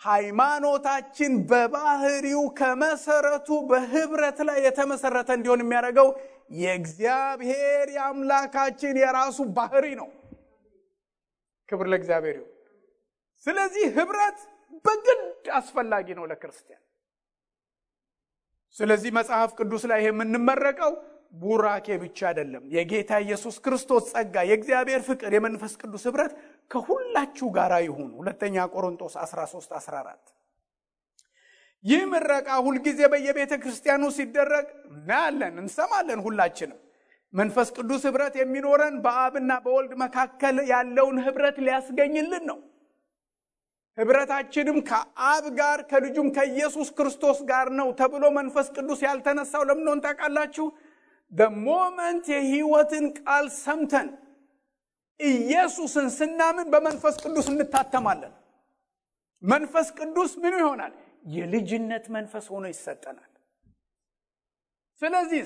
ሃይማኖታችን 0.00 1.32
በባህሪው 1.50 2.42
ከመሰረቱ 2.58 3.48
በህብረት 3.70 4.38
ላይ 4.48 4.58
የተመሰረተ 4.66 5.30
እንዲሆን 5.36 5.62
የሚያደርገው 5.64 6.08
የእግዚአብሔር 6.62 7.86
የአምላካችን 7.94 8.96
የራሱ 9.02 9.38
ባህሪ 9.58 9.86
ነው። 10.00 10.08
ክብር 11.68 11.86
ለእግዚአብሔር 11.92 12.36
ይሁን። 12.38 12.50
ስለዚህ 13.46 13.84
ህብረት 13.96 14.40
በግድ 14.84 15.22
አስፈላጊ 15.58 16.08
ነው 16.18 16.24
ለክርስቲያን። 16.30 16.83
ስለዚህ 18.76 19.10
መጽሐፍ 19.16 19.50
ቅዱስ 19.58 19.82
ላይ 19.90 20.00
የምንመረቀው 20.06 20.92
ቡራኬ 21.34 21.86
ብቻ 22.02 22.18
አይደለም። 22.28 22.64
የጌታ 22.74 23.12
ኢየሱስ 23.24 23.56
ክርስቶስ 23.64 24.04
ጸጋ፣ 24.12 24.36
የእግዚአብሔር 24.48 25.02
ፍቅር፣ 25.08 25.32
የመንፈስ 25.36 25.72
ቅዱስ 25.80 26.02
ህብረት 26.08 26.32
ከሁላችሁ 26.70 27.48
ጋር 27.56 27.72
ይሁን። 27.86 28.10
ሁለተኛ 28.20 28.66
ቆሮንቶስ 28.74 29.14
13 29.22 29.74
14 29.78 30.32
ይህ 31.84 32.02
ምረቃ 32.12 32.48
ሁልጊዜ 32.66 33.00
በየቤተ 33.12 33.52
ክርስቲያኑ 33.62 34.04
ሲደረግ 34.16 34.66
እናያለን፣ 34.90 35.54
እንሰማለን። 35.62 36.20
ሁላችንም 36.26 36.78
መንፈስ 37.34 37.68
ቅዱስ 37.76 38.02
ህብረት 38.08 38.34
የሚኖረን 38.40 38.94
በአብና 39.04 39.52
በወልድ 39.64 39.92
መካከል 40.02 40.56
ያለውን 40.70 41.16
ህብረት 41.26 41.56
ሊያስገኝልን 41.66 42.44
ነው። 42.50 42.58
ህብረታችንም 43.98 44.78
ከአብ 44.88 45.44
ጋር 45.58 45.78
ከልጁም 45.90 46.28
ከኢየሱስ 46.36 46.88
ክርስቶስ 46.98 47.38
ጋር 47.50 47.66
ነው 47.78 47.88
ተብሎ 48.00 48.24
መንፈስ 48.38 48.66
ቅዱስ 48.76 49.00
ያልተነሳው 49.06 49.62
ለምን 49.68 49.88
ሆን 49.90 50.00
ታውቃላችሁ? 50.04 50.66
በሞመንት 51.32 52.24
የህይወትን 52.34 53.04
ቃል 53.20 53.46
ሰምተን 53.58 54.08
ኢየሱስን 55.20 56.08
ስናምን 56.16 56.66
በመንፈስ 56.72 57.14
ቅዱስ 57.24 57.46
እንታተማለን። 57.52 58.32
መንፈስ 59.42 59.86
ቅዱስ 59.98 60.32
ምኑ 60.42 60.54
ይሆናል? 60.62 60.92
የልጅነት 61.28 62.04
መንፈስ 62.16 62.44
ሆኖ 62.52 62.64
ይሰጠናል። 62.72 63.30
ስለዚህ 65.02 65.44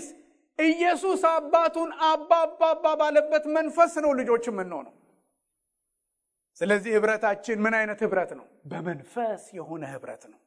ኢየሱስ 0.59 1.21
አባቱን 1.31 1.91
አባ 2.07 2.31
አባ 2.45 2.61
አባ 2.71 2.85
ባለበት 3.01 3.45
መንፈስ 3.57 3.93
ነው 4.05 4.13
ልጆች 4.21 4.45
የምንሆነው። 4.51 4.95
ስለዚህ 6.61 6.91
ህብረታችን 6.97 7.59
ምን 7.65 7.75
አይነት 7.79 7.99
ህብረት 8.05 8.31
ነው? 8.39 8.47
በመንፈስ 8.71 9.43
የሆነ 9.59 9.83
ህብረት 9.93 10.23
ነው። 10.33 10.39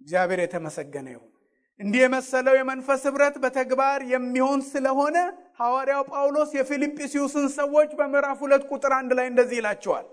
እግዚአብሔር 0.00 0.40
የተመሰገነ 0.42 1.06
ይሁን። 1.14 1.32
እንዲህ 1.80 2.00
የመሰለው 2.04 2.54
የመንፈስ 2.58 3.00
ህብረት 3.08 3.36
በተግባር 3.42 4.00
የሚሆን 4.12 4.60
ስለሆነ 4.70 5.16
ሐዋርያው 5.60 6.02
ጳውሎስ 6.10 6.50
የፊልጵስዩስን 6.56 7.46
ሰዎች 7.56 7.90
በምዕራፍ 7.98 8.38
ሁለት 8.44 8.64
ቁጥር 8.70 8.92
አንድ 8.96 9.12
ላይ 9.18 9.26
እንደዚህ 9.30 9.56
ይላቸዋል። 9.60 10.06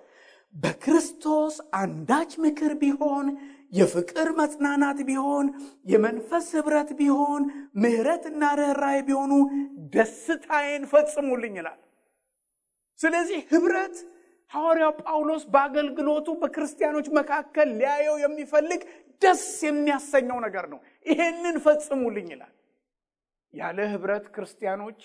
በክርስቶስ 0.55 1.55
አንዳች 1.79 2.31
ምክር 2.43 2.73
ቢሆን፣ 2.81 3.27
የፍቅር 3.73 4.27
መጽናናት 4.39 4.99
ቢሆን፣ 5.07 5.47
የመንፈስ 5.91 6.45
ህብረት 6.57 6.91
ቢሆን፣ 6.99 7.43
ምሕረትና 7.81 8.43
ርኅራኄ 8.59 8.99
ቢሆኑ 9.09 9.33
ደስታዬን 9.95 10.83
ፈጽሙልኝ 10.91 11.55
ይላል። 11.59 11.79
ስለዚህ 12.99 13.39
ህብረት 13.51 13.95
ሐዋርያው 14.51 14.91
ጳውሎስ 15.01 15.43
በአገልግሎቱ 15.53 16.27
በክርስቲያኖች 16.41 17.07
መካከል 17.17 17.69
ሊያየው 17.79 18.17
የሚፈልግ 18.23 18.81
ደስ 19.21 19.43
የሚያሰኘው 19.67 20.37
ነገር 20.45 20.65
ነው። 20.73 20.79
ይሄንን 21.05 21.57
ፈጽሙልኝ 21.65 22.27
ይላል። 22.33 22.53
ያለ 23.53 23.79
ህብረት 23.91 24.25
ክርስቲያኖች 24.35 24.99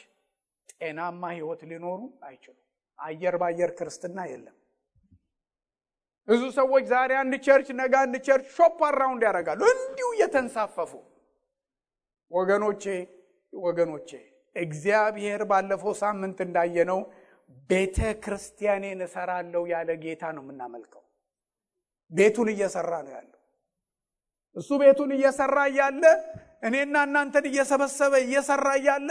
ጤናማ 0.74 1.22
ህይወት 1.34 1.60
ሊኖሩ 1.70 1.98
አይችሉም። 2.28 2.64
አየር 2.98 3.34
ባየር 3.42 3.70
ክርስትና 3.78 4.18
የለም። 4.30 4.56
ብዙ 6.28 6.42
ሰዎች 6.58 6.84
ዛሬ 6.90 7.10
አንድ 7.20 7.34
church፣ 7.46 7.68
ነገ 7.78 7.94
አንድ 8.02 8.16
church 8.26 8.48
shop 8.56 8.80
around 8.88 9.22
ያደርጋሉ 9.28 9.60
እንዲሁ 9.74 10.08
እየተንሳፈፉ። 10.16 10.92
ወገኖቼ 12.30 12.84
ወገኖቼ 13.52 14.10
እግዚአብሔር 14.56 15.40
ባለፈው 15.50 15.92
ሳምንት 16.00 16.38
እንዳየነው 16.46 17.00
ቤተ 17.70 17.98
ክርስቲያኔን 18.24 19.00
እሰራለሁ 19.06 19.62
ያለ 19.72 19.90
ጌታ 20.04 20.22
ነው 20.36 20.42
የምናመልከው። 20.44 21.02
ቤቱን 22.12 22.48
እየሰራ 22.52 22.92
ነው 23.06 23.12
ያለው። 23.16 23.36
እሱ 24.56 24.68
ቤቱን 24.82 25.10
እየሰራ 25.16 25.56
እያለ 25.70 26.04
እኔና 26.62 26.96
እናንተን 27.08 27.44
እየሰበሰበ 27.50 28.14
እየሰራ 28.24 28.66
እያለ 28.80 29.10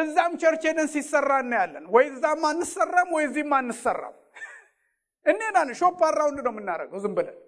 እዛም 0.00 0.32
church 0.40 0.62
ሄደን 0.68 0.88
ሲሰራ 0.94 1.30
እናያለን። 1.44 1.84
ወይ 1.94 2.04
እዛም 2.10 2.42
አንሰራም፣ 2.50 3.08
ወይ 3.16 3.24
እዚህም 3.28 3.52
አንሰራም። 3.58 4.16
እንሄዳለን። 5.26 5.76
shop 5.80 6.00
around 6.08 6.38
ነው 6.46 6.52
የምናደርገው 6.54 7.00
ዝም 7.04 7.14
ብለን 7.18 7.38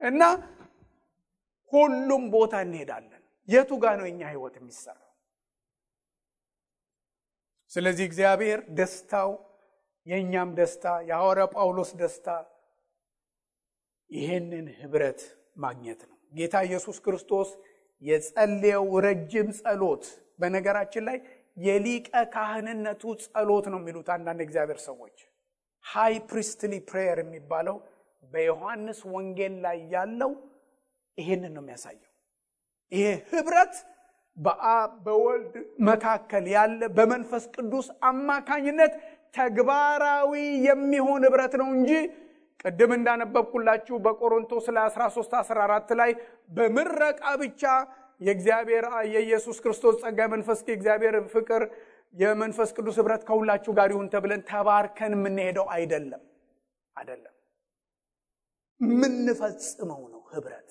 እና 0.00 0.22
ሁሉም 1.72 2.24
ቦታ 2.34 2.54
እንሄዳለን። 2.66 3.22
የቱ 3.48 3.70
ጋር 3.82 3.94
ነው 4.00 4.06
የኛ 4.08 4.22
ህይወት 4.32 4.54
የሚሰራው? 4.58 5.05
ስለዚህ 7.72 8.04
እግዚአብሔር 8.08 8.60
ደስታው 8.78 9.30
የእኛም 10.06 10.50
ደስታ 10.58 10.86
የሐዋርያ 11.08 11.44
ጳውሎስ 11.54 11.90
ደስታ 12.00 12.28
ይህንን 14.10 14.66
ህብረት 14.80 15.20
ማግኘት 15.56 16.00
ነው። 16.08 16.16
ጌታ 16.32 16.56
ኢየሱስ 16.68 16.96
ክርስቶስ 17.04 17.48
የጸለየው 18.02 18.86
ረጅም 19.06 19.48
ጸሎት፣ 19.58 20.04
በነገራችን 20.40 21.04
ላይ 21.08 21.18
የሊቀ 21.56 22.10
ካህንነቱ 22.34 23.02
ጸሎት 23.24 23.66
ነው 23.72 23.78
የሚሉት 23.80 24.08
አንዳንድ 24.16 24.40
እግዚአብሔር 24.46 24.80
ሰዎች። 24.86 25.16
High 25.84 26.14
Priestly 26.30 26.72
Prayer 26.88 27.18
የሚባለው 27.22 27.76
በዮሐንስ 28.32 29.00
ወንጌል 29.14 29.54
ላይ 29.64 29.78
ያለው 29.94 30.32
ይሄንን 31.18 31.52
ነው 31.56 31.62
የሚያሳየው። 31.64 32.12
ይሄ 32.92 33.04
ህብረት 33.30 33.74
በአብ 34.36 34.92
በወልድ 35.04 35.54
መካከል 35.88 36.44
ያለ 36.54 36.80
በመንፈስ 36.96 37.44
ቅዱስ 37.54 37.86
አማካኝነት 38.10 38.94
ተግባራዊ 39.34 40.32
የሚሆን 40.66 41.22
ህብረት 41.26 41.54
ነው 41.60 41.68
እንጂ 41.76 41.90
ቅድም 42.60 42.92
እንዳነበብኩላችሁ 42.96 43.96
በቆሮንቶስ 44.04 44.66
ላይ 44.76 44.86
13 44.90 45.34
14 45.40 45.92
ላይ 46.00 46.10
በምረቃ 46.56 47.22
ብቻ 47.42 47.62
የእግዚአብሔር 48.20 48.84
የኢየሱስ 49.12 49.56
ክርስቶስ 49.64 49.96
ጸጋ 50.02 50.20
መንፈስ 50.34 50.60
የእግዚአብሔር 50.66 51.16
ፍቅር 51.34 51.62
የመንፈስ 52.14 52.70
ቅዱስ 52.76 52.96
ህብረት 53.00 53.22
ከሁላችሁ 53.28 53.72
ጋር 53.78 53.88
ይሁን 53.92 54.08
ተብለን 54.12 54.42
ተባርከን 54.50 55.14
የምንሄደው 55.16 55.66
አይደለም። 55.74 56.22
አይደለም። 56.96 57.32
የምንፈጽመው 58.80 60.02
ነው 60.14 60.22
ህብረት 60.32 60.70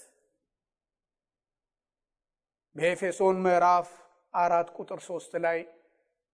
በኤፌሶን 2.75 3.37
ምዕራፍ 3.43 3.89
አራት 4.33 4.69
ቁጥር 4.77 4.99
ሶስት 5.05 5.33
ላይ 5.43 5.59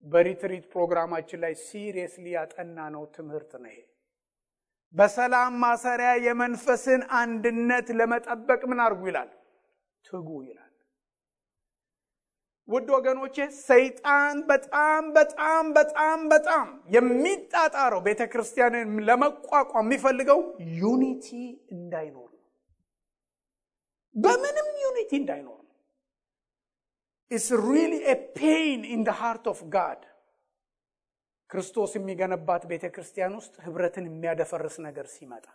በሪትሪት 0.04 0.64
ፕሮግራማችን 0.72 1.40
ላይ 1.44 1.52
ሲሪየስሊ 1.60 2.26
ያጠና 2.34 2.78
ነው 2.94 3.02
ትምህርት 3.16 3.52
ነው 3.64 3.76
በሰላም 4.94 5.52
ማሰሪያ 5.62 6.10
የመንፈስን 6.24 7.02
አንድነት 7.20 7.86
ለመጠበቅ 7.98 8.60
ምን 8.70 8.80
አድርጉ 8.84 9.02
ይላል? 9.10 9.30
ትጉ 10.04 10.28
ይላል። 10.48 10.68
ውድ 12.68 12.88
ወገኖቼ 12.96 13.36
ሰይጣን 13.62 14.36
በጣም 14.50 15.04
በጣም 15.16 15.64
በጣም 15.78 16.20
በጣም 16.28 16.66
የሚጣጣረው 16.96 18.02
ቤተ 18.06 18.22
ክርስቲያንን 18.32 18.92
ለመቋቋም 19.08 19.86
የሚፈልገው 19.86 20.40
unity 20.80 21.28
እንዳይኖር 21.76 22.30
በምንም 24.16 24.68
unity 24.84 25.12
እንዳይኖር 25.20 25.61
ነው 27.32 27.36
it's 27.36 27.48
really 27.66 27.92
a 28.04 28.14
pain 28.36 28.80
in 28.92 29.02
heart 29.20 29.44
of 29.52 29.60
God 29.74 30.00
ክርስቶስ 31.50 31.90
የሚገነባት 31.96 32.62
ቤተ 32.70 32.84
ክርስቲያን 32.94 33.34
ውስጥ 33.38 33.54
ህብረትን 33.64 34.04
የሚያደፈርስ 34.08 34.76
ነገር 34.86 35.06
ሲመጣ። 35.14 35.46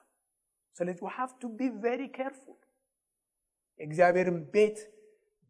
ስለዚህ 0.75 1.01
we 1.05 1.11
have 1.15 1.32
to 1.41 1.49
be 1.57 1.69
very 1.84 2.01
careful 2.17 2.59
የእግዚአብሔርን 3.80 4.39
ቤት 4.53 4.78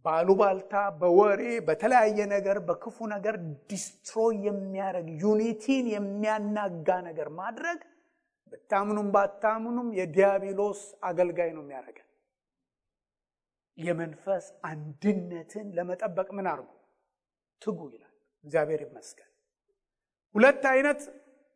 በአሉባልታ 0.05 0.73
በወሬ 0.99 1.41
በተለያየ 1.67 2.19
ነገር 2.33 2.57
በክፉ 2.67 3.07
ነገር 3.13 3.35
destroy 3.69 4.35
የሚያደርግ 4.47 5.07
unity 5.23 5.68
ን 5.68 5.85
የሚያናጋ 5.95 6.89
ነገር 7.07 7.29
ማድረግ 7.39 7.79
ብታምኑም 8.53 9.09
ባታምኑም 9.15 9.89
የዲያብሎስ 9.99 10.81
አገልጋይ 11.03 11.51
ነው 11.55 11.63
የሚያደርገን 11.63 12.06
የመንፈስ 13.77 14.45
አንድነትን 14.69 15.67
ለመጠበቅ 15.77 16.27
ምን 16.37 16.47
አርጉ 16.51 16.69
ትጉ 17.61 17.79
ይላል። 17.93 18.13
እግዚአብሔር 18.43 18.81
ይመስገን። 18.85 19.31
ሁለት 20.35 20.63
አይነት 20.73 20.99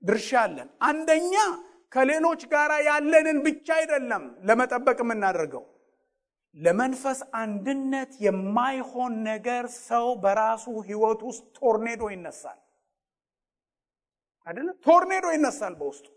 ድርሻ 0.02 0.30
አለን። 0.44 0.70
አንደኛ 0.88 1.34
ከሌሎች 1.92 2.42
ጋር 2.54 2.72
ያለንን 2.88 3.38
ብቻ 3.48 3.68
አይደለም 3.80 4.24
ለመጠበቅ 4.48 4.98
የምናደርገው። 5.04 5.64
ለመንፈስ 6.58 7.20
አንድነት 7.42 8.12
የማይሆን 8.26 9.14
ነገር 9.28 9.66
ሰው 9.84 10.08
በራሱ 10.24 10.66
ህይወት 10.88 11.22
ውስጥ 11.30 11.46
ቶርኔዶ 11.58 12.04
ይነሳል። 12.14 12.60
አይደለም? 14.48 14.76
ቶርኔዶ 14.86 15.26
ይነሳል 15.36 15.74
በውስጡ። 15.80 16.08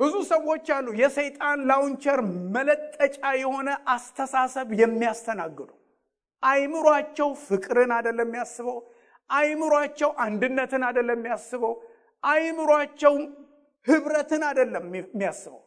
ብዙ 0.00 0.14
ሰዎች 0.30 0.66
አሉ 0.76 0.86
የሰይጣን 1.00 1.58
ላውንቸር 1.70 2.20
መለጠጫ 2.54 3.18
የሆነ 3.40 3.70
አስተሳሰብ 3.94 4.68
የሚያስተናግዱ 4.80 5.70
አይምሯቸው 6.42 7.28
ፍቅርን 7.44 7.90
አይደለም 7.96 8.28
የሚያስበው። 8.28 8.78
አይምሯቸው 9.30 10.10
አንድነትን 10.24 10.82
አይደለም 10.88 11.18
የሚያስበው። 11.18 11.74
አእምሯቸው 12.22 13.14
ህብረትን 13.86 14.42
አይደለም 14.48 14.86
የሚያስበው። 14.98 15.60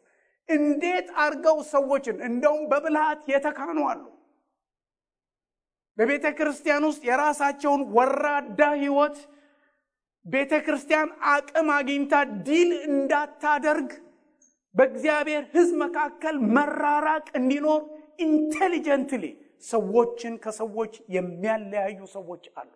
እንዴት 0.48 1.08
አድርገው 1.22 1.56
ሰዎችን 1.72 2.18
እንደውም 2.28 2.62
በብልሃት 2.70 3.22
የተካኑ 3.32 3.78
አሉ። 3.92 4.04
በቤተ 5.98 6.26
ክርስቲያን 6.38 6.84
ውስጥ 6.88 7.02
የራሳቸውን 7.08 7.82
ወራዳ 7.96 8.60
ህይወት 8.76 9.16
ቤተ 10.26 10.52
ክርስቲያን 10.66 11.08
አቅም 11.32 11.68
አግኝታ 11.74 12.14
deal 12.46 12.70
እንዳታደርግ 12.90 13.90
በእግዚአብሔር 14.76 15.44
ህዝብ 15.52 15.74
መካከል 15.82 16.36
መራራቅ 16.56 17.26
እንዲኖር 17.40 17.82
intelligently 18.26 19.24
ሰዎችን 19.64 20.34
ከሰዎች 20.44 20.94
የሚያለያዩ 21.14 22.00
ሰዎች 22.16 22.44
አሉ። 22.60 22.70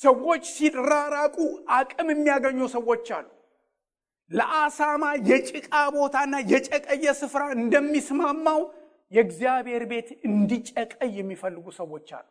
ሰዎች 0.00 0.44
ሲራራቁ 0.54 1.36
አቅም 1.76 2.08
የሚያገኙ 2.12 2.60
ሰዎች 2.74 3.06
አሉ። 3.16 3.26
ለአሳማ 4.30 5.04
የጭቃ 5.28 5.68
ቦታና 5.96 6.34
የጨቀየ 6.52 7.06
ስፍራ 7.20 7.42
እንደሚስማማው 7.58 8.60
የእግዚአብሔር 9.12 9.82
ቤት 9.90 10.08
እንዲጨቀይ 10.28 11.10
የሚፈልጉ 11.18 11.66
ሰዎች 11.80 12.08
አሉ። 12.18 12.28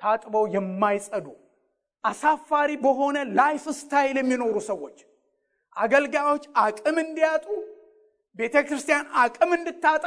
ታጥበው 0.00 0.44
የማይጸዱ 0.54 1.26
አሳፋሪ 2.04 2.70
በሆነ 2.82 3.18
lifestyle 3.38 4.16
የሚኖሩ 4.20 4.56
ሰዎች 4.68 4.98
አገልጋዮች 5.76 6.44
አቅም 6.62 6.96
እንዲያጡ 7.02 7.46
ቤተ 8.38 8.56
ክርስቲያን 8.66 9.06
አቅም 9.22 9.50
እንድታጣ 9.56 10.04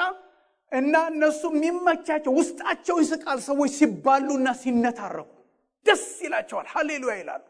እና 0.71 0.95
እነሱ 1.11 1.41
የሚመቻቸው 1.53 2.33
ውስጣቸው 2.39 2.97
ይስቃል። 3.01 3.39
ሰዎች 3.47 3.71
ሲባሉና 3.77 4.49
ሲነታረኩ 4.61 5.31
ደስ 5.85 6.05
ይላቸዋል። 6.25 6.67
ሀሌሉያ 6.73 7.13
ይላሉ። 7.21 7.43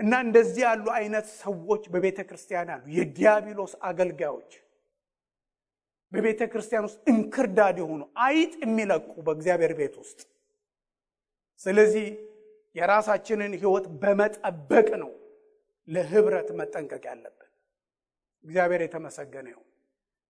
እና 0.00 0.12
እንደዚህ 0.24 0.62
ያሉ 0.66 0.86
አይነት 0.98 1.26
ሰዎች 1.40 1.82
በቤተ 1.92 2.18
ክርስቲያን 2.28 2.68
አሉ። 2.74 2.84
የዲያብሎስ 2.96 3.72
አገልጋዮች 3.88 4.52
በቤተ 6.12 6.40
ክርስቲያን 6.52 6.86
ውስጥ 6.88 7.00
እንክርዳድ 7.12 7.76
የሆኑ 7.80 8.00
አይጥ 8.24 8.52
የሚለቁ 8.64 9.12
በእግዚአብሔር 9.26 9.72
ቤት 9.78 9.94
ውስጥ። 10.02 10.20
ስለዚህ 11.60 12.06
የራሳችንን 12.76 13.52
ሕይወት 13.60 13.86
በመጠበቅ 14.02 14.88
ነው 15.02 15.10
ለህብረት 15.90 16.48
መጠንቀቅ 16.58 17.02
ያለብን። 17.10 17.48
እግዚአብሔር 18.44 18.82
የተመሰገነ 18.84 19.46
ይሁን። 19.52 19.66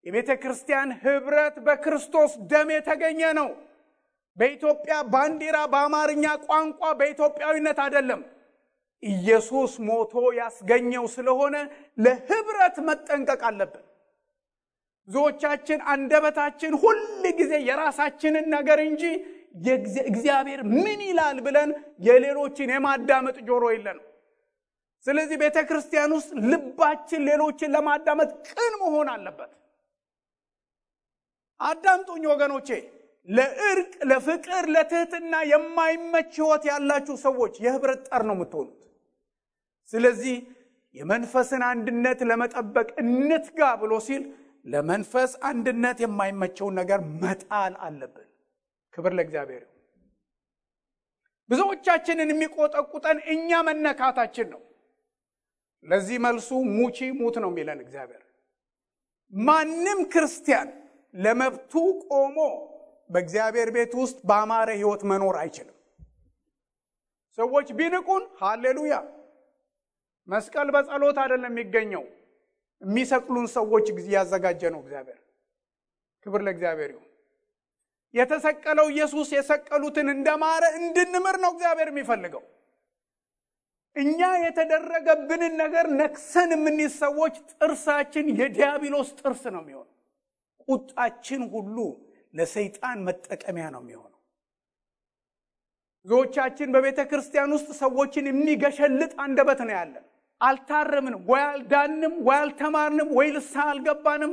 የቤተ 0.06 0.30
ክርስቲያን 0.42 0.90
ህብረት 1.02 1.56
በክርስቶስ 1.66 2.32
ደም 2.50 2.68
የተገኘ 2.74 3.20
ነው። 3.40 3.48
በኢትዮጵያ 4.38 4.94
ባንዲራ፣ 5.12 5.56
በአማርኛ 5.72 6.24
ቋንቋ፣ 6.46 6.82
በኢትዮጵያዊነት 7.00 7.78
አይደለም። 7.84 8.20
ኢየሱስ 9.02 9.72
ሞቶ 9.86 10.12
ያስገኘው 10.38 11.04
ስለሆነ 11.14 11.56
ለህብረት 11.98 12.76
መጠንቀቅ 12.88 13.40
አለብን። 13.48 13.84
ብዙዎቻችን 15.08 15.80
አንደበታችን 15.92 16.72
ሁል 16.82 16.98
ጊዜ 17.38 17.52
የራሳችንን 17.68 18.46
ነገር 18.56 18.78
እንጂ 18.88 19.04
እግዚአብሔር 20.10 20.60
ምን 20.74 21.00
ይላል 21.06 21.38
ብለን 21.46 21.70
የሌሎችን 22.06 22.72
የማዳመጥ 22.74 23.36
ጆሮ 23.48 23.64
የለንም። 23.74 24.06
ስለዚህ 25.04 25.36
ቤተ 25.42 25.58
ክርስቲያን 25.68 26.12
ውስጥ 26.16 26.30
ልባችን 26.50 27.22
ሌሎችን 27.28 27.72
ለማዳመጥ 27.74 28.30
ቅን 28.48 28.72
መሆን 28.82 29.08
አለበት። 29.12 29.52
አዳምጡኝ 31.60 32.24
ወገኖቼ። 32.30 32.68
ለእርቅ፣ 33.28 33.92
ለፍቅር፣ 34.10 34.64
ለትህትና 34.74 35.34
የማይመች 35.50 36.32
ህይወት 36.38 36.62
ያላችሁ 36.70 37.16
ሰዎች 37.24 37.54
የህብረት 37.64 38.00
ጠር 38.08 38.22
ነው 38.28 38.36
የምትሆኑት። 38.36 38.80
ስለዚህ 39.88 40.36
የመንፈስን 40.94 41.62
አንድነት 41.68 42.20
ለመጠበቅ 42.30 42.88
እንትጋ 43.02 43.60
ብሎ 43.82 43.92
ሲል 44.06 44.22
ለመንፈስ 44.64 45.32
አንድነት 45.50 45.98
የማይመቸውን 46.04 46.74
ነገር 46.80 47.00
መጣል 47.22 47.74
አለብን። 47.86 48.26
ክብር 48.94 49.12
ለእግዚአብሔር። 49.18 49.64
ብዙዎቻችንን 51.50 52.32
የሚቆጠቁጠን 52.32 53.18
እኛ 53.34 53.60
መነካታችን 53.68 54.48
ነው። 54.54 54.60
ለዚህ 55.84 56.16
መልሱ 56.24 56.48
ሙቺ 56.72 56.98
ሙት 57.18 57.36
ነው 57.42 57.50
የሚለን 57.52 57.78
እግዚአብሔር። 57.84 58.22
ማንም 59.32 60.00
ክርስቲያን 60.12 60.68
ለመብቱ 61.14 61.72
ቆሞ 62.08 62.38
በእግዚአብሔር 63.10 63.68
ቤት 63.76 63.92
ውስጥ 64.00 64.18
በአማረ 64.28 64.68
ህይወት 64.78 65.02
መኖር 65.10 65.36
አይችልም። 65.40 65.76
ሰዎች 67.38 67.68
ቢንቁን፣ 67.78 68.22
ሃሌሉያ። 68.40 68.94
መስቀል 70.28 70.68
በጸሎት 70.74 71.16
አይደለም 71.22 71.52
የሚገኘው። 71.52 72.04
የሚሰቅሉን 72.82 73.46
ሰዎች 73.56 73.86
እያዘጋጀ 74.02 74.62
ነው 74.74 74.80
እግዚአብሔር። 74.82 75.18
ክብር 76.26 76.40
ለእግዚአብሔር 76.46 76.90
ይሁን። 76.94 77.06
የተሰቀለው 78.14 78.86
ኢየሱስ 78.92 79.28
የሰቀሉትን 79.36 80.08
እንደማረ 80.14 80.64
እንድንምር 80.78 81.36
ነው 81.44 81.50
እግዚአብሔር 81.54 81.88
የሚፈልገው። 81.92 82.42
እኛ 83.96 84.18
የተደረገብንን 84.42 85.54
ነገር 85.62 85.86
ነክሰን 86.00 86.50
የምንይዝ 86.54 86.92
ሰዎች 87.02 87.34
ጥርሳችን 87.52 88.26
የዲያብሎስ 88.40 89.08
ጥርስ 89.20 89.42
ነው 89.54 89.62
የሚሆነው። 89.62 89.94
ቁጣችን 90.68 91.42
ሁሉ 91.54 91.76
ለሰይጣን 92.34 92.98
መጠቀሚያ 93.06 93.66
ነው 93.74 93.82
የሚሆነው። 93.84 94.06
ብዙዎቻችን 96.06 96.68
በቤተ 96.74 97.00
ክርስቲያን 97.10 97.50
ውስጥ 97.56 97.70
ሰዎችን 97.80 98.28
የሚገሸልጥ 98.30 99.12
አንደበት 99.24 99.60
ነው 99.66 99.74
ያለን። 99.76 100.04
አልታረምንም፣ 100.40 101.22
ወይ 101.30 101.42
አልዳንም፣ 101.48 102.14
ወይ 102.26 102.38
አልተማርንም፣ 102.38 103.08
ወይ 103.18 103.28
ንስሐ 103.34 103.64
አልገባንም። 103.72 104.32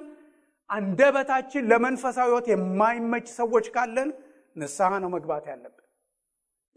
አንደበታችን 0.70 1.68
ለመንፈሳዊ 1.72 2.28
ሕይወት 2.30 2.48
የማይመች 2.52 3.28
ሰዎች 3.40 3.66
ካለን 3.76 4.10
ንስሐ 4.56 4.92
ነው 5.04 5.10
መግባት 5.16 5.44
ያለብን። 5.52 5.84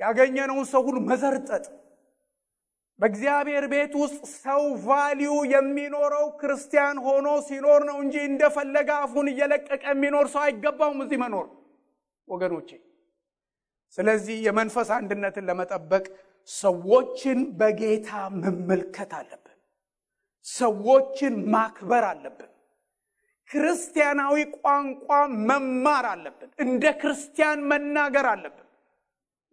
ያገኘነውን 0.01 0.66
ሰው 0.72 0.83
ሁሉ 0.89 0.97
መዘርጠጥ 1.09 1.64
በእግዚአብሔር 3.01 3.65
ቤት 3.73 3.93
ውስጥ 4.01 4.19
ሰው 4.39 4.63
value 4.85 5.35
የሚኖረው 5.53 6.27
ክርስቲያን 6.41 6.97
ሆኖ 7.07 7.29
ሲኖር 7.47 7.83
ነው 7.89 7.99
እንጂ 8.05 8.17
እንደፈለገ 8.31 8.91
አፉን 9.01 9.29
እየለቀቀ 9.33 9.83
የሚኖር 9.91 10.27
ሰው 10.35 10.43
አይገባውም 10.45 11.01
እዚህ 11.05 11.21
መኖር 11.23 11.47
ወገኖቼ። 12.29 12.71
ስለዚህ 13.99 14.37
የመንፈስ 14.47 14.89
አንድነትን 14.99 15.47
ለመጠበቅ 15.49 16.05
ሰዎችን 16.49 17.39
በጌታ 17.61 18.11
መመልከት 18.43 19.11
አለብን። 19.19 19.57
ሰዎችን 20.47 21.35
ማክበር 21.55 22.05
አለብን። 22.11 22.47
ክርስቲያናዊ 23.51 24.37
ቋንቋ 24.59 25.09
መማር 25.49 26.05
አለብን። 26.13 26.51
እንደ 26.65 26.85
ክርስቲያን 27.01 27.61
መናገር 27.71 28.27
አለብን። 28.33 28.67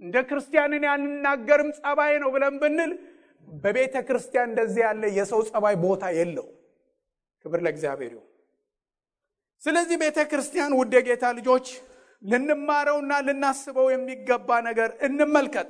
እንደ 0.01 0.17
ክርስቲያንን 0.29 0.83
ያልናገርም 0.89 1.69
ጸባይ 1.79 2.13
ነው 2.23 2.29
ብለን 2.35 2.57
ብንል 2.61 2.91
በቤተ 3.47 3.95
ክርስቲያን 4.07 4.49
እንደዚህ 4.51 4.81
ያለ 4.85 5.03
የሰው 5.17 5.41
ጸባይ 5.49 5.75
ቦታ 5.83 6.03
የለው። 6.17 6.47
ክብር 7.45 7.59
ለእግዚአብሔር 7.65 8.11
ይሁን። 8.15 8.27
ስለዚህ 9.61 9.97
ቤተ 10.03 10.19
ክርስቲያን 10.31 10.73
ውድ 10.79 10.93
የጌታ 10.97 11.25
ልጆች 11.37 11.67
ልንማረውና 12.23 13.13
ልናስበው 13.27 13.87
የሚገባ 13.91 14.49
ነገር 14.67 14.89
እንመልከት። 15.07 15.69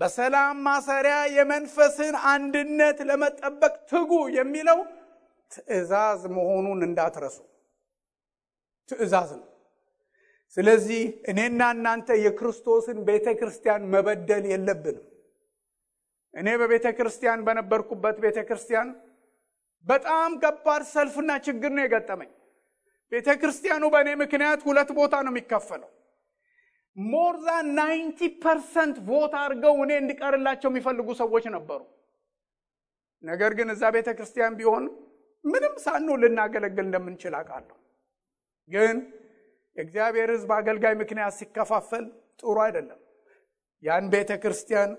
በሰላም 0.00 0.56
ማሰሪያ 0.66 1.16
የመንፈስን 1.36 2.14
አንድነት 2.32 2.98
ለመጠበቅ 3.08 3.74
ትጉ 3.90 4.10
የሚለው 4.36 4.78
ትእዛዝ 5.50 6.20
መሆኑን 6.36 6.80
እንዳትረሱ። 6.88 7.38
ትእዛዝ 8.88 9.30
ነው። 9.38 9.46
ስለዚህ 10.56 11.00
እኔና 11.30 11.62
እናንተ 11.74 12.08
የክርስቶስን 12.24 12.98
ቤተ 13.08 13.28
ክርስቲያን 13.40 13.82
መበደል 13.92 14.44
የለብንም። 14.52 15.06
እኔ 16.34 16.48
በቤተ 16.60 16.86
ክርስቲያን 16.96 17.44
በነበርኩበት 17.46 18.16
ቤተ 18.24 18.38
ክርስቲያን 18.48 18.88
በጣም 19.86 20.30
ከባድ 20.42 20.82
ሰልፍና 20.92 21.30
ችግር 21.46 21.70
ነው 21.76 21.82
የገጠመኝ። 21.84 22.30
ቤተ 23.12 23.28
ክርስቲያኑ 23.40 23.84
በእኔ 23.92 24.08
ምክንያት 24.22 24.60
ሁለት 24.66 24.90
ቦታ 24.98 25.14
ነው 25.24 25.32
የሚከፈለው። 25.32 25.90
more 26.96 27.34
than 27.44 27.66
ninety 27.78 28.20
percent 28.42 28.96
vote 29.08 29.34
አድርገው 29.40 29.76
እኔ 29.84 29.92
እንዲቀርላቸው 30.00 30.68
የሚፈልጉ 30.70 31.08
ሰዎች 31.20 31.44
ነበሩ። 31.56 31.80
ነገር 33.24 33.52
ግን 33.58 33.68
እዛ 33.74 33.84
ቤተ 33.96 34.08
ክርስቲያን 34.18 34.56
ቢሆን 34.58 34.84
ምንም 35.44 35.74
ሳኑ 35.84 36.08
ልናገለግል 36.22 36.84
እንደምንችል 36.86 37.34
አውቃለሁ። 37.38 37.76
ግን 38.70 38.96
የእግዚአብሔር 39.76 40.28
ሕዝብ 40.34 40.50
አገልጋይ 40.56 40.94
ምክንያት 41.02 41.34
ሲከፋፈል 41.38 42.04
ጥሩ 42.40 42.56
አይደለም። 42.64 43.00
ያን 43.82 44.06
ቤተ 44.14 44.30
ክርስቲያን 44.42 44.90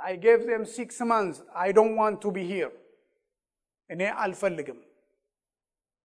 I 0.00 0.14
gave 0.22 0.40
them 0.48 0.64
six 0.74 0.98
months 1.10 1.36
I 1.60 1.70
don't 1.76 1.94
want 2.00 2.18
to 2.22 2.32
be 2.34 2.44
here 2.50 2.70
እኔ 3.90 4.02
አልፈልግም። 4.22 4.78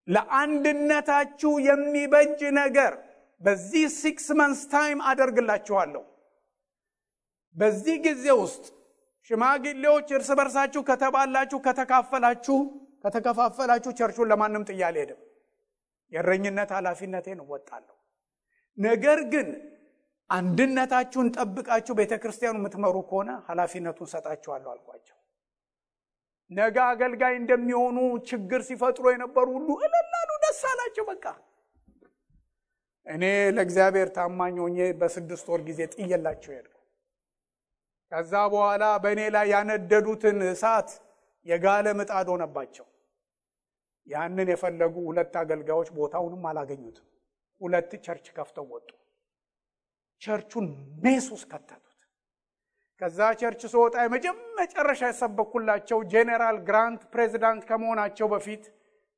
ለአንድነታችሁ 0.08 1.52
የሚበጅ 1.68 2.40
ነገር 2.58 2.94
በዚህ 3.42 3.86
six 4.02 4.28
months 4.40 4.60
time 4.74 5.00
አደርግላችኋለሁ። 5.10 6.04
በዚህ 7.56 7.96
ጊዜ 8.06 8.26
ውስጥ 8.42 8.66
ሽማግሌዎች 9.30 10.08
እርስ 10.18 10.30
በርሳችሁ 10.40 10.82
ከተባላችሁ፣ 10.90 11.60
ከተካፈላችሁ 11.68 12.58
ከተከፋፈላችሁ 13.04 13.92
ቸርቹን 14.00 14.30
ለማንም 14.32 14.66
ጥዬ 14.70 14.82
አልሄድም። 14.88 15.20
የእረኝነት 16.12 16.70
ኃላፊነቴን 16.78 17.40
እወጣለሁ። 17.44 17.96
ነገር 18.78 19.20
ግን 19.34 19.48
አንድነታችሁን 20.30 21.28
ጠብቃችሁ 21.36 21.94
ቤተ 22.00 22.14
ክርስቲያኑ 22.22 22.56
የምትመሩ 22.60 22.96
ከሆነ 23.10 23.32
ኃላፊነቱን 23.48 24.10
ሰጣችኋለሁ 24.14 24.70
አልኳቸው። 24.72 25.18
ነገ 26.52 26.78
አገልጋይ 26.92 27.36
እንደሚሆኑ 27.38 27.98
ችግር 28.30 28.62
ሲፈጥሩ 28.68 29.06
የነበሩ 29.14 29.48
ሁሉ 29.58 29.70
እልላሉ፣ 29.80 30.32
ደስ 30.44 30.62
አላቸው። 30.72 31.06
በቃ 31.12 31.26
እኔ 33.08 33.24
ለእግዚአብሔር 33.56 34.10
ታማኝ 34.16 34.56
ሆኜ 34.64 34.78
በስድስት 35.00 35.48
ወር 35.52 35.62
ጊዜ 35.68 35.82
ጥየላቸው 35.94 36.52
ሄድኩ። 36.56 36.72
ከዛ 38.12 38.34
በኋላ 38.54 38.84
በእኔ 39.04 39.22
ላይ 39.36 39.46
ያነደዱትን 39.54 40.40
እሳት 40.50 40.90
የጋለ 41.46 41.88
ምጣድ 42.00 42.28
ሆነባቸው። 42.34 42.86
ያንን 44.08 44.48
የፈለጉ 44.52 44.96
ሁለት 45.08 45.34
አገልጋዮች 45.42 45.90
ቦታውንም 45.96 46.44
አላገኙትም። 46.50 47.08
ሁለት 47.62 47.92
church 48.06 48.28
ከፍተው 48.36 48.66
ወጡ። 48.74 48.90
church 50.26 50.51
ኡን 50.51 50.68
mess 51.04 51.26
ውስጥ 51.34 51.48
ከተቱት። 51.52 51.82
ከዛ 53.02 53.20
church 53.40 53.62
ስወጣ 53.74 53.96
የመጨረሻ 54.04 55.02
የሰበኩላቸው 55.10 56.00
ጄኔራል 56.12 56.58
ግራንት 56.68 57.02
ፕሬዚዳንት 57.14 57.64
ከመሆናቸው 57.70 58.28
በፊት 58.34 58.64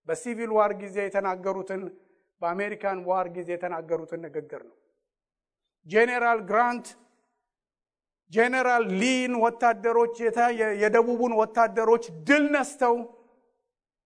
በ 0.08 0.20
civil 0.20 0.52
war 0.58 0.72
ጊዜ 0.82 0.98
የተናገሩትን 1.06 1.82
በአሜሪካን 2.42 3.00
war 3.10 3.28
ጊዜ 3.36 3.50
የተናገሩትን 3.56 4.22
ንግግር 4.26 4.62
ነው። 4.70 4.76
ጄኔራል 5.88 6.40
ግራንት 6.50 6.88
ጄኔራል 8.32 8.84
ሊን 9.02 9.34
ወታደሮች 9.44 10.16
የደቡቡን 10.82 11.34
ወታደሮች 11.42 12.06
ድል 12.28 12.46
ነስተው 12.56 12.96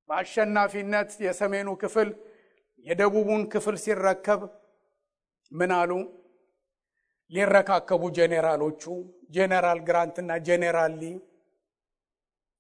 በአሸናፊነት 0.10 1.12
የሰሜኑ 1.26 1.70
ክፍል 1.84 2.10
የደቡቡን 2.86 3.42
ክፍል 3.54 3.76
ሲረከብ 3.84 4.42
ምን 5.52 5.72
አሉ? 5.74 5.92
ሊረካከቡ 7.32 8.04
ጄኔራሎቹ 8.16 8.84
ጄኔራል 9.36 9.80
ግራንት 9.88 10.16
እና 10.24 10.32
ጄኔራል 10.48 10.94
ሊ። 11.02 11.12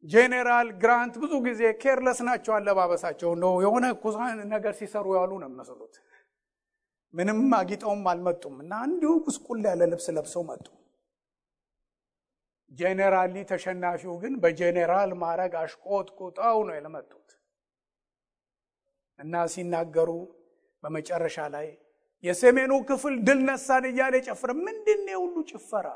ጄኔራል 0.03 0.69
ግራንት 0.83 1.15
ብዙ 1.23 1.33
ጊዜ 1.47 1.61
careless 1.81 2.19
ናቸው 2.27 2.53
አለባበሳቸው። 2.57 3.31
ነው 3.41 3.53
የሆነ 3.65 3.85
ኩሳን 4.03 4.39
ነገር 4.53 4.73
ሲሰሩ 4.79 5.07
ያሉ 5.17 5.31
ነው 5.43 5.49
መስሉት 5.57 5.95
ምንም 7.13 7.39
አጊጠውም 7.57 8.03
አልመጡም 8.11 8.55
እና 8.63 8.73
እንዲሁ 8.87 9.11
ቁስቁል 9.25 9.59
ያለ 9.67 9.81
ልብስ 9.91 10.07
ለብሰው 10.15 10.43
መጡ። 10.49 10.65
ጄኔራል 12.71 13.29
ሊ 13.33 13.43
ተሸናፊው 13.49 14.13
ግን 14.21 14.33
በጄኔራል 14.43 15.11
ማዕረግ 15.21 15.53
አሽቆጥቁጠው 15.61 16.59
ነው 16.67 16.73
የለመጡት 16.77 17.27
እና 19.19 19.43
ሲናገሩ 19.53 20.11
በመጨረሻ 20.83 21.37
ላይ 21.55 21.67
የሰሜኑ 22.23 22.71
ክፍል 22.89 23.13
ድል 23.27 23.39
ነሳን 23.47 23.85
እያለ 23.89 24.15
ጨፍረ 24.27 24.49
ምንድን 24.59 25.01
የሁሉ 25.11 25.35
ጭፈራ? 25.51 25.87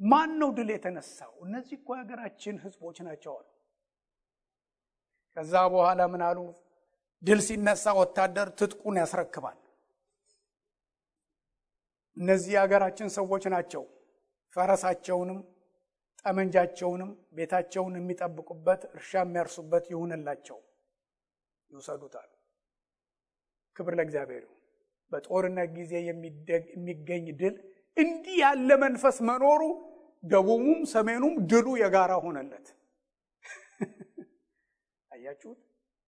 ማን 0.00 0.30
ነው 0.40 0.50
ድል 0.56 0.68
የተነሳው? 0.74 1.32
እነዚህ 1.46 1.74
እኮ 1.78 1.88
የሀገራችን 1.94 2.56
ህዝቦች 2.64 2.96
ናቸው 3.06 3.32
አሉ። 3.38 3.46
ከዛ 5.36 5.54
በኋላ 5.74 6.00
ምን 6.12 6.22
አሉ? 6.28 6.38
ድል 7.22 7.40
ሲነሳ 7.46 7.84
ወታደር 8.00 8.48
ትጥቁን 8.58 8.96
ያስረክባል። 9.02 9.58
እነዚህ 12.16 12.52
የሀገራችን 12.54 13.08
ሰዎች 13.16 13.44
ናቸው። 13.54 13.82
ፈረሳቸውንም 14.56 15.40
ጠመንጃቸውንም 16.22 17.10
ቤታቸውን 17.36 17.94
የሚጠብቁበት 17.98 18.82
እርሻ 18.90 19.12
የሚያርሱበት 19.20 19.84
ይሁንላቸው። 19.92 20.58
ይውሰዱታል። 21.70 22.30
ክብር 23.76 23.94
ለእግዚአብሔር 23.98 24.44
በጦርነት 25.12 25.70
ጊዜ 25.76 25.92
የሚገኝ 26.06 27.26
ድል 27.40 27.54
እንዲህ 27.96 28.36
ያለ 28.42 28.70
መንፈስ 28.82 29.16
መኖሩ 29.28 29.62
ደቡቡም 30.24 30.80
ሰሜኑም 30.92 31.34
ድሉ 31.50 31.66
የጋራ 31.80 32.12
ሆነለት። 32.24 32.66
አያችሁት? 35.10 35.58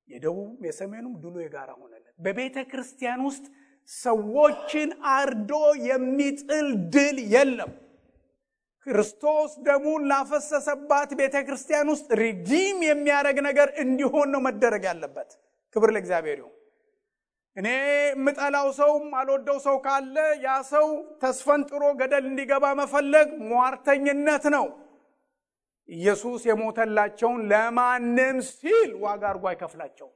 የደቡቡም 0.09 0.65
የሰሜኑም 0.69 1.15
ድሉ 1.23 1.35
የጋራ 1.43 1.71
ሆነለት። 1.81 2.15
በቤተ 2.19 2.57
ክርስቲያን 2.71 3.21
ውስጥ 3.29 3.45
ሰዎችን 3.91 4.89
አርዶ 5.13 5.53
የሚጥል 5.89 6.67
ድል 6.95 7.19
የለም። 7.35 7.73
ክርስቶስ 8.87 9.51
ደሙን 9.67 10.03
ላፈሰሰባት 10.11 11.11
ቤተ 11.19 11.37
ክርስቲያን 11.47 11.89
ውስጥ 11.95 12.09
ሪዲም 12.23 12.79
የሚያደርግ 12.89 13.39
ነገር 13.49 13.69
እንዲሆን 13.83 14.29
ነው 14.35 14.41
መደረግ 14.47 14.85
ያለበት። 14.91 15.31
ክብር 15.77 15.91
ለእግዚአብሔር 15.95 16.39
ይሁን 16.41 16.55
እኔ 17.61 17.69
የምጠላው 18.11 18.69
ሰውም 18.79 19.09
አልወደው 19.19 19.59
ሰው 19.65 19.77
ካለ 19.85 20.17
ያ 20.45 20.53
ሰው 20.71 20.87
ተስፈንጥሮ 21.23 21.83
ገደል 22.01 22.25
እንዲገባ 22.29 22.65
መፈለግ 22.81 23.29
ሟርተኝነት 23.51 24.45
ነው። 24.55 24.67
ኢየሱስ 25.89 26.41
የሞተላቸውን 26.49 27.41
ለማንም 27.53 28.37
ሲል 28.51 28.91
ዋጋ 29.05 29.23
አድርጎ 29.31 29.45
አይከፍላቸው። 29.51 30.09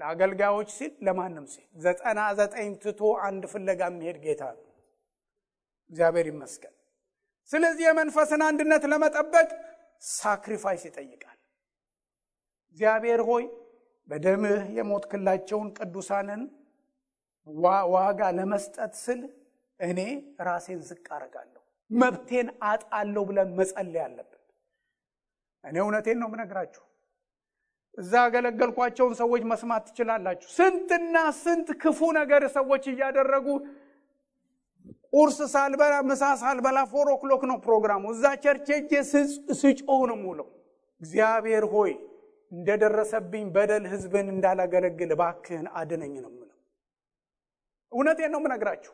ለአገልጋዮች 0.00 0.70
ሲል 0.76 0.92
ለማንም 1.06 1.46
ሲል። 1.52 1.66
ዘጠና 1.84 2.20
ዘጠኝ 2.38 2.70
ትቶ 2.82 3.00
አንድ 3.26 3.42
ፍለጋ 3.52 3.80
የሚሄድ 3.90 4.18
ጌታ 4.24 4.42
ነው። 4.56 4.64
እግዚአብሔር 5.90 6.26
ይመስገን። 6.32 6.74
ስለዚህ 7.50 7.84
የመንፈስን 7.86 8.42
አንድነት 8.48 8.82
ለመጠበቅ 8.92 9.48
ሳክሪፋይስ 10.12 10.82
ይጠይቃል። 10.88 11.38
እግዚአብሔር 12.76 13.20
ሆይ 13.28 13.44
በደምህ 14.08 14.62
የሞትክላቸውን 14.76 15.68
ቅዱሳንን 15.78 16.42
ዋጋ 17.94 18.20
ለመስጠት 18.38 18.92
ስል 19.00 19.20
እኔ 19.80 20.00
ራሴን 20.46 20.80
ዝቅ 20.88 21.06
አረጋለሁ 21.16 21.60
መብቴን 21.90 22.48
አጣለሁ 22.68 23.22
ብለን 23.28 23.50
መጸለይ 23.58 24.02
አለብን። 24.04 24.38
እኔ 25.64 25.76
እውነቴን 25.84 26.18
ነው 26.22 26.28
ምነግራችሁ 26.32 26.84
እዛ 27.98 28.12
ያገለገልኳቸውን 28.24 29.14
ሰዎች 29.20 29.42
መስማት 29.50 29.82
ትችላላችሁ። 29.88 30.48
ስንትና 30.56 31.16
ስንት 31.40 31.68
ክፉ 31.82 32.00
ነገር 32.18 32.42
ሰዎች 32.54 32.84
እያደረጉ 32.92 33.46
ቁርስ 35.12 35.38
ሳልበላ 35.54 35.94
ምሳ 36.08 36.24
ሳልበላ 36.42 36.78
four 36.92 37.08
o'clock 37.14 37.42
ነው 37.50 37.58
ፕሮግራሙ። 37.66 38.02
እዛ 38.14 38.24
church 38.44 38.68
ሄጄ 38.74 38.92
ስጮህ 39.60 40.00
ነው 40.10 40.18
ምለው 40.22 40.48
እግዚአብሔር 41.00 41.64
ሆይ 41.74 41.92
እንደደረሰብኝ 42.52 43.44
በደል 43.54 43.84
ህዝብን 43.92 44.26
እንዳላገለግል 44.32 45.12
እባክህን 45.14 45.66
አድነኝ 45.74 46.14
ነው 46.24 46.32
ምለው 46.32 46.58
እውነቴን 47.92 48.32
ነው 48.34 48.40
ምነግራችሁ 48.44 48.92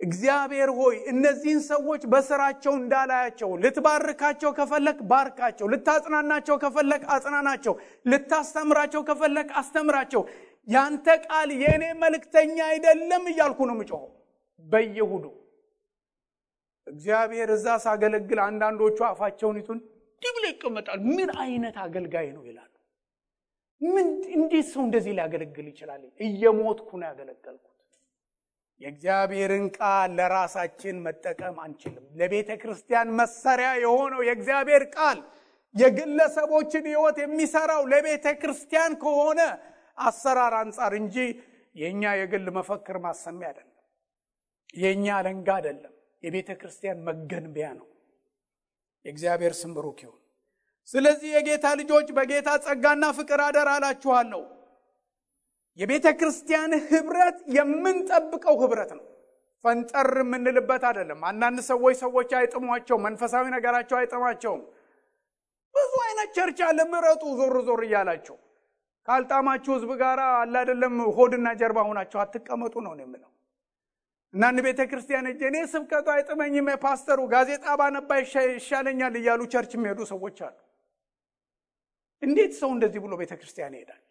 እግዚአብሔር 0.00 0.70
ሆይ 0.78 0.96
እነዚህን 1.12 1.60
ሰዎች 1.68 2.02
በስራቸው 2.12 2.72
እንዳላያቸው 2.80 3.50
ልትባርካቸው 3.62 4.50
ከፈለክ 4.58 4.98
ባርካቸው 5.12 5.66
ልታጽናናቸው 5.72 6.56
ከፈለክ 6.64 7.04
አጽናናቸው 7.14 7.74
ልታስተምራቸው 8.06 9.02
ከፈለክ 9.08 9.48
አስተምራቸው። 9.60 10.22
ያንተ 10.68 11.08
ቃል 11.24 11.50
የእኔ 11.62 11.84
መልእክተኛ 12.02 12.56
አይደለም 12.70 13.24
እያልኩ 13.32 13.58
ነው 13.70 13.76
ምጮኸው 13.80 14.10
በየሁዱ። 14.66 15.24
እግዚአብሔር 16.86 17.48
እዛ 17.54 17.66
ሳገለግል 17.84 18.40
አንዳንዶቹ 18.46 18.98
አፋቸውን 19.08 19.56
ይቱን 19.60 19.78
እንዲህ 20.16 20.30
ብሎ 20.34 20.44
ይቀመጣል። 20.50 20.98
ምን 21.10 21.30
አይነት 21.42 21.76
አገልጋይ 21.82 22.28
ነው 22.36 22.42
ይላሉ። 22.48 22.72
ምን 23.80 24.06
እንዴት 24.36 24.66
ሰው 24.72 24.82
እንደዚህ 24.86 25.12
ሊያገለግል 25.16 25.66
ይችላል? 25.72 26.02
እየሞትኩ 26.20 26.88
ነው 27.00 27.06
ያገለገልኩት። 27.10 27.72
የእግዚአብሔርን 28.80 29.66
ቃል 29.76 30.10
ለራሳችን 30.18 30.96
መጠቀም 31.04 31.56
አንችልም። 31.64 32.06
ለቤተ 32.18 32.50
ክርስቲያን 32.62 33.08
መሰሪያ 33.20 33.68
የሆነው 33.82 34.20
የእግዚአብሔር 34.26 34.84
ቃል 34.96 35.18
የግለሰቦችን 35.74 36.84
ህይወት 36.90 37.16
የሚሰራው 37.22 37.82
ለቤተ 37.92 38.26
ክርስቲያን 38.42 38.92
ከሆነ 39.02 39.40
አሰራር 39.98 40.54
አንጻር 40.60 40.92
እንጂ 41.00 41.16
የእኛ 41.76 42.12
የግል 42.20 42.46
መፈክር 42.56 42.96
ማሰሚያ 43.04 43.48
አይደለም። 43.50 43.72
የእኛ 44.76 45.06
አለንጋ 45.18 45.48
አይደለም። 45.58 45.92
የቤተ 46.22 46.50
ክርስቲያን 46.60 47.02
መገንቢያ 47.08 47.66
ነው 47.78 47.86
የእግዚአብሔር 49.06 49.54
ስም 49.58 49.72
ብሩክ 49.76 49.98
ይሁን 50.04 50.20
ስለዚህ 50.88 51.30
የጌታ 51.34 51.66
ልጆች 51.80 52.08
በጌታ 52.16 52.48
ጸጋና 52.64 53.04
ፍቅር 53.16 53.40
አደር 53.46 53.68
አላችኋለሁ 53.72 54.42
የቤተ 55.78 56.06
ክርስቲያን 56.20 56.72
ህብረት 56.90 57.38
የምንጠብቀው 57.56 58.56
ህብረት 58.62 58.90
ነው 58.98 59.04
ፈንጠር 59.64 60.08
የምንልበት 60.20 60.82
አይደለም። 60.88 61.20
አንዳንድ 61.30 61.58
ሰዎች 61.68 61.96
ሰዎች 62.02 62.30
አይጥሟቸው፣ 62.38 62.96
መንፈሳዊ 63.06 63.44
ነገራቸው 63.54 63.96
አይጥማቸውም። 63.98 64.62
ብዙ 65.74 65.92
አይነት 66.04 66.28
church 66.36 66.58
አለ። 66.66 66.78
ምረጡ 66.92 67.22
ዞር 67.38 67.56
ዞር 67.66 67.80
እያላችሁ 67.86 68.36
ካልጣማችሁ 69.08 69.72
ህዝብ 69.76 69.90
ጋር 70.00 70.20
አለ 70.32 70.54
አይደለም 70.62 70.94
ሆድና 71.16 71.48
ጀርባ 71.60 71.78
ሆናችሁ 71.88 72.18
አትቀመጡ 72.22 72.74
ነው 72.86 72.94
የምለው። 72.96 73.30
አንዳንድ 74.36 74.58
ቤተ 74.64 74.80
ክርስቲያን 74.90 75.26
ሄጄ 75.30 75.42
እኔ 75.50 75.58
ስብከቱ 75.70 76.06
አይጥመኝም 76.14 76.66
የፓስተሩ 76.70 77.20
ጋዜጣ 77.32 77.66
ባነባ 77.80 78.10
ይሻለኛል 78.54 79.14
እያሉ 79.20 79.42
church 79.52 79.72
የሚሄዱ 79.76 80.00
ሰዎች 80.10 80.38
አሉ። 80.46 80.56
እንዴት 82.22 82.52
ሰው 82.60 82.70
እንደዚህ 82.74 83.00
ብሎ 83.04 83.12
ቤተ 83.20 83.32
ክርስቲያን 83.40 83.74
ይሄዳል? 83.76 84.02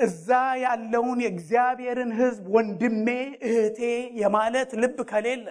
እዛ 0.00 0.28
ያለውን 0.64 1.18
የእግዚአብሔርን 1.24 2.12
ህዝብ 2.20 2.44
ወንድሜ 2.54 3.06
እህቴ 3.48 3.80
የማለት 4.20 4.70
ልብ 4.82 4.98
ከሌለ 5.10 5.46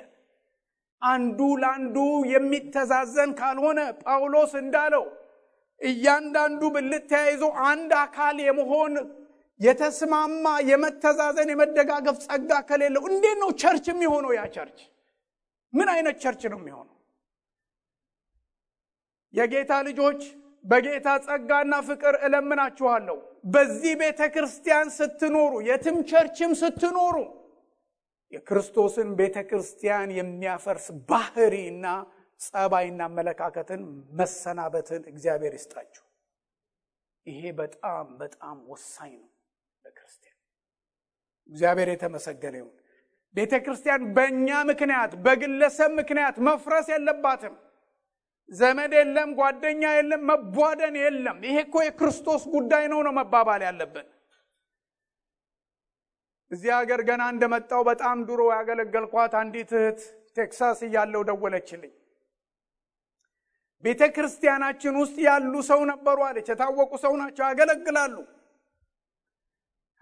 አንዱ 1.01 1.39
ለአንዱ 1.61 1.97
የሚተዛዘን 2.33 3.31
ካልሆነ 3.39 3.79
ጳውሎስ 4.03 4.53
እንዳለው 4.61 5.05
እያንዳንዱ 5.81 6.61
ብልት 6.75 7.05
ተያይዞ 7.11 7.43
አንድ 7.69 7.91
አካል 8.03 8.37
የመሆን 8.45 8.93
የተስማማ 9.59 10.45
የመተዛዘን 10.69 11.49
የመደጋገፍ 11.53 12.17
ጸጋ 12.25 12.51
ከሌለው 12.69 13.03
እንዴት 13.09 13.37
ነው 13.43 13.49
church 13.61 13.85
የሚሆነው? 13.91 14.31
ያ 14.37 14.43
church 14.55 14.79
ምን 15.73 15.87
አይነት 15.93 16.15
ቸርች 16.23 16.41
ነው 16.51 16.59
የሚሆነው? 16.61 16.95
የጌታ 19.33 19.73
ልጆች 19.87 20.21
በጌታ 20.65 21.07
ጸጋና 21.25 21.73
ፍቅር 21.87 22.15
እለምናችኋለሁ። 22.25 23.17
በዚህ 23.45 23.93
ቤተ 24.01 24.21
ክርስቲያን 24.35 24.89
ስትኖሩ፣ 24.97 25.53
የትም 25.69 25.97
church 26.11 26.41
ም 26.41 26.51
ስትኖሩ 26.61 27.15
የክርስቶስን 28.31 29.09
ቤተ 29.19 29.37
ክርስቲያን 29.49 30.09
የሚያፈርስ 30.19 30.85
ባህሪና 31.09 31.85
ጸባይና 32.39 33.01
አመለካከትን 33.09 33.81
መሰናበትን 34.19 35.01
እግዚአብሔር 35.11 35.53
ይስጣችሁ። 35.57 36.03
ይሄ 37.27 37.41
በጣም 37.59 38.07
በጣም 38.21 38.57
ወሳኝ 38.71 39.13
ነው 39.19 39.29
እግዚአብሔር 41.49 41.89
የተመሰገነ 41.91 42.55
ይሁን። 42.59 42.73
ቤተ 43.35 43.53
ክርስቲያን 43.65 44.01
በእኛ 44.15 44.49
ምክንያት 44.69 45.11
በግለሰብ 45.25 45.91
ምክንያት 45.99 46.35
መፍረስ 46.47 46.87
የለባትም። 46.93 47.55
ዘመድ 48.49 48.91
የለም፣ 48.97 49.29
ጓደኛ 49.39 49.83
የለም፣ 49.95 50.21
መቧደን 50.29 50.95
የለም። 51.01 51.37
ይሄ 51.47 51.57
እኮ 51.65 51.75
የክርስቶስ 51.83 52.43
ጉዳይ 52.53 52.85
ነው 52.91 52.99
ነው 53.05 53.13
መባባል 53.19 53.61
ያለብን። 53.67 54.07
እዚህ 56.51 56.71
ሀገር 56.77 57.01
ገና 57.07 57.23
እንደመጣው 57.33 57.81
በጣም 57.87 58.17
ድሮ 58.27 58.41
ያገለገልኳት 58.53 59.33
አንዲት 59.39 59.71
እህት 59.77 60.01
ቴክሳስ 60.37 60.79
እያለው 60.87 61.21
ደወለችልኝ። 61.29 61.93
ቤተ 63.83 64.01
ክርስቲያናችን 64.15 64.93
ውስጥ 65.01 65.17
ያሉ 65.25 65.53
ሰው 65.69 65.81
ነበሩ 65.89 66.17
አለች። 66.27 66.47
የታወቁ 66.51 66.91
ሰው 67.03 67.13
ናቸው፣ 67.21 67.43
ያገለግላሉ። 67.49 68.15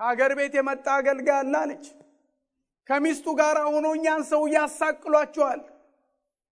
ከሀገር 0.02 0.32
ቤት 0.38 0.54
የመጣ 0.58 0.86
አገልጋይ 1.00 1.36
አለ 1.40 1.54
አለች። 1.60 1.84
ከሚስቱ 2.90 3.26
ጋር 3.40 3.58
ሆኖ 3.66 3.88
እኛን 3.98 4.22
ሰው 4.30 4.44
ያሳቅሏቸዋል። 4.54 5.62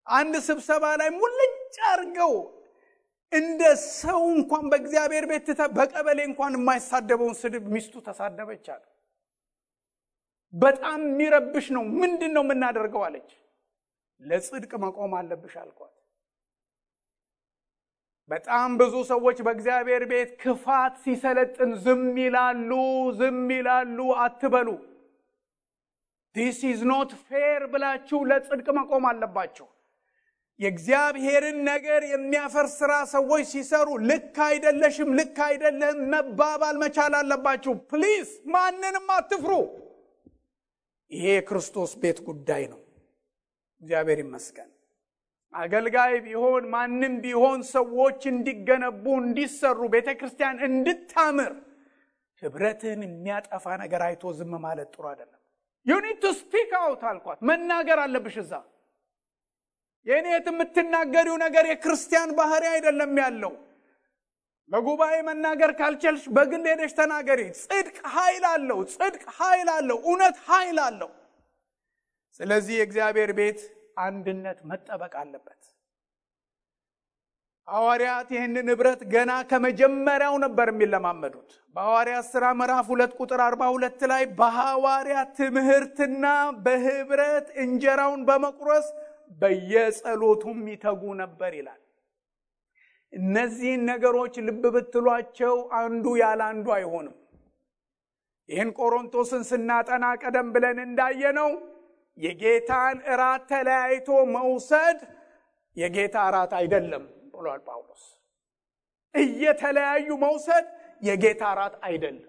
አንድ 0.08 0.34
ስብሰባ 0.48 0.84
ላይ 1.02 1.10
ሙልጭ 1.16 1.56
አርገው 1.90 2.34
እንደ 3.32 3.62
ሰው 3.96 4.22
እንኳን 4.36 4.64
በእግዚአብሔር 4.72 5.26
ቤት 5.32 5.48
በቀበሌ 5.78 6.20
እንኳን 6.30 6.54
የማይሳደበውን 6.58 7.36
ስድብ 7.42 7.66
ሚስቱ 7.74 7.96
ተሳደበች 8.08 8.68
አለ። 8.76 8.84
በጣም 10.54 11.00
የሚረብሽ 11.08 11.68
ነው። 11.78 11.86
ምንድን 12.00 12.32
ነው 12.38 12.46
የምናደርገው 12.46 13.04
አለች። 13.08 13.32
ለጽድቅ 14.22 14.72
መቆም 14.86 15.14
አለብሽ 15.20 15.56
አልኳት። 15.64 15.96
በጣም 18.30 18.70
ብዙ 18.80 18.96
ሰዎች 19.10 19.38
በእግዚአብሔር 19.46 20.04
ቤት 20.10 20.32
ክፋት 20.42 20.94
ሲሰለጥን 21.04 21.72
ዝም 21.84 22.04
ይላሉ፣ 22.20 22.72
ዝም 23.20 23.40
ይላሉ። 23.54 23.98
አትበሉ። 24.24 24.68
this 26.36 26.60
is 26.70 26.82
not 26.90 27.12
fair 27.28 27.62
ብላችሁ 27.72 28.20
ለጽድቅ 28.30 28.68
መቆም 28.80 29.06
አለባችሁ። 29.12 29.68
የእግዚአብሔርን 30.60 31.58
ነገር 31.70 32.02
የሚያፈርስ 32.10 32.74
ስራ 32.80 32.94
ሰዎች 33.12 33.44
ሲሰሩ 33.52 33.90
ልክ 34.10 34.38
አይደለሽም፣ 34.48 35.12
ልክ 35.20 35.38
አይደለህም 35.46 36.02
መባባል 36.14 36.76
መቻል 36.82 37.14
አለባችሁ። 37.20 37.74
please 37.92 38.28
ማንንም 38.56 39.08
አትፍሩ። 39.16 39.54
ይሄ 41.12 41.26
የክርስቶስ 41.36 41.94
ቤት 42.02 42.20
ጉዳይ 42.28 42.66
ነው። 42.74 42.82
እግዚአብሔር 43.82 44.20
ይመስገን። 44.24 44.70
አገልጋይ 45.54 46.14
ቢሆን 46.26 46.64
ማንም 46.74 47.14
ቢሆን 47.24 47.60
ሰዎች 47.72 48.22
እንዲገነቡ 48.32 49.06
እንዲሰሩ፣ 49.22 49.80
ቤተ 49.94 50.10
ክርስቲያን 50.20 50.58
እንድታምር 50.68 51.54
ህብረትን 52.42 53.00
የሚያጠፋ 53.06 53.66
ነገር 53.82 54.02
አይቶ 54.08 54.34
ዝም 54.38 54.54
ማለት 54.66 54.90
ጥሩ 54.94 55.06
አይደለም። 55.12 55.40
you 55.86 56.00
need 56.00 56.18
to 56.24 56.32
speak 56.38 56.72
out 56.82 57.02
አልኳት። 57.10 57.40
መናገር 57.50 58.00
አለብሽ 58.04 58.36
እዛ 58.44 58.54
የእኔት 60.08 60.46
የምትናገሪው 60.52 61.36
ነገር 61.44 61.66
የክርስቲያን 61.70 62.30
ባህሪ 62.38 62.64
አይደለም 62.74 63.12
ያለው። 63.22 63.54
በጉባኤ 64.72 65.16
መናገር 65.28 65.72
ካልቻልሽ 65.80 66.26
በግል 66.36 66.64
ሄደሽ 66.72 66.92
ተናገሪ። 67.00 67.42
ጽድቅ 67.62 67.98
ኃይል 68.16 68.44
አለው። 68.52 68.80
ጽድቅ 68.94 69.24
ኃይል 69.38 69.70
አለው። 69.76 69.98
እውነት 70.06 70.38
ኃይል 70.50 70.80
አለው። 70.86 71.10
ስለዚህ 72.40 72.76
የእግዚአብሔር 72.80 73.32
ቤት 73.40 73.60
አንድነት 74.00 74.60
መጠበቅ 74.70 75.14
አለበት። 75.22 75.62
ሐዋርያት 77.68 78.30
ይህንን 78.34 78.68
ኅብረት 78.74 79.02
ገና 79.12 79.32
ከመጀመሪያው 79.50 80.36
ነበር 80.44 80.68
የሚለማመዱት። 80.72 81.50
በሐዋርያት 81.76 82.26
ሥራ 82.32 82.46
ምዕራፍ 82.60 82.88
ሁለት 82.94 83.12
ቁጥር 83.20 83.42
አርባ 83.46 83.64
ሁለት 83.76 84.02
ላይ 84.12 84.24
በሐዋርያት 84.40 85.30
ትምህርትና 85.40 86.26
በኅብረት 86.66 87.48
እንጀራውን 87.64 88.22
በመቁረስ 88.30 88.88
በየጸሎቱም 89.42 90.60
ይተጉ 90.72 91.02
ነበር 91.22 91.52
ይላል። 91.60 91.82
እነዚህን 93.14 93.82
ነገሮች 93.90 94.36
ልብ 94.48 94.64
ብትሏቸው 94.74 95.54
አንዱ 95.80 96.06
ያለ 96.22 96.42
አንዱ 96.50 96.68
አይሆንም። 96.76 97.16
ይህን 98.50 98.70
ቆሮንቶስን 98.78 99.44
ስናጠና 99.50 100.06
ቀደም 100.22 100.48
ብለን 100.54 100.78
እንዳየነው 100.86 101.50
የጌታን 102.20 102.98
እራት 103.12 103.44
ተለያይቶ 103.52 104.08
መውሰድ 104.34 105.00
የጌታ 105.78 106.16
እራት 106.30 106.52
አይደለም 106.60 107.04
ብሏል 107.34 107.62
ጳውሎስ። 107.68 108.04
እየተለያዩ 109.16 110.08
መውሰድ 110.24 110.66
የጌታ 111.02 111.44
እራት 111.54 111.76
አይደለም፣ 111.88 112.26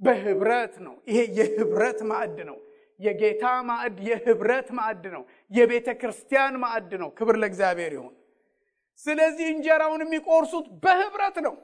በህብረት 0.00 0.74
ነው። 0.86 0.94
ይሄ 1.08 1.18
የህብረት 1.38 2.00
ማዕድ 2.10 2.38
ነው። 2.50 2.58
የጌታ 3.00 3.44
ማዕድ 3.68 3.96
የህብረት 4.08 4.68
ማዕድ 4.78 5.04
ነው። 5.14 5.22
የቤተ 5.50 5.88
ክርስቲያን 6.00 6.54
ማዕድ 6.62 6.92
ነው። 7.02 7.08
ክብር 7.18 7.36
ለእግዚአብሔር 7.42 7.92
ይሁን። 7.96 8.14
ስለዚህ 9.00 9.46
እንጀራውን 9.54 10.02
የሚቆርሱት 10.04 10.66
በህብረት 10.84 11.36
ነው። 11.46 11.54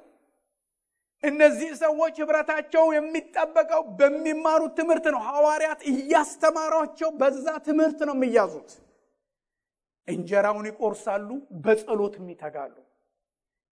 እነዚህ 1.23 1.71
ሰዎች 1.81 2.15
ህብረታቸው 2.23 2.85
የሚጠበቀው 2.95 3.83
በሚማሩት 3.99 4.73
ትምህርት 4.79 5.07
ነው። 5.15 5.21
ሐዋርያት 5.29 5.81
እያስተማሯቸው 5.91 7.11
በዛ 7.21 7.47
ትምህርት 7.67 8.01
ነው 8.09 8.15
የሚያዙት። 8.19 8.71
እንጀራውን 10.09 10.67
ይቆርሳሉ፣ 10.71 11.29
በጸሎትም 11.65 12.29
ይተጋሉ። 12.33 12.77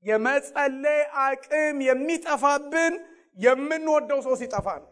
የመጸለይ 0.05 1.01
አቅም 1.23 1.79
የሚጠፋብን 1.89 2.95
የምንወደው 3.39 4.21
ሰው 4.27 4.35
ሲጠፋ 4.41 4.67
ነው። 4.83 4.91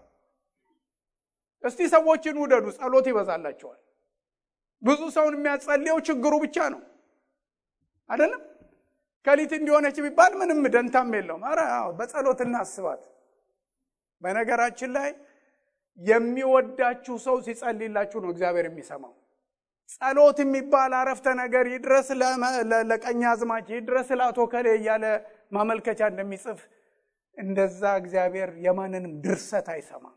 እስቲ 1.64 1.80
ሰዎችን 1.94 2.36
ውደዱ፣ 2.42 2.66
ጸሎት 2.78 3.06
ይበዛላቸዋል። 3.10 3.80
ብዙ 4.82 5.00
ሰውን 5.14 5.34
የሚያጸልየው 5.36 5.98
ችግሩ 6.08 6.34
ብቻ 6.44 6.56
ነው 6.74 6.82
አይደለም። 8.10 8.42
ከሊት 9.26 9.52
እንዲሆነች 9.56 9.96
ቢባል 10.04 10.32
ምንም 10.40 10.60
ደንታም 10.74 11.12
የለውም። 11.16 11.44
ኧረ 11.50 11.60
በጸሎት 11.98 12.40
እናስባት። 12.44 13.02
በነገራችን 14.22 14.90
ላይ 14.96 15.08
የሚወዳችሁ 15.98 17.14
ሰው 17.24 17.36
ሲጸልይላችሁ 17.46 18.18
ነው 18.24 18.30
እግዚአብሔር 18.34 18.66
የሚሰማው። 18.68 19.14
ጸሎት 19.94 20.38
የሚባል 20.42 20.92
አረፍተ 21.00 21.26
ነገር 21.40 21.66
ይድረስ 21.72 22.08
ለቀኝ 22.90 23.20
አዝማች 23.32 23.66
ይድረስ 23.74 24.08
ለአቶ 24.18 24.38
ከሌ 24.52 24.66
እያለ 24.78 25.04
ማመልከቻ 25.52 26.00
እንደሚጽፍ 26.12 26.60
እንደዛ 27.36 27.82
እግዚአብሔር 28.00 28.50
የማንንም 28.64 29.12
ድርሰት 29.24 29.66
አይሰማም። 29.74 30.16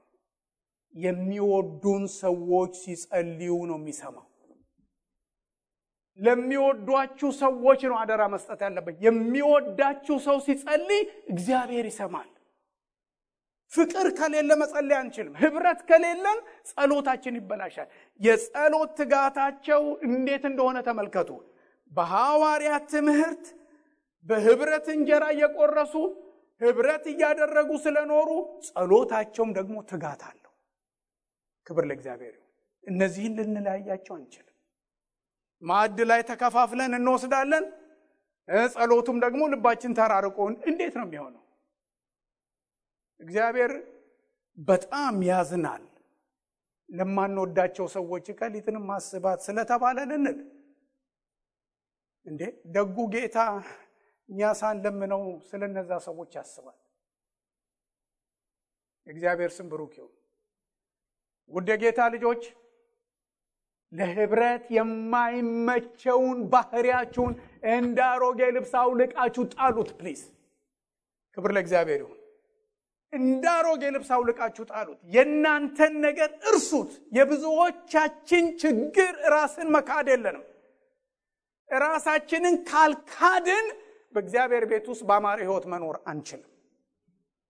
የሚወዱን 0.96 2.04
ሰዎች 2.20 2.74
ሲጸልዩ 2.84 3.52
ነው 3.70 3.78
የሚሰማው። 3.80 4.26
ለሚወዷችሁ 6.20 7.30
ሰዎች 7.40 7.82
ነው 7.90 7.96
አደራ 8.00 8.22
መስጠት 8.34 8.62
ያለበት። 8.66 8.96
የሚወዳችሁ 9.06 10.18
ሰው 10.26 10.38
ሲጸልይ 10.48 11.02
እግዚአብሔር 11.34 11.86
ይሰማል። 11.90 12.30
ፍቅር 13.72 14.08
ከሌለ 14.18 14.52
መጸለይ 14.62 14.98
አንችልም። 15.00 15.34
ህብረት 15.42 15.80
ከሌለን 15.90 16.40
ጸሎታችን 16.70 17.38
ይበላሻል። 17.40 17.88
የጸሎት 18.20 18.92
ትጋታቸው 19.00 19.84
እንዴት 20.08 20.44
እንደሆነ 20.50 20.78
ተመልከቱ። 20.88 21.30
በሐዋርያት 21.92 22.86
ትምህርት 22.94 23.46
በህብረት 24.26 24.88
እንጀራ 24.96 25.26
እየቆረሱ 25.36 25.94
ህብረት 26.62 27.06
እያደረጉ 27.12 27.72
ስለኖሩ 27.84 28.30
ጸሎታቸውም 28.68 29.52
ደግሞ 29.58 29.76
ትጋት 29.92 30.22
አለው። 30.30 30.52
ክብር 31.68 31.84
ለእግዚአብሔር 31.90 32.36
እነዚህን 32.88 33.34
ልንለያያቸው 33.40 34.14
አንችልም። 34.18 34.49
ማዕድ 35.62 36.00
ላይ 36.10 36.22
ተከፋፍለን 36.30 36.94
እንወስዳለን። 36.98 37.66
ጸሎቱም 38.74 39.18
ደግሞ 39.24 39.42
ልባችን 39.52 39.92
ተራርቆ 39.98 40.38
እንዴት 40.70 40.94
ነው 41.00 41.06
የሚሆነው? 41.08 41.44
እግዚአብሔር 43.20 43.72
በጣም 44.58 45.16
ያዝናል። 45.30 45.84
ለማንወዳቸው 46.90 47.88
ሰዎች 47.96 48.26
ቀሊትንም 48.40 48.86
ማስባት 48.92 49.40
ስለተባለ 49.48 49.98
ልንል 50.12 50.40
እንዴ 52.26 52.42
ደጉ 52.76 52.98
ጌታ 53.14 53.38
እኛ 54.30 54.50
ሳንለምነው 54.60 55.22
ስለ 55.50 55.62
እነዛ 55.70 55.92
ሰዎች 56.08 56.32
ያስባል። 56.40 56.78
እግዚአብሔር 59.08 59.52
ስም 59.58 59.68
ብሩክ 59.72 59.94
ይሁን። 60.00 60.14
ውድ 61.52 61.70
የጌታ 61.74 62.00
ልጆች 62.16 62.42
ለህብረት 63.92 64.66
የማይመቸውን 64.76 66.40
ባህሪያችሁን 66.52 67.34
እንደ 67.74 68.00
አሮጌ 68.10 68.40
ልብስ 68.56 68.74
አውልቃችሁ 68.82 69.44
ጣሉት። 69.56 69.90
please 70.00 70.22
ክብር 71.38 71.52
ለእግዚአብሔር 71.56 72.00
ይሁን። 72.04 72.16
እንደ 73.14 73.46
አሮጌ 73.56 73.84
ልብስ 73.96 74.10
አውልቃችሁ 74.16 74.64
ጣሉት። 74.72 75.00
የእናንተን 75.14 75.94
ነገር 76.06 76.30
እርሱት። 76.50 76.92
የብዙዎቻችን 77.18 78.46
ችግር 78.62 79.14
ራስን 79.34 79.70
መካድ 79.76 80.08
የለንም። 80.14 80.46
ራሳችንን 81.70 82.56
ካልካድን 82.70 83.66
በእግዚአብሔር 84.16 84.64
ቤት 84.70 84.86
ውስጥ 84.92 85.04
በአማረ 85.10 85.40
ህይወት 85.44 85.66
መኖር 85.74 85.98
አንችልም። 86.12 86.50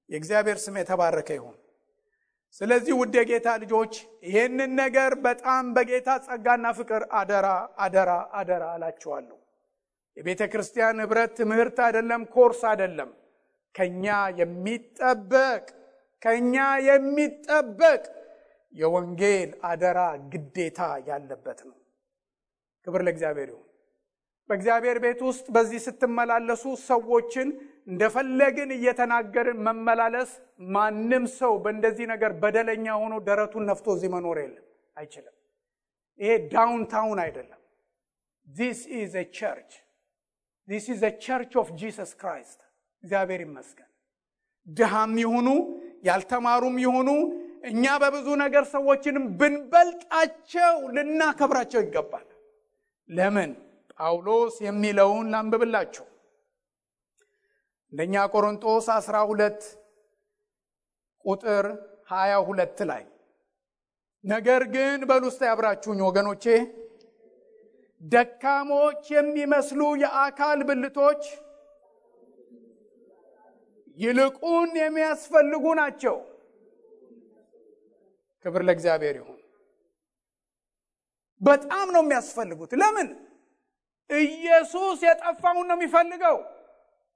የእግዚአብሔር 0.10 0.58
ስም 0.64 0.78
የተባረከ 0.80 1.30
ይሁን። 1.38 1.56
ስለዚህ 2.56 2.94
ውድ 3.00 3.14
የጌታ 3.18 3.50
ልጆች 3.64 3.94
ይህንን 4.26 4.72
ነገር 4.80 5.12
በጣም 5.26 5.66
በጌታ 5.76 6.10
ጸጋና 6.26 6.68
ፍቅር 6.78 7.04
አደራ 7.20 7.48
አደራ 7.80 8.12
አደራ 8.40 8.64
አላችኋለሁ። 8.76 9.38
የቤተ 10.18 10.42
ክርስቲያን 10.52 11.02
ህብረት 11.04 11.32
ትምህርት 11.40 11.78
አይደለም፣ 11.86 12.22
ኮርስ 12.34 12.62
አይደለም። 12.72 13.12
ከኛ 13.76 14.06
የሚጠበቅ 14.40 15.66
ከኛ 16.22 16.56
የሚጠበቅ 16.88 18.02
የወንጌል 18.74 19.50
አደራ 19.64 20.00
ግዴታ 20.34 20.80
ያለበት 21.08 21.60
ነው። 21.70 21.78
ክብር 22.88 23.02
ለእግዚአብሔር 23.06 23.50
ይሁን። 23.52 23.66
በእግዚአብሔር 24.50 24.98
ቤት 25.04 25.20
ውስጥ 25.28 25.46
በዚህ 25.56 25.80
ስትመላለሱ 25.86 26.64
ሰዎችን 26.86 27.48
እንደፈለግን 27.90 28.70
እየተናገርን 28.76 29.60
መመላለስ 29.68 30.32
ማንም 30.74 31.24
ሰው 31.38 31.54
በእንደዚህ 31.64 32.06
ነገር 32.14 32.32
በደለኛ 32.42 32.86
ሆኖ 33.02 33.14
ደረቱን 33.28 33.64
ነፍቶ 33.70 33.88
እዚህ 33.96 34.10
መኖር 34.16 34.38
የለም 34.42 34.66
አይችልም። 34.98 35.36
ይሄ 36.20 36.32
downtown 36.54 37.20
አይደለም። 37.26 37.62
this 38.48 38.82
is 38.98 39.14
church 39.38 39.72
this 40.68 40.86
is 40.94 41.04
church 41.24 41.52
of 41.62 41.70
Jesus 41.80 42.12
Christ። 42.22 42.60
እግዚአብሔር 43.04 43.42
ይመስገን። 43.46 43.90
ድሃም 44.68 45.14
ይሁኑ 45.24 45.48
ያልተማሩም 46.04 46.76
ይሁኑ 46.84 47.10
እኛ 47.70 47.86
በብዙ 48.02 48.28
ነገር 48.42 48.64
ሰዎችንም 48.74 49.26
ብንበልጣቸው 49.40 50.76
ልናከብራቸው 50.96 51.82
ይገባል። 51.86 52.28
ለምን? 53.10 53.52
ጳውሎስ 53.96 54.56
የሚለውን 54.66 55.26
ላንብብላችሁ። 55.34 56.06
አንደኛ 57.94 58.16
ቆሮንጦስ 58.34 58.88
12 58.96 59.64
ቁጥር 61.26 61.66
22 62.12 62.84
ላይ 62.90 63.04
ነገር 64.24 64.62
ግን 64.74 65.00
በሉ 65.10 65.24
ውስጥ 65.30 65.42
ያብራችሁኝ 65.48 66.00
ወገኖቼ፣ 66.08 66.46
ደካሞች 68.02 69.02
የሚመስሉ 69.16 69.82
የአካል 70.04 70.60
ብልቶች 70.70 71.24
ይልቁን 73.98 74.70
የሚያስፈልጉ 74.80 75.66
ናቸው። 75.80 76.16
ክብር 78.46 78.62
ለእግዚአብሔር 78.68 79.16
ይሁን። 79.20 79.40
በጣም 81.42 81.88
ነው 81.96 82.02
የሚያስፈልጉት። 82.04 82.72
ለምን? 82.82 83.10
ኢየሱስ 84.10 85.00
የጠፋውን 85.08 85.68
ነው 85.70 85.76
የሚፈልገው። 85.78 86.38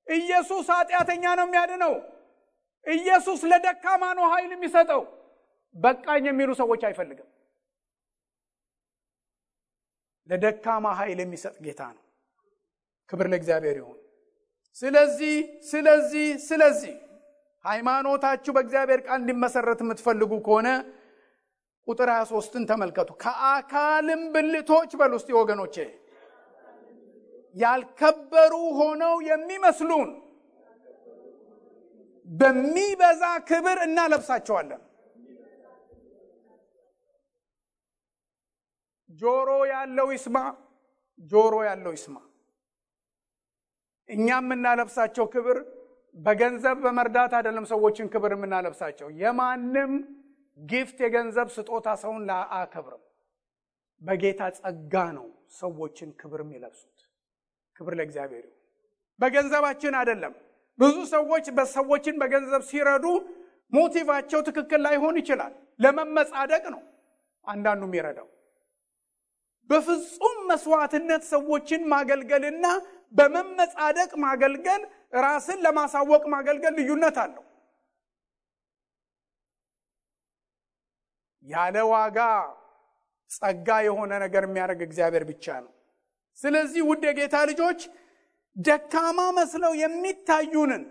ኢየሱስ 0.07 0.67
ኃጢአተኛ 0.73 1.23
ነው 1.39 1.45
የሚያድነው። 1.47 1.93
ኢየሱስ 2.85 3.41
ለደካማ 3.51 4.03
ነው 4.17 4.25
ኃይል 4.33 4.51
የሚሰጠው። 4.55 5.01
በቃኝ 5.75 6.23
የሚሉ 6.29 6.49
ሰዎች 6.59 6.81
አይፈልግም። 6.87 7.29
ለደካማ 10.29 10.85
ኃይል 10.99 11.19
የሚሰጥ 11.21 11.55
ጌታ 11.65 11.81
ነው። 11.95 12.03
ክብር 13.09 13.27
ለእግዚአብሔር 13.31 13.77
ይሁን። 13.81 13.97
ስለዚህ 14.77 15.33
ስለዚህ 15.71 16.27
ስለዚህ 16.45 16.93
ሃይማኖታችሁ 17.65 18.51
በእግዚአብሔር 18.55 19.01
ቃል 19.05 19.19
እንዲመሰረት 19.21 19.79
የምትፈልጉ 19.83 20.31
ከሆነ 20.45 20.69
ቁጥር 21.87 22.09
23ን 22.13 22.63
ተመልከቱ። 22.69 23.09
ከአካልም 23.23 24.21
ብልቶች 24.33 24.91
በሉ 24.99 25.13
እስቲ 25.19 25.29
ወገኖቼ 25.39 25.75
ያልከበሩ 27.55 28.53
ሆነው 28.77 29.15
የሚመስሉን 29.29 30.09
በሚበዛ 32.27 33.21
ክብር 33.49 33.77
እናለብሳቸዋለን። 33.85 34.81
ጆሮ 39.19 39.49
ያለው 39.71 40.07
ይስማ፣ 40.13 40.37
ጆሮ 41.31 41.55
ያለው 41.67 41.91
ይስማ። 41.97 42.17
እኛ 44.09 44.27
የምናለብሳቸው 44.37 45.25
ክብር 45.33 45.57
በገንዘብ 46.15 46.77
በመርዳት 46.85 47.31
አይደለም። 47.37 47.65
ሰዎችን 47.71 48.07
ክብር 48.13 48.31
የምናለብሳቸው 48.35 49.07
የማንም 49.21 49.93
gift 50.59 50.97
የገንዘብ 51.05 51.47
ስጦታ 51.55 51.87
ሰውን 52.01 52.25
አያከብርም። 52.33 53.03
በጌታ 54.01 54.41
ጸጋ 54.57 54.93
ነው 55.17 55.27
ሰዎችን 55.59 56.09
ክብር 56.19 56.41
የሚለብሱት። 56.43 56.92
ክብር 57.75 57.93
ለእግዚአብሔር 57.99 58.45
በገንዘባችን 59.19 59.93
አይደለም። 59.99 60.33
ብዙ 60.79 60.95
ሰዎች 61.11 61.45
በሰዎችን 61.57 62.15
በገንዘብ 62.21 62.61
ሲረዱ 62.69 63.05
motive 63.73 64.04
ኣቸው 64.04 64.39
ትክክል 64.47 64.81
ላይሆን 64.85 65.15
ይችላል። 65.21 65.53
ለመመጻደቅ 65.79 66.63
ነው 66.73 66.81
አንዳንዱ 67.45 67.83
የሚረዳው። 67.87 68.27
በፍጹም 69.69 70.37
መስዋዕትነት 70.49 71.23
ሰዎችን 71.31 71.81
ማገልገልና 71.91 72.65
በመመጻደቅ 73.13 74.11
ማገልገል፣ 74.23 74.81
ራስን 75.17 75.59
ለማሳወቅ 75.65 76.23
ማገልገል 76.33 76.73
ልዩነት 76.79 77.17
አለው። 77.23 77.43
ያለ 81.45 81.77
ዋጋ 81.91 82.19
ጸጋ 83.31 83.69
የሆነ 83.85 84.11
ነገር 84.23 84.43
የሚያደርግ 84.47 84.81
እግዚአብሔር 84.87 85.23
ብቻ 85.31 85.45
ነው። 85.63 85.71
ስለዚህ 86.37 86.81
ውድ 86.89 87.03
የጌታ 87.07 87.35
ልጆች 87.49 87.79
ደካማ 88.55 89.19
መስለው 89.37 89.73
የሚታዩንን 89.81 90.83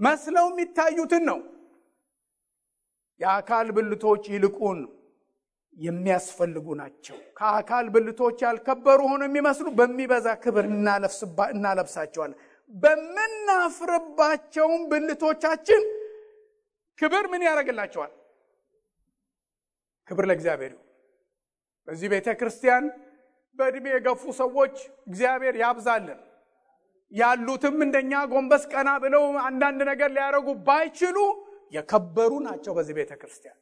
መስለው 0.00 0.46
የሚታዩትን 0.50 1.24
ነው 1.30 1.38
የአካል 3.20 3.68
ብልቶች 3.76 4.22
ይልቁን 4.32 4.78
የሚያስፈልጉ 5.76 6.66
ናቸው። 6.80 7.16
ከአካል 7.38 7.86
ብልቶች 7.94 8.38
ያልከበሩ 8.46 9.00
ሆነው 9.10 9.26
የሚመስሉ 9.28 9.66
በሚበዛ 9.78 10.26
ክብር 10.44 10.64
እናለብሳቸዋለን። 11.52 12.38
በምናፍርባቸውም 12.74 14.02
ብልቶቻችን 14.90 15.82
ክብር 16.98 17.24
ምን 17.32 17.42
ያደርግላቸዋል? 17.48 18.12
ክብር 20.08 20.24
ለእግዚአብሔር 20.30 20.72
በዚህ 21.88 22.08
ቤተ 22.12 22.28
ክርስቲያን 22.40 22.84
በዕድሜ 23.58 23.86
የገፉ 23.92 24.22
ሰዎች 24.38 24.76
እግዚአብሔር 25.08 25.56
ያብዛልን። 25.62 26.20
ያሉትም 27.12 27.76
እንደኛ 27.86 28.12
ጎንበስ 28.30 28.62
ቀና 28.72 28.90
ብለው 29.02 29.24
አንዳንድ 29.48 29.80
ነገር 29.90 30.08
ሊያደርጉ 30.14 30.48
ባይችሉ 30.66 31.18
የከበሩ 31.72 32.32
ናቸው። 32.46 32.72
በዚህ 32.78 32.94
ቤተ 32.98 33.12
ክርስቲያን 33.20 33.58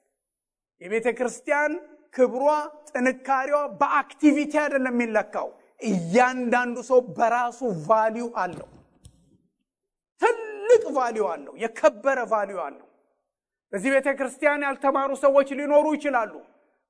የቤተ 0.83 1.09
ክርስቲያን 1.19 1.73
ክብሯ፣ 2.15 2.47
ጥንካሬዋ 2.91 3.61
በ 3.81 3.95
activity 3.95 4.53
አይደለም 4.63 4.95
የሚለካው። 4.97 5.49
እያንዳንዱ 5.81 6.77
ሰው 6.89 7.01
በራሱ 7.17 7.61
value 7.87 8.27
አለው። 8.43 8.69
ትልቅ 10.23 10.83
value 10.97 11.25
አለው። 11.33 11.55
የከበረ 11.63 12.19
value 12.33 12.59
አለው። 12.67 12.89
በዚህ 13.73 13.91
ቤተ 13.95 14.09
ክርስቲያን 14.19 14.65
ያልተማሩ 14.67 15.11
ሰዎች 15.23 15.49
ሊኖሩ 15.59 15.87
ይችላሉ። 15.97 16.33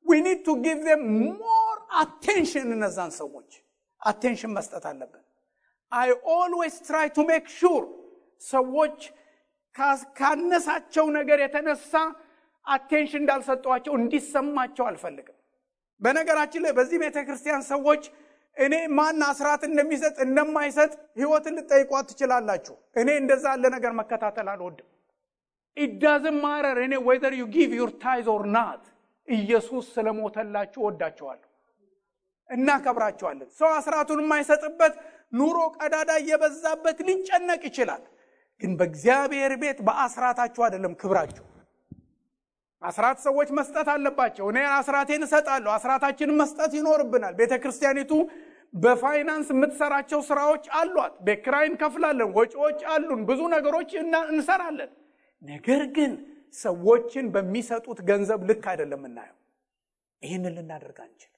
we 0.07 0.17
need 0.25 0.41
to 0.47 0.55
give 0.65 0.79
them 0.87 1.03
more 1.41 1.62
attention። 1.93 2.69
እነዛን 2.77 3.13
ሰዎች 3.19 3.51
attention 4.03 4.53
መስጠት 4.57 4.85
አለብን። 4.91 5.25
I 5.93 6.09
always 6.35 6.77
try 6.87 7.09
to 7.17 7.25
make 7.31 7.47
sure 7.59 7.85
ሰዎች 8.47 8.99
ካነሳቸው 10.19 11.07
ነገር 11.19 11.39
የተነሳ 11.43 11.93
attention 12.67 13.21
እንዳልሰጧቸው 13.23 13.93
እንዲሰማቸው 13.99 14.85
አልፈልግም። 14.89 15.37
በነገራችን 16.01 16.63
ላይ 16.65 16.73
በዚህ 16.79 16.99
ቤተ 17.03 17.19
ክርስቲያን 17.27 17.63
ሰዎች 17.71 18.03
እኔ 18.57 18.75
ማን 18.97 19.21
አስራት 19.29 19.63
እንደሚሰጥ 19.69 20.17
እንደማይሰጥ 20.25 20.91
ህይወትን 21.19 21.55
ልጠይቋት 21.59 22.07
ትችላላችሁ። 22.11 22.75
እኔ 22.97 23.09
እንደዛ 23.21 23.45
ያለ 23.55 23.65
ነገር 23.77 23.93
መከታተል 24.01 24.49
አልወድም። 24.53 24.89
it 25.77 25.90
doesn't 25.90 26.37
matter 26.45 26.79
እኔ 26.87 26.95
whether 27.07 27.35
you 27.39 27.45
give 27.55 27.71
your 27.81 27.93
tithe 28.03 28.27
or 28.35 28.45
not 28.57 28.83
ኢየሱስ 29.29 29.85
ስለሞተላችሁ 29.95 30.81
እወዳችኋለሁ፣ 30.87 31.49
እናከብራችኋለን። 32.51 33.49
ሰው 33.59 33.71
አስራቱን 33.77 34.21
የማይሰጥበት 34.23 34.95
ኑሮ 35.33 35.59
ቀዳዳ 35.79 36.11
እየበዛበት 36.23 36.99
ሊጨነቅ 37.09 37.63
ይችላል። 37.69 38.03
ግን 38.63 38.73
በእግዚአብሔር 38.79 39.53
ቤት 39.63 39.79
በአስራታችሁ 39.87 40.63
አይደለም 40.67 40.93
ክብራችሁ። 41.01 41.45
አስራት 42.83 43.19
ሰዎች 43.25 43.49
መስጠት 43.59 43.89
አለባቸው። 43.93 44.47
እኔ 44.53 44.59
አስራቴን 44.77 45.23
እሰጣለሁ። 45.27 45.71
አስራታችንን 45.75 46.39
መስጠት 46.41 46.73
ይኖርብናል። 46.79 47.35
ቤተ 47.41 47.53
ክርስቲያኒቱ 47.63 48.13
በፋይናንስ 48.75 49.49
የምትሰራቸው 49.53 50.21
ስራዎች 50.29 50.65
አሏት። 50.79 51.15
ቤት 51.27 51.47
እንከፍላለን፣ 51.67 52.31
ወጪዎች 52.39 52.81
አሉን፣ 52.93 53.21
ብዙ 53.31 53.41
ነገሮች 53.55 53.91
እንሰራለን። 54.31 54.91
ነገር 55.43 55.83
ግን 55.97 56.13
ሰዎችን 56.55 57.27
በሚሰጡት 57.35 57.99
ገንዘብ 58.09 58.41
ልክ 58.51 58.65
አይደለም 58.73 59.01
የምናየው። 59.01 59.39
ይህንን 60.23 60.53
ልናደርግ 60.57 60.99
አንችልም። 61.05 61.32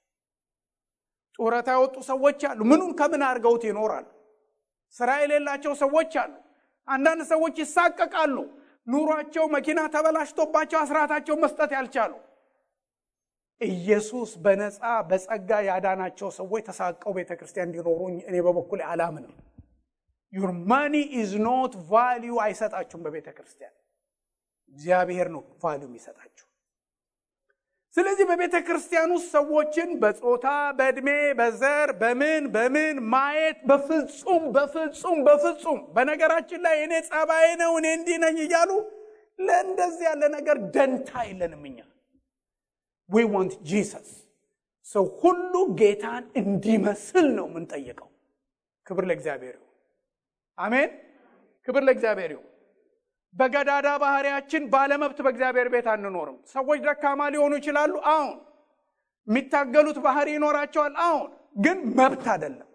ጡረታ 1.38 1.68
የወጡ 1.76 1.96
ሰዎች 2.08 2.40
አሉ። 2.48 2.60
ምኑን 2.70 2.92
ከምን 2.98 3.22
አድርገውት 3.28 3.62
ይኖራሉ? 3.68 4.06
ስራ 4.94 5.10
የሌላቸው 5.20 5.72
ሰዎች 5.82 6.12
አሉ። 6.22 6.34
አንዳንድ 6.88 7.22
ሰዎች 7.32 7.54
ይሳቀቃሉ። 7.62 8.36
ኑሯቸው 8.86 9.44
መኪና 9.54 9.80
ተበላሽቶባቸው 9.92 10.78
አስራታቸው 10.80 11.34
መስጠት 11.42 11.70
ያልቻሉ 11.76 12.12
ኢየሱስ 13.60 14.30
በነፃ 14.44 14.78
በጸጋ 15.08 15.50
ያዳናቸው 15.68 16.28
ሰዎች 16.38 16.62
ተሳቀው 16.68 17.12
ቤተ 17.18 17.30
ክርስቲያን 17.38 17.68
እንዲኖሩ 17.68 17.98
እኔ 18.28 18.36
በበኩል 18.46 18.80
አላምንም። 18.88 19.34
your 20.32 20.50
money 20.70 20.94
is 21.18 21.32
not 21.44 21.74
value 21.90 22.34
አይሰጣችሁም። 22.44 23.02
በቤተ 23.06 23.28
ክርስቲያን 23.36 23.74
እግዚአብሔር 24.76 25.28
ነው 25.34 25.42
value 25.62 25.86
የሚሰጣችሁ። 25.88 26.46
ስለዚህ 27.96 28.24
በቤተ 28.30 28.56
ክርስቲያን 28.66 29.10
ውስጥ 29.14 29.28
ሰዎችን 29.34 29.90
በጾታ፣ 30.02 30.46
በእድሜ፣ 30.78 31.08
በዘር፣ 31.38 31.88
በምን 32.00 32.44
በምን 32.54 32.96
ማየት 33.12 33.58
በፍጹም 33.70 34.44
በፍጹም 34.56 35.18
በፍጹም። 35.26 35.80
በነገራችን 35.94 36.60
ላይ 36.66 36.76
እኔ 36.86 36.94
ጸባዬ 37.08 37.46
ነው 37.62 37.72
እኔ 37.80 37.86
እንዲህ 37.98 38.16
ነኝ 38.24 38.38
እያሉ 38.46 38.70
ለእንደዚህ 39.38 40.06
ያለ 40.08 40.22
ነገር 40.34 40.56
ደንታ 40.74 41.10
የለንም 41.28 41.62
እኛ። 41.70 41.78
we 43.10 43.24
want 43.32 43.54
Jesus 43.68 44.10
ሰው 44.86 45.04
ሁሉ 45.20 45.52
ጌታን 45.80 46.24
እንዲመስል 46.40 47.26
ነው 47.38 47.46
የምንጠይቀው። 47.50 48.10
ክብር 48.86 49.04
ለእግዚአብሔር 49.10 49.54
ይሁን። 49.56 49.70
አሜን? 50.58 50.90
ክብር 51.68 51.82
ለእግዚአብሔር 51.86 52.30
ይሁን 52.34 52.48
በገዳዳ 53.34 53.88
ባህሪያችን 54.02 54.62
ባለመብት 54.72 55.18
በእግዚአብሔር 55.24 55.68
ቤት 55.72 55.86
አንኖርም። 55.92 56.36
ሰዎች 56.52 56.78
ደካማ 56.84 57.20
ሊሆኑ 57.34 57.52
ይችላሉ። 57.60 57.92
አሁን 58.12 58.34
የሚታገሉት 59.28 59.98
ባህሪ 60.04 60.28
ይኖራቸዋል። 60.36 60.94
አሁን 61.06 61.24
ግን 61.64 61.78
መብት 61.98 62.24
አይደለም። 62.34 62.68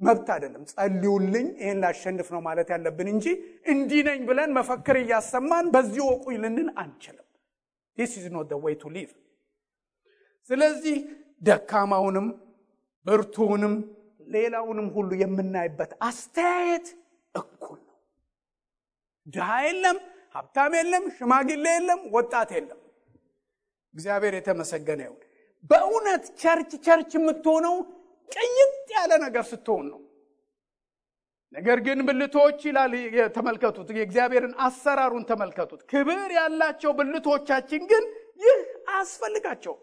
መብት 0.00 0.28
አይደለም። 0.34 0.62
ጸልዩልኝ 0.72 1.46
ይህን 1.60 1.80
ላሸንፍ 1.84 2.28
ነው 2.34 2.40
ማለት 2.46 2.68
ያለብን 2.74 3.08
እንጂ 3.14 3.26
እንዲህ 3.72 4.00
ነኝ 4.08 4.20
ብለን 4.28 4.50
መፈክር 4.58 4.96
እያሰማን 5.02 5.66
በዚህ 5.74 6.02
ወቁኝ 6.10 6.36
ልንል 6.44 6.68
አንችልም። 6.82 7.26
this 7.98 8.12
is 8.18 8.26
not 8.34 8.52
way 8.64 8.74
to 8.80 8.92
live 8.94 9.10
ስለዚህ 10.50 10.96
ደካማውንም 11.42 12.28
ብርቱውንም 13.06 13.74
ሌላውንም 14.28 14.88
ሁሉ 14.96 15.10
የምናይበት 15.20 15.92
አስተያየት 16.08 16.86
እኩል 17.34 17.80
ድሃ 19.34 19.50
የለም 19.64 19.98
ሀብታም 20.34 20.72
የለም 20.78 21.04
ሽማግሌ 21.16 21.64
የለም 21.70 22.00
ወጣት 22.12 22.50
የለም። 22.56 22.80
እግዚአብሔር 23.94 24.34
የተመሰገነ 24.36 25.00
ይሁን። 25.06 25.20
በእውነት 25.70 26.24
church 26.42 26.72
church 26.84 27.10
የምትሆነው 27.16 27.76
ቅይጥ 28.28 28.70
ያለ 28.94 29.12
ነገር 29.24 29.44
ስትሆን 29.50 29.86
ነው። 29.92 30.00
ነገር 31.52 31.78
ግን 31.86 31.98
ብልቶች 32.08 32.58
ይላል 32.68 32.92
ተመልከቱት 33.36 33.88
የእግዚአብሔርን 33.92 34.54
አሰራሩን 34.66 35.24
ተመልከቱት። 35.30 35.80
ክብር 35.90 36.30
ያላቸው 36.36 36.90
ብልቶቻችን 36.98 37.82
ግን 37.90 38.04
ይህ 38.44 38.58
አያስፈልጋቸው 38.88 39.74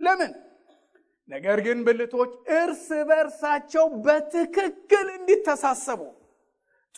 ለምን? 0.00 0.32
ነገር 1.28 1.58
ግን 1.66 1.78
ብልቶች 1.86 2.30
እርስ 2.56 2.86
በርሳቸው 3.08 3.86
በትክክል 4.04 5.06
እንዲተሳሰቡ 5.16 6.00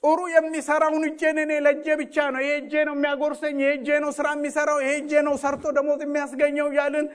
ጥሩ 0.02 0.18
የሚሰራውን 0.32 1.04
እጄን 1.08 1.38
እኔ 1.42 1.52
ለእጄ 1.64 1.86
ብቻ 2.00 2.16
ነው። 2.34 2.40
ይሄ 2.44 2.52
እጄ 2.60 2.72
ነው 2.88 2.94
የሚያጎርሰኝ 2.96 3.56
ይሄ 3.62 3.70
እጄ 3.78 3.88
ነው 4.04 4.10
ስራ 4.18 4.26
የሚሰራው 4.36 4.78
ይሄ 4.84 4.92
እጄ 5.00 5.12
ነው 5.26 5.34
ሰርቶ 5.42 5.64
ደሞዝ 5.76 6.02
የሚያስገኘው 6.06 6.68
ያልን 6.78 7.06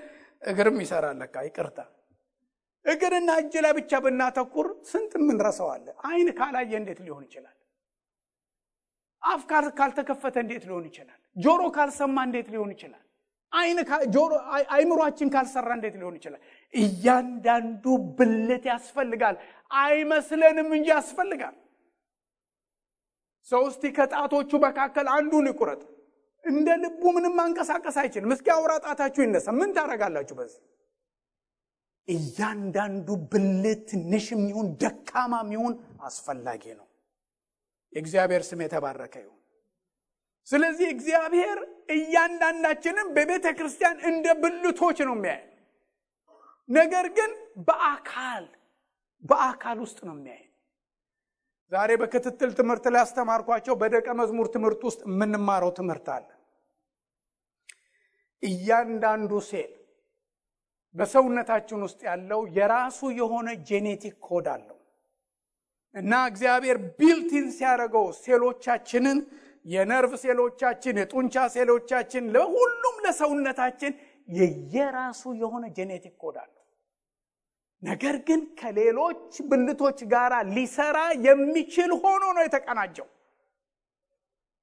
እግርም 0.43 0.79
ይሰራል። 0.83 1.19
ይቅርታ። 1.47 1.79
እግርና 2.85 3.29
እጅ 3.41 3.53
ላይ 3.65 3.73
ብቻ 3.77 3.91
ብናተኩር 4.05 4.67
ስንት 4.89 5.11
የምንረሰዋለ 5.17 5.85
አይን 6.09 6.29
ካላየ 6.39 6.71
እንዴት 6.81 6.99
ሊሆን 7.05 7.23
ይችላል? 7.27 7.55
አፍ 9.23 9.41
ካልተከፈተ 9.77 10.35
እንዴት 10.43 10.63
ሊሆን 10.69 10.85
ይችላል? 10.89 11.19
ጆሮ 11.35 11.61
ካልሰማ 11.75 12.17
እንዴት 12.27 12.47
ሊሆን 12.53 12.71
ይችላል? 12.75 12.99
አይምሯችን 14.73 15.29
ካልሰራ 15.33 15.69
እንዴት 15.77 15.95
ሊሆን 15.99 16.15
ይችላል? 16.19 16.41
እያንዳንዱ 16.73 17.83
ብልት 18.17 18.63
ያስፈልጋል። 18.71 19.35
አይመስለንም 19.71 20.69
እንጂ 20.77 20.87
ያስፈልጋል 20.95 21.55
ሰው 23.47 23.63
እስቲ 23.69 23.83
ከጣቶቹ 23.95 24.51
መካከል 24.65 25.07
አንዱን 25.15 25.47
ይቁረጥ። 25.51 25.81
እንደ 26.45 26.69
ልቡ 26.81 27.01
ምንም 27.15 27.33
ማንቀሳቀስ 27.39 27.97
አይችልም። 28.01 28.31
እስኪ 28.35 28.47
አውራ 28.55 28.71
ጣታችሁ 28.85 29.21
ይነሳ። 29.25 29.47
ምን 29.59 29.69
ታደረጋላችሁ 29.75 30.35
በዚህ? 30.39 30.61
እያንዳንዱ 32.07 33.07
ብልት 33.31 33.83
ትንሽም 33.89 34.41
ይሁን 34.49 34.67
ደካማም 34.81 35.49
ይሁን 35.55 35.73
አስፈላጊ 36.01 36.63
ነው። 36.79 36.87
የእግዚአብሔር 37.93 38.43
ስም 38.49 38.61
የተባረከ 38.65 39.15
ይሁን። 39.23 39.39
ስለዚህ 40.47 40.87
እግዚአብሔር 40.95 41.57
እያንዳንዳችንም 41.95 43.07
በቤተ 43.15 43.45
ክርስቲያን 43.57 43.97
እንደ 44.09 44.27
ብልቶች 44.41 44.97
ነው 45.07 45.15
የሚያይ 45.17 45.41
ነገር 46.69 47.05
ግን 47.17 47.31
በአካል 47.67 48.43
በአካል 49.23 49.77
ውስጥ 49.83 49.99
ነው 50.07 50.15
የሚያይ 50.17 50.43
ዛሬ 51.73 51.91
በክትትል 52.01 52.51
ትምህርት 52.57 52.85
ላይ 52.93 53.01
ያስተማርኳቸው 53.01 53.75
በደቀ 53.81 54.07
መዝሙር 54.19 54.47
ትምህርት 54.55 54.81
ውስጥ 54.87 55.01
የምንማረው 55.07 55.71
ትምህርት 55.77 56.07
አለ። 56.15 56.25
እያንዳንዱ 58.43 59.31
ሴል 59.49 59.71
በሰውነታችን 60.95 61.79
ውስጥ 61.85 61.99
ያለው 62.09 62.41
የራሱ 62.57 62.99
የሆነ 63.19 63.49
genetic 63.69 64.15
code 64.27 64.47
አለው 64.55 64.77
እና 65.95 66.11
እግዚአብሔር 66.29 66.77
ብልትን 66.99 67.47
ሲያደርገው 67.57 68.05
ሴሎቻችንን 68.21 69.17
የነርቭ 69.65 70.13
ሴሎቻችን 70.23 70.95
የጡንቻ 71.01 71.45
ሴሎቻችን 71.55 72.23
ለሁሉም 72.35 72.95
ለሰውነታችን 73.05 73.93
የየራሱ 74.29 75.23
የሆነ 75.41 75.65
genetic 75.77 76.15
code 76.23 76.37
አለው 76.43 76.62
ነገር 77.83 78.15
ግን 78.27 78.41
ከሌሎች 78.59 79.19
ብልቶች 79.49 79.99
ጋር 80.13 80.33
ሊሰራ 80.55 80.97
የሚችል 81.27 81.91
ሆኖ 82.03 82.23
ነው 82.37 82.43
የተቀናጀው። 82.45 83.07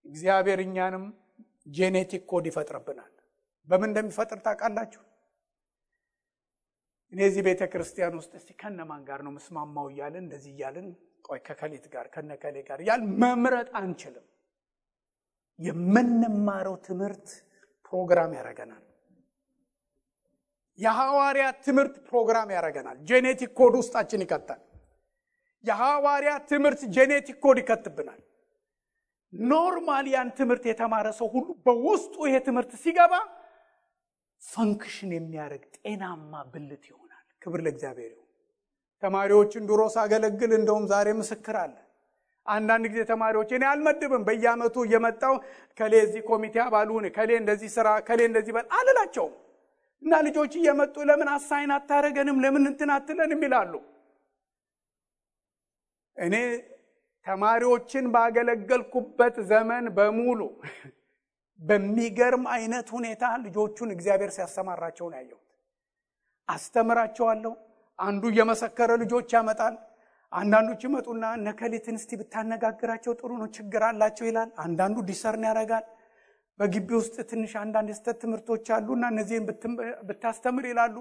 እግዚአብሔር 0.06 0.60
እኛንም 0.64 1.05
genetic 1.70 2.22
code 2.31 2.44
ይፈጥርብናል። 2.51 3.12
በምን 3.68 3.88
እንደሚፈጥር 3.90 4.38
ታውቃላችሁ? 4.47 5.02
እኔ 7.12 7.20
እዚህ 7.28 7.42
ቤተ 7.47 7.62
ክርስቲያን 7.72 8.16
ውስጥ 8.18 8.32
እስቲ 8.38 8.51
ከነማን 8.60 9.02
ጋር 9.09 9.20
ነው 9.26 9.32
ምስማማው 9.36 9.86
እያልን 9.92 10.22
እንደዚህ 10.24 10.51
እያልን 10.55 10.86
ቆይ 11.24 11.40
ከእከሊት 11.47 11.86
ጋር 11.94 12.06
ከነእከሌ 12.14 12.56
ጋር 12.68 12.78
እያልን 12.85 13.02
መምረጥ 13.22 13.68
አንችልም። 13.80 14.26
የምንማረው 15.59 16.76
ትምህርት 16.86 17.26
ፕሮግራም 17.86 18.30
ያደረገናል 18.36 18.84
የሐዋርያት 20.81 21.57
ትምህርት 21.66 21.94
program 22.09 22.48
ያደርገናል 22.55 22.98
genetic 23.09 23.51
code 23.59 23.74
ውስጣችን 23.81 24.23
ይከታል 24.24 24.61
የሐዋርያት 25.65 26.44
ትምህርት 26.52 26.82
genetic 26.94 27.36
code 27.44 27.59
ይከትብናል 27.62 28.20
normally 29.32 30.06
ያን 30.12 30.31
ትምህርት 30.39 30.65
የተማረ 30.70 31.09
ሰው 31.19 31.28
ሁሉ 31.35 31.48
በውስጡ 31.66 32.15
ይሄ 32.28 32.36
ትምህርት 32.47 32.73
ሲገባ 32.85 33.12
ፈንክሽን 34.43 35.11
የሚያደርግ 35.16 35.65
ጤናማ 35.77 36.32
ብልት 36.52 36.85
ይሆናል። 36.90 37.07
ክብር 37.43 37.61
ለእግዚአብሔር 37.66 38.11
ይሁን። 38.11 38.27
ተማሪዎችን 39.02 39.66
ድሮ 39.70 39.82
ሳገለግል 39.94 40.52
እንደውም 40.59 40.85
ዛሬ 40.93 41.09
ምስክር 41.20 41.57
አለ። 41.62 41.77
አንዳንድ 42.47 42.85
ጊዜ 42.93 43.02
ተማሪዎች 43.11 43.51
እኔ 43.57 43.65
አልመድብም 43.70 44.23
በየዓመቱ 44.28 44.77
እየመጣው 44.86 45.35
ከሌ 45.78 45.94
እዚህ 46.07 46.23
ኮሚቴ 46.31 46.57
አባሉን 46.65 47.07
ከሌ 47.16 47.31
እንደዚህ 47.40 47.70
ስራ 47.77 47.89
ከሌ 48.09 48.20
እንደዚህ 48.31 48.52
በል 48.57 48.66
አልላቸውም 48.78 49.35
እና 50.02 50.12
ልጆች 50.27 50.52
እየመጡ 50.59 50.97
ለምን 51.09 51.28
አሳይን 51.35 51.72
አታረገንም 51.74 52.39
ለምን 52.44 52.64
እንትን 52.70 52.90
አትለንም 52.94 53.43
ይላሉ። 53.47 53.72
እኔ 56.16 56.35
ተማሪዎችን 57.27 58.05
ባገለገልኩበት 58.14 59.36
ዘመን 59.51 59.85
በሙሉ 59.97 60.40
በሚገርም 61.60 62.44
አይነት 62.55 62.89
ሁኔታ 62.97 63.24
ልጆቹን 63.44 63.90
እግዚአብሔር 63.94 64.31
ሲያሰማራቸው 64.36 65.06
ነው 65.10 65.18
ያየሁት። 65.18 65.47
አስተምራቸዋለሁ። 66.48 67.52
አንዱ 67.98 68.22
እየመሰከረ 68.32 68.90
ልጆች 69.02 69.31
ያመጣል። 69.36 69.74
አንዳንዶች 70.32 70.81
ይመጡና 70.86 71.24
እነእከሊትን 71.44 71.97
እስቲ 72.01 72.10
ብታነጋግራቸው 72.20 73.12
ጥሩ 73.20 73.31
ነው፣ 73.40 73.48
ችግር 73.56 73.82
አላቸው 73.89 74.27
ይላል። 74.28 74.51
አንዳንዱ 74.64 74.97
discern 75.09 75.44
ያደርጋል። 75.48 75.85
በግቢ 76.61 76.89
ውስጥ 76.99 77.16
ትንሽ 77.31 77.53
አንዳንድ 77.61 77.89
የስህተት 77.93 78.16
ትምህርቶች 78.23 78.66
አሉና 78.77 79.05
እነዚህን 79.12 79.45
ብታስተምር 80.09 80.65
ይላሉ። 80.70 80.97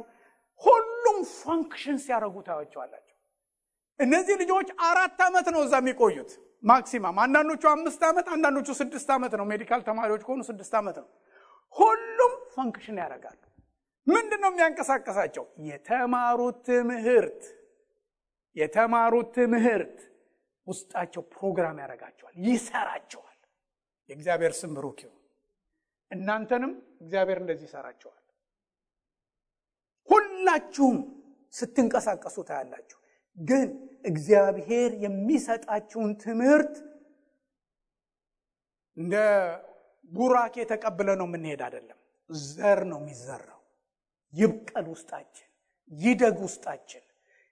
ሁሉም 0.61 1.18
function 1.35 1.97
ሲያደርጉ 2.03 2.36
ታያቸዋላችሁ። 2.47 3.15
እነዚህ 3.99 4.36
ልጆች 4.41 4.69
አራት 4.90 5.19
ዓመት 5.27 5.48
ነው 5.56 5.61
እዛ 5.65 5.76
የሚቆዩት 5.81 6.31
maximum። 6.63 7.17
አንዳንዶቹ 7.23 7.64
አምስት 7.72 8.02
ዓመት፣ 8.10 8.27
አንዳንዶቹ 8.36 8.68
ስድስት 8.80 9.10
ዓመት 9.15 9.34
ነው። 9.40 9.45
medical 9.51 9.81
ተማሪዎች 9.90 10.22
ከሆኑ 10.27 10.41
ስድስት 10.49 10.73
ዓመት 10.80 10.98
ነው። 11.03 11.10
ሁሉም 11.76 12.34
function 12.55 12.97
ያደርጋሉ። 13.03 13.40
ምንድን 14.07 14.40
ነው 14.44 14.52
የሚያንቀሳቅሳቸው? 14.51 15.43
የተማሩት 15.69 16.57
ትምህርት 16.69 17.41
የተማሩት 18.56 19.27
ትምህርት 19.38 19.98
ውስጣቸው 20.68 21.22
ፕሮግራም 21.34 21.77
ያደርጋቸዋል፣ 21.84 22.34
ይሰራቸዋል። 22.48 23.38
የእግዚአብሔር 24.10 24.53
ስም 24.60 24.72
ብሩክ 24.77 24.99
ይሁን። 25.06 25.18
እናንተንም 26.11 26.72
እግዚአብሔር 27.02 27.38
እንደዚህ 27.41 27.65
ይሰራቸዋል። 27.69 28.15
ሁላችሁም 30.10 30.98
ስትንቀሳቀሱ 31.53 32.38
ታያላችሁ። 32.48 32.98
ግን 33.38 33.68
እግዚአብሔር 34.06 34.91
የሚሰጣችሁን 35.03 36.11
ትምህርት 36.23 36.76
እንደ 38.98 39.15
ቡራኬ 40.11 40.56
ተቀብለ 40.69 41.10
ነው 41.19 41.27
የምንሄድ 41.30 41.61
አይደለም። 41.68 41.99
ዘር 42.49 42.80
ነው 42.90 42.99
የሚዘራው። 43.02 43.60
ይብቀል 44.34 44.88
ውስጣችን፣ 44.94 45.48
ይደግ 45.91 46.38
ውስጣችን። 46.44 47.03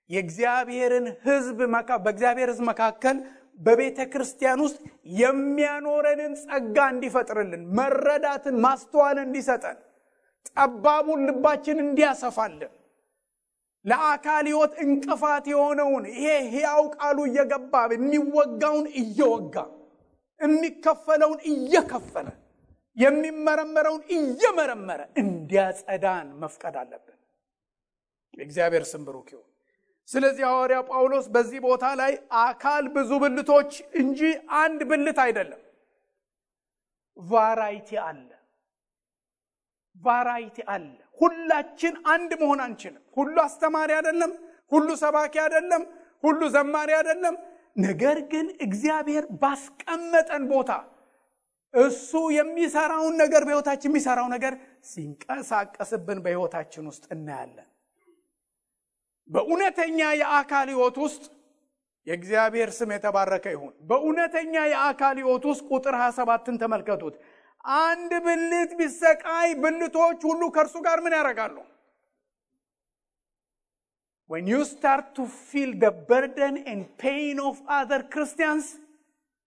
የእግዚአብሔርን 0.10 1.08
ሕዝብ 1.24 1.58
በእግዚአብሔር 2.06 2.50
ሕዝብ 2.52 2.66
መካከል 2.70 3.18
በቤተ 3.60 4.00
ክርስቲያን 4.12 4.60
ውስጥ 4.66 4.78
የሚያኖረንን 5.20 6.34
ጸጋ 6.44 6.78
እንዲፈጥርልን፣ 6.94 7.64
መረዳትን፣ 7.78 8.56
ማስተዋልን 8.66 9.26
እንዲሰጠን፣ 9.28 9.78
ጠባቡን 10.50 11.22
ልባችን 11.28 11.80
እንዲያሰፋልን 11.86 12.74
ለአካል 13.86 14.46
ሕይወት 14.50 14.74
እንቅፋት 14.84 15.46
የሆነውን 15.52 16.06
ይሄ 16.14 16.24
ሕያው 16.54 16.84
ቃሉ 16.96 17.18
እየገባ 17.30 17.74
የሚወጋውን 17.94 18.88
እየወጋ 19.02 19.56
የሚከፈለውን 20.42 21.40
እየከፈለ 21.52 22.28
የሚመረመረውን 22.98 24.02
እየመረመረ 24.16 25.02
እንዲያጸዳን 25.22 26.28
መፍቀድ 26.42 26.76
አለብን። 26.82 27.18
የእግዚአብሔር 28.34 28.84
ስም 28.92 29.04
ብሩክ 29.08 29.30
ይሁን። 29.34 29.48
ስለዚህ 30.10 30.44
ሐዋርያ 30.50 30.78
ጳውሎስ 30.90 31.26
በዚህ 31.34 31.60
ቦታ 31.66 31.86
ላይ 32.02 32.12
አካል 32.44 32.86
ብዙ 32.96 33.12
ብልቶች 33.24 33.72
እንጂ 34.02 34.20
አንድ 34.60 34.80
ብልት 34.92 35.18
አይደለም። 35.26 35.62
ቫራይቲ 37.18 37.90
አለ፣ 38.04 38.30
ቫራይቲ 40.04 40.58
አለ። 40.74 40.88
ሁላችን 41.20 41.94
አንድ 42.14 42.32
መሆን 42.42 42.60
አንችልም። 42.66 43.04
ሁሉ 43.18 43.36
አስተማሪ 43.46 43.90
አይደለም፣ 43.98 44.32
ሁሉ 44.72 44.88
ሰባኪ 45.04 45.34
አይደለም፣ 45.46 45.84
ሁሉ 46.24 46.42
ዘማሪ 46.56 46.90
አይደለም። 47.00 47.36
ነገር 47.80 48.18
ግን 48.32 48.48
እግዚአብሔር 48.62 49.26
ባስቀመጠን 49.42 50.44
ቦታ 50.52 50.72
እሱ 51.74 52.10
የሚሰራውን 52.36 53.16
ነገር 53.24 53.42
በሕይወታችን 53.46 53.92
የሚሰራው 53.92 54.28
ነገር 54.36 54.54
ሲንቀሳቀስብን 54.92 56.20
በሕይወታችን 56.26 56.86
ውስጥ 56.92 57.06
እናያለን። 57.16 57.68
በእውነተኛ 59.30 60.00
የአካል 60.22 60.68
ሕይወት 60.74 60.98
ውስጥ 61.04 61.24
የእግዚአብሔር 62.08 62.70
ስም 62.78 62.90
የተባረከ 62.96 63.46
ይሁን። 63.56 63.74
በእውነተኛ 63.90 64.54
የአካል 64.74 65.16
ሕይወት 65.22 65.46
ውስጥ 65.52 65.64
ቁጥር 65.72 65.96
27ን 66.02 66.58
ተመልከቱት። 66.62 67.16
አንድ 67.82 68.12
ብልት 68.26 68.72
ቢሰቃይ 68.80 69.50
ብልቶች 69.64 70.20
ሁሉ 70.30 70.42
ከእርሱ 70.56 70.76
ጋር 70.88 71.00
ምን 71.06 71.16
ያደርጋሉ? 71.20 71.58
when 74.30 74.46
you 74.46 74.66
start 74.68 75.16
to 75.16 75.26
feel 75.26 75.72
the 75.76 75.92
burden 76.10 76.58
and 76.66 76.82
pain 76.98 77.40
of 77.40 77.56
other 77.70 78.00
Christians 78.06 78.66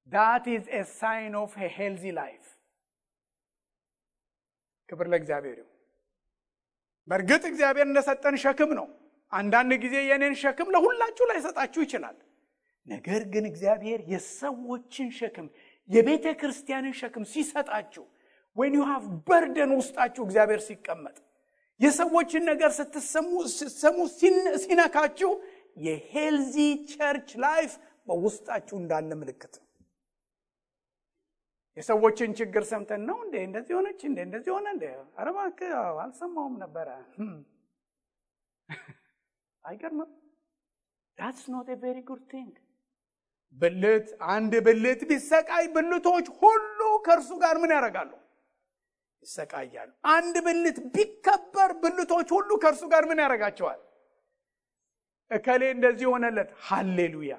that 0.08 0.46
is 0.48 0.64
a 0.72 0.84
sign 1.00 1.34
of 1.34 1.50
a 1.58 1.68
healthy 1.70 2.12
ክብር 4.88 5.06
ለእግዚአብሔር 5.06 5.58
ይሁን። 5.58 5.74
በእርግጥ 7.08 7.42
እግዚአብሔር 7.46 7.86
እንደሰጠን 7.86 8.36
ሸክም 8.36 8.70
ነው። 8.78 8.86
አንዳንድ 9.32 9.72
ጊዜ 9.82 9.96
የኔን 10.08 10.34
ሸክም 10.40 10.68
ለሁላችሁ 10.74 11.24
ላይሰጣችሁ 11.30 11.80
ይችላል። 11.86 12.16
ነገር 12.86 13.22
ግን 13.32 13.44
እግዚአብሔር 13.50 14.00
የሰዎችን 14.12 15.08
ሸክም 15.18 15.46
የቤተ 15.90 16.26
ክርስቲያንን 16.40 16.94
ሸክም 17.00 17.24
ሲሰጣችሁ 17.32 18.04
when 18.56 18.74
you 18.78 18.82
have 18.88 19.04
burden 19.28 19.72
ውስጣችሁ 19.78 20.22
እግዚአብሔር 20.26 20.60
ሲቀመጥ 20.66 21.16
የሰዎችን 21.80 22.42
ነገር 22.50 22.70
ስትሰሙ 22.78 23.96
ሲነካችሁ 24.64 25.30
የ 25.78 25.96
healthy 25.96 26.56
church 26.92 27.30
life 27.44 27.72
በውስጣችሁ 28.08 28.76
እንዳለ 28.82 29.10
ምልክት 29.20 29.54
የሰዎችን 31.76 32.30
ችግር 32.38 32.62
ሰምተን 32.70 33.02
ነው 33.08 33.18
እንዴ? 33.24 33.34
እንደዚህ 33.48 33.74
ሆነች 33.78 34.00
እንዴ? 34.08 34.18
እንደዚህ 34.26 34.50
ሆነ 34.54 34.66
እንዴ? 34.74 34.84
ኧረ 35.16 35.28
እባክህ 35.32 35.70
አልሰማውም 36.02 36.54
ነበረ 36.64 36.88
አይገርምም? 39.64 40.10
that's 41.18 41.44
not 41.52 41.68
a 41.68 41.76
very 41.82 41.98
good 42.08 42.22
thing 42.32 42.52
ብልት 43.56 44.08
አንድ 44.34 44.52
ብልት 44.66 45.00
ቢሰቃይ 45.10 45.64
ብልቶች 45.74 46.26
ሁሉ 46.40 46.78
ከእርሱ 47.06 47.30
ጋር 47.42 47.56
ምን 47.62 47.72
ያደርጋሉ? 47.76 48.12
ይሰቃያሉ። 49.26 49.90
አንድ 50.14 50.34
ብልት 50.46 50.78
ቢከበር 50.94 51.70
ብልቶች 51.82 52.28
ሁሉ 52.36 52.50
ከእርሱ 52.62 52.82
ጋር 52.92 53.04
ምን 53.10 53.18
ያደርጋቸዋል? 53.24 53.80
እከሌ 55.30 55.62
እንደዚህ 55.76 56.06
ሆነለት 56.12 56.50
ሃሌሉያ! 56.66 57.32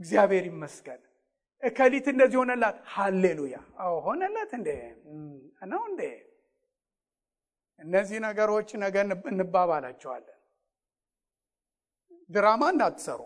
እግዚአብሔር 0.00 0.44
ይመስገን። 0.50 1.00
እከሊት 1.62 2.06
እንደዚህ 2.12 2.38
ሆነላት 2.42 2.76
ሃሌሉያ! 2.94 3.56
አዎ 3.82 3.94
ሆነለት 4.06 4.50
እንዴ? 4.58 4.68
ነው 5.72 5.82
እንዴ? 5.90 6.02
እነዚህ 7.80 8.18
ነገሮች 8.26 8.68
ነገ 8.84 8.96
እንባባላቸዋለን 9.32 10.33
ድራማ 12.30 12.62
እንዳትሰሩ። 12.72 13.20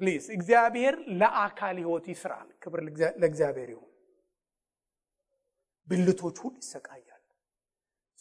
please 0.00 0.24
እግዚአብሔር 0.36 0.94
ለአካል 1.20 1.76
ህይወት 1.82 2.06
ይስራን 2.12 2.48
ክብር 2.62 2.80
ለእግዚአብሔር 3.20 3.68
ይሁን። 3.74 3.88
ብልቶች 5.88 6.36
ሁሉ 6.44 6.54
ይሰቃያሉ። 6.62 7.08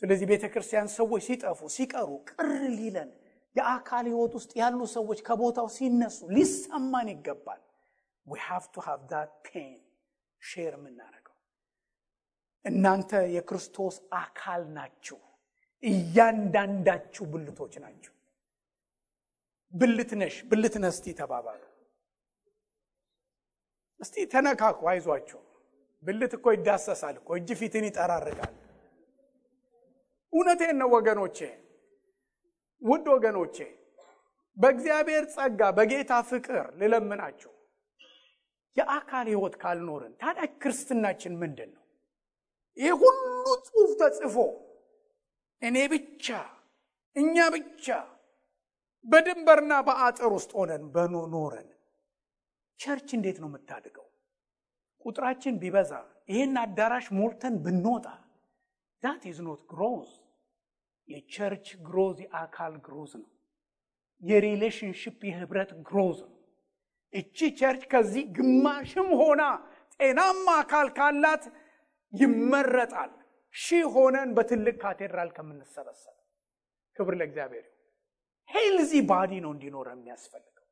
ስለዚህ 0.02 0.26
ቤተ 0.32 0.46
ክርስቲያን 0.54 0.88
ሰዎች 0.98 1.22
ሲጠፉ 1.28 1.60
ሲቀሩ 1.76 2.10
ቅር 2.30 2.48
ሊለን 2.78 3.10
የአካል 3.56 4.06
ህይወት 4.12 4.34
ውስጥ 4.38 4.52
ያሉ 4.62 4.80
ሰዎች 4.96 5.20
ከቦታው 5.28 5.68
ሲነሱ 5.78 6.18
ሊሰማን 6.36 7.10
ይገባል። 7.14 7.62
We 8.26 8.38
have 8.42 8.66
to 8.72 8.80
have 8.82 9.02
that 9.10 9.32
pain 9.44 9.78
share 10.42 10.74
የምናደርገው። 10.78 11.36
እናንተ 12.66 13.12
የክርስቶስ 13.36 13.96
አካል 14.18 14.62
ናችሁ። 14.78 15.20
እያንዳንዳችሁ 15.84 17.24
ብልቶች 17.34 17.74
ናችሁ 17.84 18.14
ብልት 19.74 20.12
ነሽ 20.20 20.36
ብልት 20.50 20.76
ነህ 20.82 20.92
እስቲ 20.94 21.06
ተባባሉ። 21.20 21.62
እስቲ 24.00 24.16
ተነካኩ 24.32 24.80
አይዟችሁ። 24.92 25.40
ብልት 26.04 26.32
እኮ 26.38 26.46
ይዳሰሳል 26.56 27.16
እኮ 27.20 27.30
እጅ 27.40 27.50
ፊትን 27.60 27.86
ይጠራርጋል። 27.88 28.56
እውነቴን 30.34 30.78
ነው 30.82 30.90
ወገኖቼ 30.96 31.38
ውድ 32.82 33.06
ወገኖቼ 33.14 33.58
በእግዚአብሔር 34.58 35.26
ጸጋ 35.36 35.62
በጌታ 35.78 36.12
ፍቅር 36.30 36.66
ልለምናችሁ። 36.80 37.52
የአካል 38.78 39.28
ህይወት 39.32 39.56
ካልኖርን 39.62 40.14
ታዲያ 40.22 40.46
ክርስትናችን 40.62 41.34
ምንድን 41.42 41.70
ነው? 41.76 41.84
ይህ 42.78 42.94
ሁሉ 43.02 43.22
ጽሑፍ 43.68 43.92
ተጽፎ 44.02 44.36
እኔ 45.62 45.78
ብቻ 45.94 46.28
እኛ 47.16 47.36
ብቻ 47.56 47.86
በድንበርና 49.06 49.74
በአጥር 49.88 50.32
ውስጥ 50.36 50.52
ሆነን 50.58 50.84
ብንኖር 50.94 51.70
church 52.80 53.10
እንዴት 53.18 53.38
ነው 53.42 53.50
የምታድገው? 53.50 54.06
ቁጥራችን 55.06 55.56
ቢበዛ 55.62 55.92
ይህን 56.30 56.56
አዳራሽ 56.62 57.06
ሞልተን 57.18 57.56
ብንወጣ 57.64 58.06
that 59.04 59.24
is 59.30 59.40
not 59.48 59.62
growth። 59.72 60.10
የ 61.08 61.23
church 61.23 61.68
growth 61.88 62.18
የአካል 62.26 62.74
growth 62.86 63.12
ነው። 63.22 63.30
የ 64.24 64.38
relationship 64.38 65.20
የህብረት 65.30 65.72
growth 65.88 66.20
ነው። 66.26 66.38
እቺ 67.14 67.38
church 67.60 67.84
ከዚህ 67.92 68.26
ግማሽም 68.38 69.10
ሆና 69.22 69.42
ጤናማ 70.00 70.48
አካል 70.62 70.88
ካላት 70.98 71.44
ይመረጣል 72.14 73.12
ሺህ 73.56 73.86
ሆነን 73.96 74.30
በትልቅ 74.38 74.76
ካቴድራል 74.82 75.30
ከምንሰበሰብ። 75.36 76.16
ክብር 76.98 77.14
ለእግዚአብሔር። 77.20 77.66
healthy 78.50 78.92
body 79.10 79.32
ነው 79.44 79.52
እንዲኖር 79.56 79.88
የሚያስፈልገው። 79.96 80.66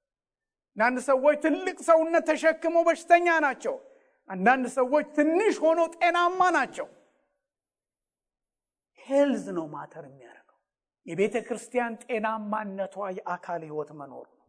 አንዳንድ 0.78 0.98
ሰዎች 1.10 1.38
ትልቅ 1.46 1.78
ሰውነት 1.88 2.24
ተሸክመው 2.30 2.84
በሽተኛ 2.88 3.28
ናቸው። 3.46 3.76
አንዳንድ 4.30 4.66
ሰዎች 4.76 5.06
ትንሽ 5.18 5.56
ሆነው 5.64 5.88
ጤናማ 5.96 6.41
ናቸው። 6.56 6.88
health 9.02 9.46
ነው 9.58 9.66
matter 9.74 10.04
የሚያደርገው። 10.10 10.58
የቤተ 11.06 11.36
ክርስቲያን 11.48 11.94
ጤናማነቷ 12.04 12.96
የአካል 13.18 13.62
ህይወት 13.68 13.91
መኖሩ 14.00 14.26
ነው። 14.32 14.46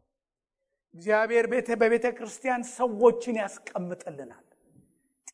እግዚአብሔር 0.94 1.44
በቤተ 1.82 2.06
ክርስቲያን 2.18 2.62
ሰዎችን 2.76 3.36
ያስቀምጥልናል። 3.42 4.44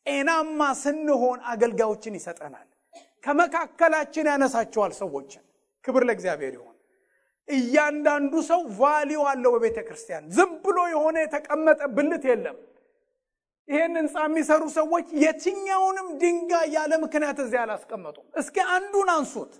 ጤናማ 0.01 0.61
ስንሆን 0.81 1.39
አገልጋዮችን 1.51 2.17
ይሰጠናል። 2.19 2.67
ከመካከላችን 3.23 4.29
ያነሳቸዋል 4.31 4.91
ሰዎችን። 4.99 5.43
ክብር 5.85 6.03
ለእግዚአብሔር 6.07 6.53
ይሆን። 6.57 6.76
እያንዳንዱ 7.49 8.33
ሰው 8.47 8.61
value 8.77 9.19
አለው 9.31 9.51
በቤተ 9.55 9.79
ክርስቲያን። 9.87 10.25
ዝም 10.35 10.51
ብሎ 10.63 10.77
የሆነ 10.93 11.15
የተቀመጠ 11.23 11.81
ብልት 11.97 12.23
የለም። 12.29 12.57
ይህን 13.67 13.93
ህንፃ 13.99 14.15
የሚሰሩ 14.25 14.63
ሰዎች 14.75 15.07
የትኛውንም 15.23 16.07
ድንጋይ 16.21 16.67
ያለ 16.75 16.91
ምክንያት 17.03 17.39
እዚያ 17.43 17.61
አላስቀመጡም። 17.65 18.27
እስኪ 18.41 18.57
አንዱን 18.75 19.09
አንሱት። 19.15 19.53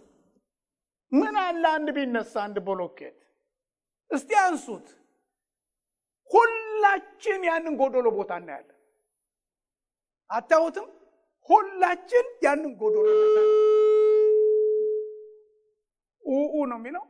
ምን 1.11 1.35
አለ 1.43 1.63
አንድ 1.75 1.89
ቢነሳ 1.97 2.33
አንድ 2.45 2.57
ቦሎኬት 2.67 3.17
እስቲ 4.11 4.31
አንሱት። 4.43 4.87
ሁላችን 6.31 7.41
ያንን 7.49 7.73
ጎዶሎ 7.81 8.07
ቦታ 8.17 8.31
እናያለን። 8.41 8.73
አታዩትም? 10.29 10.87
ሁላችን 11.49 12.25
ያንን 12.45 12.71
ጎዶሎ 12.79 13.05
ኡኡ 16.23 16.55
ነው 16.71 16.77
የሚለው 16.79 17.03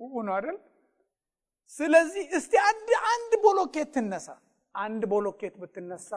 ነው 0.00 0.34
አይደል? 0.36 0.58
ስለዚህ 1.72 2.24
እስቲ 2.38 2.52
አንድ 2.64 2.88
አንድ 3.12 3.32
ቦሎኬት 3.44 3.88
ትነሳ። 3.94 4.28
አንድ 4.74 5.02
ቦሎኬት 5.12 5.54
ብትነሳ 5.60 6.10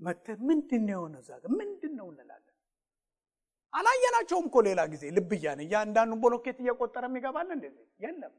መተህ 0.00 0.38
ምንድን 0.48 0.82
ነው 0.86 0.94
የሆነ 0.96 1.14
እዛ 1.22 1.30
ምንድን 1.58 1.92
ነው 1.98 2.06
እንላለን። 2.12 2.40
አላየናቸውም 3.72 4.46
እኮ 4.48 4.56
ሌላ 4.66 4.80
ጊዜ 4.92 5.04
ልብ 5.16 5.30
እያለ 5.36 5.60
እያንዳንዱን 5.66 6.20
ቦሎኬት 6.24 6.58
እየቆጠረ 6.62 7.04
የሚገባል 7.08 7.48
እንደዚህ 7.56 7.86
የለም። 8.04 8.34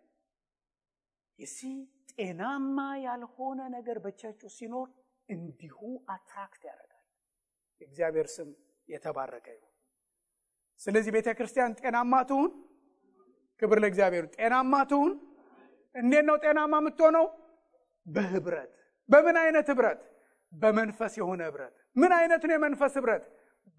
ይሲ 1.39 1.57
ጤናማ 2.11 2.77
ያልሆነ 3.05 3.61
ነገር 3.75 3.97
በቸርቹ 4.05 4.41
ሲኖር 4.57 4.87
እንዲሁ 5.29 5.77
አትራክት 6.13 6.61
ያደርጋል። 6.69 7.03
የእግዚአብሔር 7.81 8.27
ስም 8.35 8.49
የተባረከ 8.87 9.47
ይሁን። 9.55 9.71
ስለዚህ 10.81 11.11
ቤተ 11.15 11.29
ክርስቲያን 11.37 11.75
ጤናማ 11.79 12.13
ትሁን። 12.29 12.51
ክብር 13.61 13.77
ለእግዚአብሔር። 13.83 14.25
ጤናማ 14.35 14.73
ትሁን። 14.89 15.13
እንዴት 15.95 16.25
ነው 16.29 16.35
ጤናማ 16.43 16.73
የምትሆነው? 16.81 17.25
በህብረት። 18.07 18.71
በምን 19.09 19.35
አይነት 19.43 19.67
ህብረት? 19.71 20.01
በመንፈስ 20.53 21.13
የሆነ 21.19 21.41
ህብረት። 21.49 21.73
ምን 21.95 22.11
አይነት 22.17 22.41
ነው 22.47 22.53
የመንፈስ 22.55 22.93
ህብረት? 22.99 23.23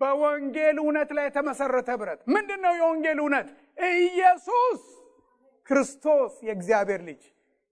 በወንጌል 0.01 0.77
እውነት 0.79 1.11
ላይ 1.17 1.25
የተመሰረተ 1.29 1.89
ህብረት። 1.95 2.21
ምንድን 2.29 2.61
ነው 2.65 2.73
የወንጌል 2.77 3.19
እውነት? 3.23 3.49
ኢየሱስ 3.93 4.83
ክርስቶስ 5.67 6.33
የእግዚአብሔር 6.49 7.01
ልጅ 7.09 7.23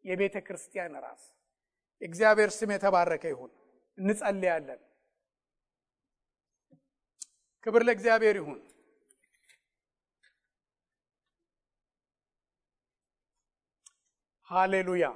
የቤተ 0.05 0.37
ክርስቲያን 0.47 0.95
ራስ። 1.05 1.23
የእግዚአብሔር 2.03 2.51
ስም 2.55 2.71
የተባረከ 2.75 3.25
ይሁን። 3.33 3.51
እንጸልያለን። 3.99 4.81
ክብር 7.67 7.83
ለእግዚአብሔር 7.89 8.37
ይሁን። 8.41 8.61
ሃሌሉያ 14.55 15.07